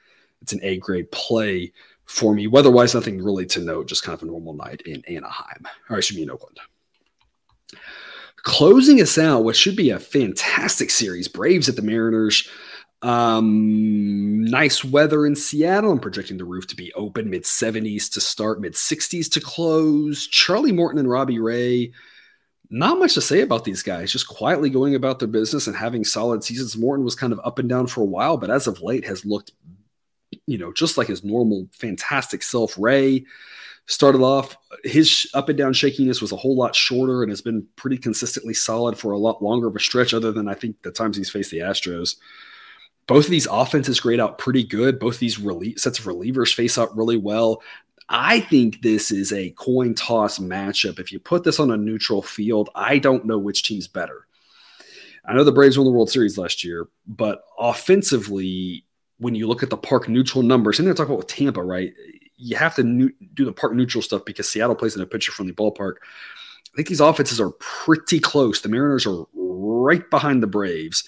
It's 0.43 0.53
an 0.53 0.61
A 0.62 0.79
grade 0.79 1.11
play 1.12 1.72
for 2.05 2.35
me. 2.35 2.47
Weather-wise, 2.47 2.95
nothing 2.95 3.22
really 3.22 3.47
to 3.47 3.61
note, 3.61 3.87
just 3.87 4.03
kind 4.03 4.14
of 4.14 4.22
a 4.22 4.26
normal 4.26 4.55
night 4.55 4.81
in 4.83 5.05
Anaheim. 5.07 5.62
All 5.89 5.95
right, 5.95 6.03
should 6.03 6.16
be 6.16 6.22
in 6.22 6.31
Oakland. 6.31 6.59
Closing 8.43 9.01
us 9.01 9.18
out, 9.18 9.45
what 9.45 9.57
should 9.57 9.76
be 9.76 9.91
a 9.91 9.99
fantastic 9.99 10.91
series, 10.91 11.28
Braves 11.28 11.68
at 11.68 11.76
the 11.76 11.82
Mariners. 11.82 12.49
Um, 13.03 14.43
nice 14.43 14.84
weather 14.84 15.24
in 15.26 15.36
Seattle. 15.36 15.93
I'm 15.93 16.01
projecting 16.01 16.36
the 16.36 16.45
roof 16.45 16.66
to 16.68 16.76
be 16.76 16.93
open 16.95 17.30
mid 17.30 17.45
70s 17.45 18.11
to 18.12 18.20
start, 18.20 18.61
mid 18.61 18.74
60s 18.74 19.30
to 19.32 19.41
close. 19.41 20.26
Charlie 20.26 20.72
Morton 20.72 20.99
and 20.99 21.11
Robbie 21.11 21.39
Ray. 21.39 21.93
Not 22.70 22.99
much 22.99 23.14
to 23.14 23.22
say 23.22 23.41
about 23.41 23.64
these 23.64 23.82
guys, 23.82 24.12
just 24.12 24.28
quietly 24.28 24.68
going 24.68 24.95
about 24.95 25.18
their 25.18 25.28
business 25.28 25.66
and 25.66 25.76
having 25.76 26.05
solid 26.05 26.45
seasons. 26.45 26.76
Morton 26.76 27.05
was 27.05 27.14
kind 27.14 27.32
of 27.32 27.41
up 27.43 27.59
and 27.59 27.68
down 27.68 27.86
for 27.86 28.03
a 28.03 28.07
while, 28.07 28.36
but 28.36 28.51
as 28.51 28.66
of 28.66 28.82
late 28.82 29.07
has 29.07 29.24
looked, 29.24 29.53
you 30.47 30.59
know, 30.59 30.72
just 30.72 30.99
like 30.99 31.07
his 31.07 31.24
normal 31.24 31.66
fantastic 31.72 32.43
self. 32.43 32.78
Ray 32.78 33.24
started 33.89 34.20
off, 34.20 34.57
his 34.84 35.28
up 35.34 35.49
and 35.49 35.59
down 35.59 35.72
shakiness 35.72 36.22
was 36.22 36.32
a 36.32 36.36
whole 36.36 36.57
lot 36.57 36.76
shorter 36.76 37.22
and 37.22 37.30
has 37.30 37.41
been 37.41 37.66
pretty 37.76 37.99
consistently 37.99 38.55
solid 38.55 38.97
for 38.97 39.11
a 39.12 39.18
lot 39.18 39.43
longer 39.43 39.66
of 39.66 39.76
a 39.76 39.80
stretch, 39.80 40.14
other 40.14 40.30
than 40.30 40.49
I 40.49 40.55
think 40.55 40.80
the 40.82 40.93
times 40.93 41.16
he's 41.16 41.30
faced 41.30 41.51
the 41.51 41.59
Astros 41.59 42.16
both 43.09 43.24
of 43.24 43.30
these 43.30 43.49
offenses 43.51 43.99
grade 43.99 44.20
out 44.20 44.39
pretty 44.39 44.62
good. 44.62 45.01
Both 45.01 45.18
these 45.18 45.39
relie- 45.39 45.78
sets 45.78 45.99
of 45.99 46.05
relievers 46.05 46.55
face 46.55 46.78
out 46.78 46.97
really 46.97 47.16
well. 47.16 47.62
I 48.09 48.41
think 48.41 48.82
this 48.82 49.11
is 49.11 49.32
a 49.32 49.51
coin 49.51 49.95
toss 49.95 50.39
matchup. 50.39 51.01
If 51.01 51.11
you 51.11 51.18
put 51.18 51.43
this 51.43 51.59
on 51.59 51.70
a 51.70 51.76
neutral 51.76 52.22
field, 52.22 52.70
I 52.74 52.99
don't 52.99 53.24
know 53.24 53.39
which 53.39 53.64
team's 53.64 53.89
better. 53.89 54.26
I 55.24 55.34
know 55.34 55.43
the 55.43 55.53
Braves 55.53 55.76
won 55.76 55.86
the 55.86 55.93
World 55.93 56.11
Series 56.11 56.39
last 56.39 56.62
year, 56.64 56.89
but 57.07 57.43
offensively, 57.59 58.84
when 59.18 59.34
you 59.34 59.47
look 59.47 59.62
at 59.62 59.70
the 59.70 59.76
park 59.76 60.09
neutral 60.09 60.43
numbers, 60.43 60.78
and 60.78 60.86
they're 60.86 60.95
talking 60.95 61.12
about 61.12 61.18
with 61.18 61.34
Tampa, 61.34 61.62
right? 61.62 61.93
You 62.39 62.57
have 62.57 62.74
to 62.76 62.82
new, 62.82 63.11
do 63.34 63.45
the 63.45 63.53
park 63.53 63.74
neutral 63.74 64.03
stuff 64.03 64.24
because 64.24 64.49
Seattle 64.49 64.76
plays 64.76 64.97
in 64.97 65.03
a 65.03 65.07
pitcher 65.07 65.32
friendly 65.32 65.55
ballpark. 65.55 65.97
I 66.72 66.76
think 66.76 66.89
these 66.89 67.01
offenses 67.01 67.41
are 67.41 67.51
pretty 67.51 68.20
close. 68.20 68.61
The 68.61 68.68
Mariners 68.68 69.07
are 69.07 69.24
right 69.34 70.09
behind 70.09 70.43
the 70.43 70.47
Braves. 70.47 71.05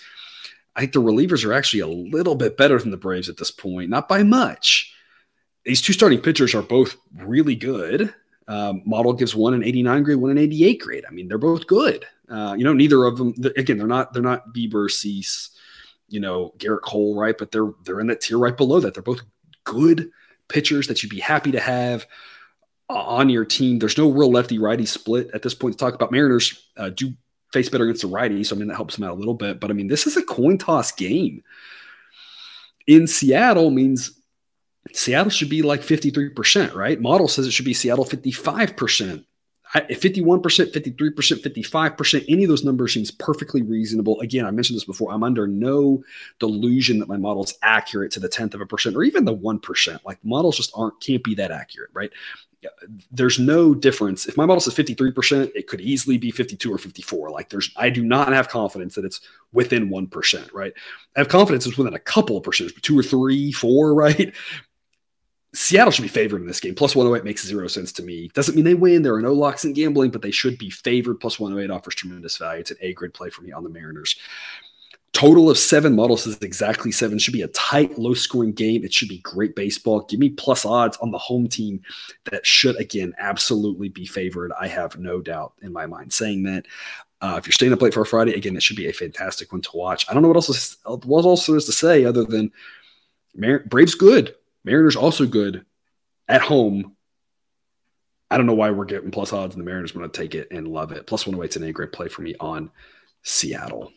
I 0.74 0.80
think 0.80 0.92
the 0.92 1.02
relievers 1.02 1.44
are 1.44 1.52
actually 1.52 1.80
a 1.80 1.86
little 1.86 2.34
bit 2.34 2.56
better 2.56 2.78
than 2.78 2.90
the 2.90 2.96
Braves 2.96 3.28
at 3.28 3.36
this 3.36 3.50
point, 3.50 3.90
not 3.90 4.08
by 4.08 4.22
much. 4.22 4.92
These 5.64 5.82
two 5.82 5.92
starting 5.92 6.20
pitchers 6.20 6.54
are 6.54 6.62
both 6.62 6.96
really 7.14 7.54
good. 7.54 8.14
Um, 8.48 8.82
model 8.84 9.12
gives 9.12 9.34
one 9.34 9.54
an 9.54 9.62
89 9.62 10.02
grade, 10.02 10.16
one 10.18 10.30
an 10.30 10.38
88 10.38 10.80
grade. 10.80 11.04
I 11.06 11.12
mean, 11.12 11.28
they're 11.28 11.38
both 11.38 11.66
good. 11.66 12.04
Uh, 12.28 12.54
you 12.56 12.64
know, 12.64 12.72
neither 12.72 13.04
of 13.04 13.18
them. 13.18 13.34
Again, 13.56 13.78
they're 13.78 13.86
not 13.86 14.12
they're 14.12 14.22
not 14.22 14.54
Bieber, 14.54 14.90
Cease, 14.90 15.50
you 16.08 16.20
know, 16.20 16.54
Gerrit 16.58 16.82
Cole, 16.82 17.16
right? 17.16 17.36
But 17.36 17.52
they're 17.52 17.72
they're 17.84 18.00
in 18.00 18.06
that 18.08 18.20
tier 18.20 18.38
right 18.38 18.56
below 18.56 18.80
that. 18.80 18.94
They're 18.94 19.02
both 19.02 19.22
good 19.64 20.10
pitchers 20.50 20.88
that 20.88 21.02
you'd 21.02 21.10
be 21.10 21.20
happy 21.20 21.52
to 21.52 21.60
have 21.60 22.06
on 22.88 23.28
your 23.28 23.44
team. 23.44 23.78
There's 23.78 23.96
no 23.96 24.10
real 24.10 24.30
lefty 24.30 24.58
righty 24.58 24.86
split 24.86 25.30
at 25.32 25.42
this 25.42 25.54
point 25.54 25.74
to 25.74 25.78
talk 25.78 25.94
about. 25.94 26.12
Mariners 26.12 26.68
uh, 26.76 26.90
do 26.90 27.12
face 27.52 27.68
better 27.68 27.84
against 27.84 28.02
the 28.02 28.08
righty. 28.08 28.42
So, 28.44 28.54
I 28.54 28.58
mean, 28.58 28.68
that 28.68 28.76
helps 28.76 28.96
them 28.96 29.04
out 29.04 29.12
a 29.12 29.18
little 29.18 29.34
bit. 29.34 29.60
But 29.60 29.70
I 29.70 29.74
mean, 29.74 29.88
this 29.88 30.06
is 30.06 30.16
a 30.16 30.22
coin 30.22 30.58
toss 30.58 30.92
game. 30.92 31.42
In 32.86 33.06
Seattle 33.06 33.70
means 33.70 34.20
Seattle 34.92 35.30
should 35.30 35.50
be 35.50 35.62
like 35.62 35.82
53%, 35.82 36.74
right? 36.74 37.00
Model 37.00 37.28
says 37.28 37.46
it 37.46 37.52
should 37.52 37.64
be 37.64 37.74
Seattle 37.74 38.04
55%. 38.04 39.24
51%, 39.74 40.42
53%, 40.72 41.42
55%, 41.42 42.24
any 42.28 42.42
of 42.42 42.48
those 42.48 42.64
numbers 42.64 42.94
seems 42.94 43.10
perfectly 43.10 43.62
reasonable. 43.62 44.20
Again, 44.20 44.44
I 44.44 44.50
mentioned 44.50 44.76
this 44.76 44.84
before. 44.84 45.12
I'm 45.12 45.22
under 45.22 45.46
no 45.46 46.02
delusion 46.38 46.98
that 46.98 47.08
my 47.08 47.16
model 47.16 47.44
is 47.44 47.54
accurate 47.62 48.10
to 48.12 48.20
the 48.20 48.28
10th 48.28 48.54
of 48.54 48.60
a 48.60 48.66
percent 48.66 48.96
or 48.96 49.04
even 49.04 49.24
the 49.24 49.36
1%. 49.36 49.98
Like 50.04 50.18
models 50.24 50.56
just 50.56 50.72
aren't, 50.74 51.00
can't 51.00 51.22
be 51.22 51.34
that 51.36 51.52
accurate, 51.52 51.90
right? 51.92 52.10
there's 53.10 53.38
no 53.38 53.74
difference. 53.74 54.26
If 54.26 54.36
my 54.36 54.44
model 54.44 54.60
says 54.60 54.74
53%, 54.74 55.50
it 55.54 55.66
could 55.66 55.80
easily 55.80 56.18
be 56.18 56.30
52 56.30 56.72
or 56.72 56.78
54. 56.78 57.30
Like 57.30 57.48
there's, 57.48 57.72
I 57.76 57.88
do 57.90 58.04
not 58.04 58.32
have 58.32 58.48
confidence 58.48 58.94
that 58.94 59.04
it's 59.04 59.20
within 59.52 59.88
1%, 59.88 60.52
right? 60.52 60.72
I 61.16 61.20
have 61.20 61.28
confidence 61.28 61.66
it's 61.66 61.78
within 61.78 61.94
a 61.94 61.98
couple 61.98 62.36
of 62.36 62.42
percent, 62.42 62.72
two 62.82 62.98
or 62.98 63.02
three, 63.02 63.52
four, 63.52 63.94
right? 64.00 64.34
Seattle 65.52 65.90
should 65.90 66.02
be 66.02 66.08
favored 66.08 66.40
in 66.40 66.46
this 66.46 66.60
game. 66.60 66.74
Plus 66.74 66.94
108 66.94 67.24
makes 67.24 67.44
zero 67.44 67.66
sense 67.66 67.92
to 67.92 68.02
me. 68.02 68.30
Doesn't 68.34 68.54
mean 68.54 68.64
they 68.64 68.74
win. 68.74 69.02
There 69.02 69.14
are 69.14 69.22
no 69.22 69.32
locks 69.32 69.64
in 69.64 69.72
gambling, 69.72 70.10
but 70.10 70.22
they 70.22 70.30
should 70.30 70.58
be 70.58 70.70
favored. 70.70 71.18
Plus 71.18 71.40
108 71.40 71.74
offers 71.74 71.96
tremendous 71.96 72.36
value. 72.36 72.60
It's 72.60 72.70
an 72.70 72.76
A 72.80 72.92
grid 72.92 73.14
play 73.14 73.30
for 73.30 73.42
me 73.42 73.50
on 73.50 73.64
the 73.64 73.70
Mariners. 73.70 74.16
Total 75.12 75.50
of 75.50 75.58
seven 75.58 75.96
models 75.96 76.24
is 76.24 76.38
exactly 76.38 76.92
seven. 76.92 77.18
Should 77.18 77.34
be 77.34 77.42
a 77.42 77.48
tight, 77.48 77.98
low 77.98 78.14
scoring 78.14 78.52
game. 78.52 78.84
It 78.84 78.92
should 78.92 79.08
be 79.08 79.18
great 79.18 79.56
baseball. 79.56 80.02
Give 80.02 80.20
me 80.20 80.28
plus 80.28 80.64
odds 80.64 80.96
on 80.98 81.10
the 81.10 81.18
home 81.18 81.48
team 81.48 81.82
that 82.30 82.46
should, 82.46 82.76
again, 82.76 83.12
absolutely 83.18 83.88
be 83.88 84.06
favored. 84.06 84.52
I 84.58 84.68
have 84.68 84.98
no 84.98 85.20
doubt 85.20 85.54
in 85.62 85.72
my 85.72 85.86
mind 85.86 86.12
saying 86.12 86.44
that. 86.44 86.66
Uh, 87.20 87.34
if 87.38 87.46
you're 87.46 87.52
staying 87.52 87.72
up 87.72 87.82
late 87.82 87.92
for 87.92 88.00
a 88.00 88.06
Friday, 88.06 88.34
again, 88.34 88.56
it 88.56 88.62
should 88.62 88.76
be 88.76 88.88
a 88.88 88.92
fantastic 88.92 89.52
one 89.52 89.60
to 89.60 89.70
watch. 89.74 90.06
I 90.08 90.14
don't 90.14 90.22
know 90.22 90.28
what 90.28 90.38
else 90.38 90.48
is, 90.48 90.76
what 90.84 91.24
else 91.24 91.44
there 91.44 91.56
is 91.56 91.66
to 91.66 91.72
say 91.72 92.04
other 92.04 92.24
than 92.24 92.50
Mar- 93.34 93.64
Braves 93.68 93.94
good, 93.94 94.34
Mariners 94.64 94.96
also 94.96 95.26
good 95.26 95.64
at 96.28 96.42
home. 96.42 96.96
I 98.30 98.36
don't 98.36 98.46
know 98.46 98.54
why 98.54 98.70
we're 98.70 98.84
getting 98.84 99.10
plus 99.10 99.32
odds, 99.32 99.54
and 99.54 99.60
the 99.60 99.68
Mariners 99.68 99.94
want 99.94 100.12
to 100.12 100.20
take 100.20 100.34
it 100.34 100.48
and 100.50 100.68
love 100.68 100.92
it. 100.92 101.06
Plus 101.06 101.26
108 101.26 101.50
is 101.50 101.56
an 101.56 101.68
A 101.68 101.72
great 101.72 101.92
play 101.92 102.08
for 102.08 102.22
me 102.22 102.34
on 102.38 102.70
Seattle. 103.22 103.92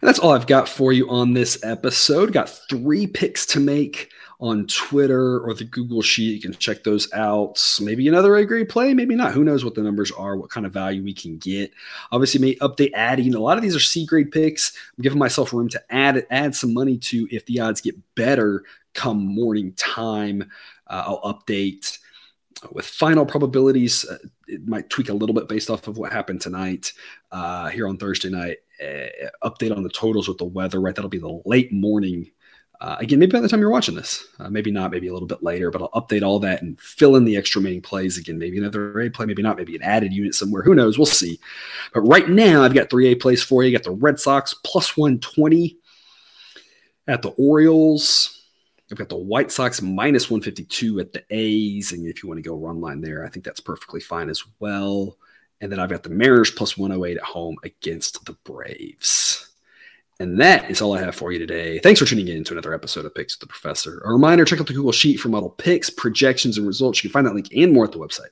And 0.00 0.06
that's 0.06 0.18
all 0.18 0.32
I've 0.32 0.46
got 0.46 0.68
for 0.68 0.92
you 0.92 1.08
on 1.10 1.32
this 1.32 1.62
episode. 1.64 2.32
Got 2.32 2.50
three 2.70 3.06
picks 3.06 3.46
to 3.46 3.60
make 3.60 4.10
on 4.40 4.66
Twitter 4.68 5.40
or 5.40 5.52
the 5.54 5.64
Google 5.64 6.02
Sheet. 6.02 6.34
You 6.34 6.40
can 6.40 6.54
check 6.54 6.84
those 6.84 7.12
out. 7.12 7.60
Maybe 7.80 8.06
another 8.06 8.36
A 8.36 8.44
grade 8.44 8.68
play, 8.68 8.94
maybe 8.94 9.16
not. 9.16 9.32
Who 9.32 9.42
knows 9.42 9.64
what 9.64 9.74
the 9.74 9.82
numbers 9.82 10.12
are, 10.12 10.36
what 10.36 10.50
kind 10.50 10.66
of 10.66 10.72
value 10.72 11.02
we 11.02 11.12
can 11.12 11.38
get. 11.38 11.72
Obviously, 12.12 12.40
may 12.40 12.54
update 12.56 12.92
adding. 12.94 13.34
A 13.34 13.40
lot 13.40 13.58
of 13.58 13.62
these 13.62 13.74
are 13.74 13.80
C 13.80 14.06
grade 14.06 14.30
picks. 14.30 14.72
I'm 14.96 15.02
giving 15.02 15.18
myself 15.18 15.52
room 15.52 15.68
to 15.70 15.82
add 15.90 16.24
add 16.30 16.54
some 16.54 16.72
money 16.72 16.98
to 16.98 17.26
if 17.34 17.44
the 17.46 17.58
odds 17.58 17.80
get 17.80 17.96
better 18.14 18.62
come 18.94 19.24
morning 19.24 19.72
time. 19.74 20.42
Uh, 20.86 21.04
I'll 21.06 21.34
update 21.34 21.98
with 22.72 22.86
final 22.86 23.24
probabilities. 23.24 24.04
Uh, 24.04 24.18
it 24.46 24.66
might 24.66 24.90
tweak 24.90 25.08
a 25.08 25.14
little 25.14 25.34
bit 25.34 25.48
based 25.48 25.70
off 25.70 25.86
of 25.88 25.98
what 25.98 26.12
happened 26.12 26.40
tonight 26.40 26.92
uh, 27.30 27.68
here 27.68 27.86
on 27.86 27.96
Thursday 27.96 28.30
night 28.30 28.58
uh, 28.82 29.28
update 29.42 29.76
on 29.76 29.82
the 29.82 29.90
totals 29.90 30.28
with 30.28 30.38
the 30.38 30.44
weather, 30.44 30.80
right? 30.80 30.94
That'll 30.94 31.08
be 31.08 31.18
the 31.18 31.40
late 31.44 31.72
morning. 31.72 32.30
Uh, 32.80 32.96
again, 33.00 33.18
maybe 33.18 33.32
by 33.32 33.40
the 33.40 33.48
time 33.48 33.58
you're 33.58 33.70
watching 33.70 33.96
this, 33.96 34.24
uh, 34.38 34.48
maybe 34.48 34.70
not, 34.70 34.92
maybe 34.92 35.08
a 35.08 35.12
little 35.12 35.26
bit 35.26 35.42
later, 35.42 35.68
but 35.68 35.82
I'll 35.82 36.00
update 36.00 36.22
all 36.22 36.38
that 36.40 36.62
and 36.62 36.80
fill 36.80 37.16
in 37.16 37.24
the 37.24 37.36
extra 37.36 37.58
remaining 37.58 37.82
plays 37.82 38.18
again. 38.18 38.38
Maybe 38.38 38.56
another 38.56 39.00
A 39.00 39.10
play, 39.10 39.26
maybe 39.26 39.42
not, 39.42 39.56
maybe 39.56 39.74
an 39.74 39.82
added 39.82 40.12
unit 40.12 40.34
somewhere. 40.34 40.62
Who 40.62 40.76
knows? 40.76 40.96
We'll 40.96 41.06
see. 41.06 41.40
But 41.92 42.02
right 42.02 42.28
now, 42.28 42.62
I've 42.62 42.74
got 42.74 42.88
three 42.88 43.08
A 43.08 43.16
plays 43.16 43.42
for 43.42 43.62
you. 43.64 43.70
You 43.70 43.76
got 43.76 43.84
the 43.84 43.90
Red 43.90 44.20
Sox 44.20 44.54
plus 44.64 44.96
120 44.96 45.76
at 47.08 47.22
the 47.22 47.30
Orioles. 47.30 48.37
I've 48.90 48.98
got 48.98 49.08
the 49.08 49.16
White 49.16 49.52
Sox 49.52 49.82
minus 49.82 50.30
152 50.30 51.00
at 51.00 51.12
the 51.12 51.24
A's. 51.30 51.92
And 51.92 52.06
if 52.06 52.22
you 52.22 52.28
want 52.28 52.38
to 52.38 52.48
go 52.48 52.54
run 52.54 52.80
line 52.80 53.00
there, 53.00 53.24
I 53.24 53.28
think 53.28 53.44
that's 53.44 53.60
perfectly 53.60 54.00
fine 54.00 54.30
as 54.30 54.42
well. 54.60 55.18
And 55.60 55.70
then 55.70 55.80
I've 55.80 55.90
got 55.90 56.04
the 56.04 56.10
Mariners 56.10 56.50
plus 56.50 56.78
108 56.78 57.16
at 57.16 57.22
home 57.22 57.56
against 57.64 58.24
the 58.24 58.32
Braves. 58.44 59.50
And 60.20 60.40
that 60.40 60.68
is 60.70 60.82
all 60.82 60.96
I 60.96 61.00
have 61.00 61.14
for 61.14 61.30
you 61.32 61.38
today. 61.38 61.78
Thanks 61.78 62.00
for 62.00 62.06
tuning 62.06 62.26
in 62.28 62.44
to 62.44 62.54
another 62.54 62.72
episode 62.74 63.04
of 63.04 63.14
Picks 63.14 63.36
with 63.36 63.40
the 63.40 63.46
Professor. 63.46 64.00
A 64.04 64.12
reminder 64.12 64.44
check 64.44 64.60
out 64.60 64.66
the 64.66 64.72
Google 64.72 64.90
Sheet 64.90 65.20
for 65.20 65.28
model 65.28 65.50
picks, 65.50 65.90
projections, 65.90 66.58
and 66.58 66.66
results. 66.66 67.04
You 67.04 67.08
can 67.08 67.12
find 67.12 67.24
that 67.26 67.34
link 67.34 67.50
and 67.54 67.72
more 67.72 67.84
at 67.84 67.92
the 67.92 67.98
website, 67.98 68.30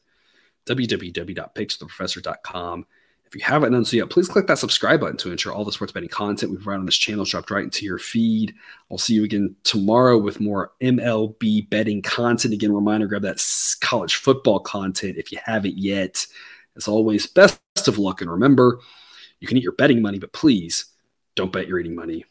www.pickswiththeprofessor.com. 0.66 2.86
If 3.26 3.34
you 3.34 3.40
haven't 3.42 3.72
done 3.72 3.84
so 3.84 3.96
yet, 3.96 4.08
please 4.08 4.28
click 4.28 4.46
that 4.46 4.58
subscribe 4.58 5.00
button 5.00 5.16
to 5.18 5.32
ensure 5.32 5.52
all 5.52 5.64
the 5.64 5.72
sports 5.72 5.92
betting 5.92 6.08
content 6.08 6.52
we 6.52 6.58
provide 6.58 6.78
on 6.78 6.86
this 6.86 6.96
channel 6.96 7.24
is 7.24 7.30
dropped 7.30 7.50
right 7.50 7.64
into 7.64 7.84
your 7.84 7.98
feed. 7.98 8.54
I'll 8.90 8.98
see 8.98 9.14
you 9.14 9.24
again 9.24 9.56
tomorrow 9.64 10.16
with 10.16 10.38
more 10.38 10.72
MLB 10.80 11.68
betting 11.68 12.02
content. 12.02 12.54
Again, 12.54 12.72
reminder 12.72 13.08
grab 13.08 13.22
that 13.22 13.44
college 13.80 14.16
football 14.16 14.60
content 14.60 15.16
if 15.18 15.32
you 15.32 15.38
haven't 15.44 15.76
yet. 15.76 16.24
As 16.76 16.86
always, 16.86 17.26
best 17.26 17.60
of 17.88 17.98
luck. 17.98 18.20
And 18.20 18.30
remember, 18.30 18.78
you 19.40 19.48
can 19.48 19.56
eat 19.56 19.64
your 19.64 19.72
betting 19.72 20.02
money, 20.02 20.18
but 20.18 20.32
please 20.32 20.86
don't 21.34 21.52
bet 21.52 21.66
your 21.66 21.80
eating 21.80 21.96
money. 21.96 22.24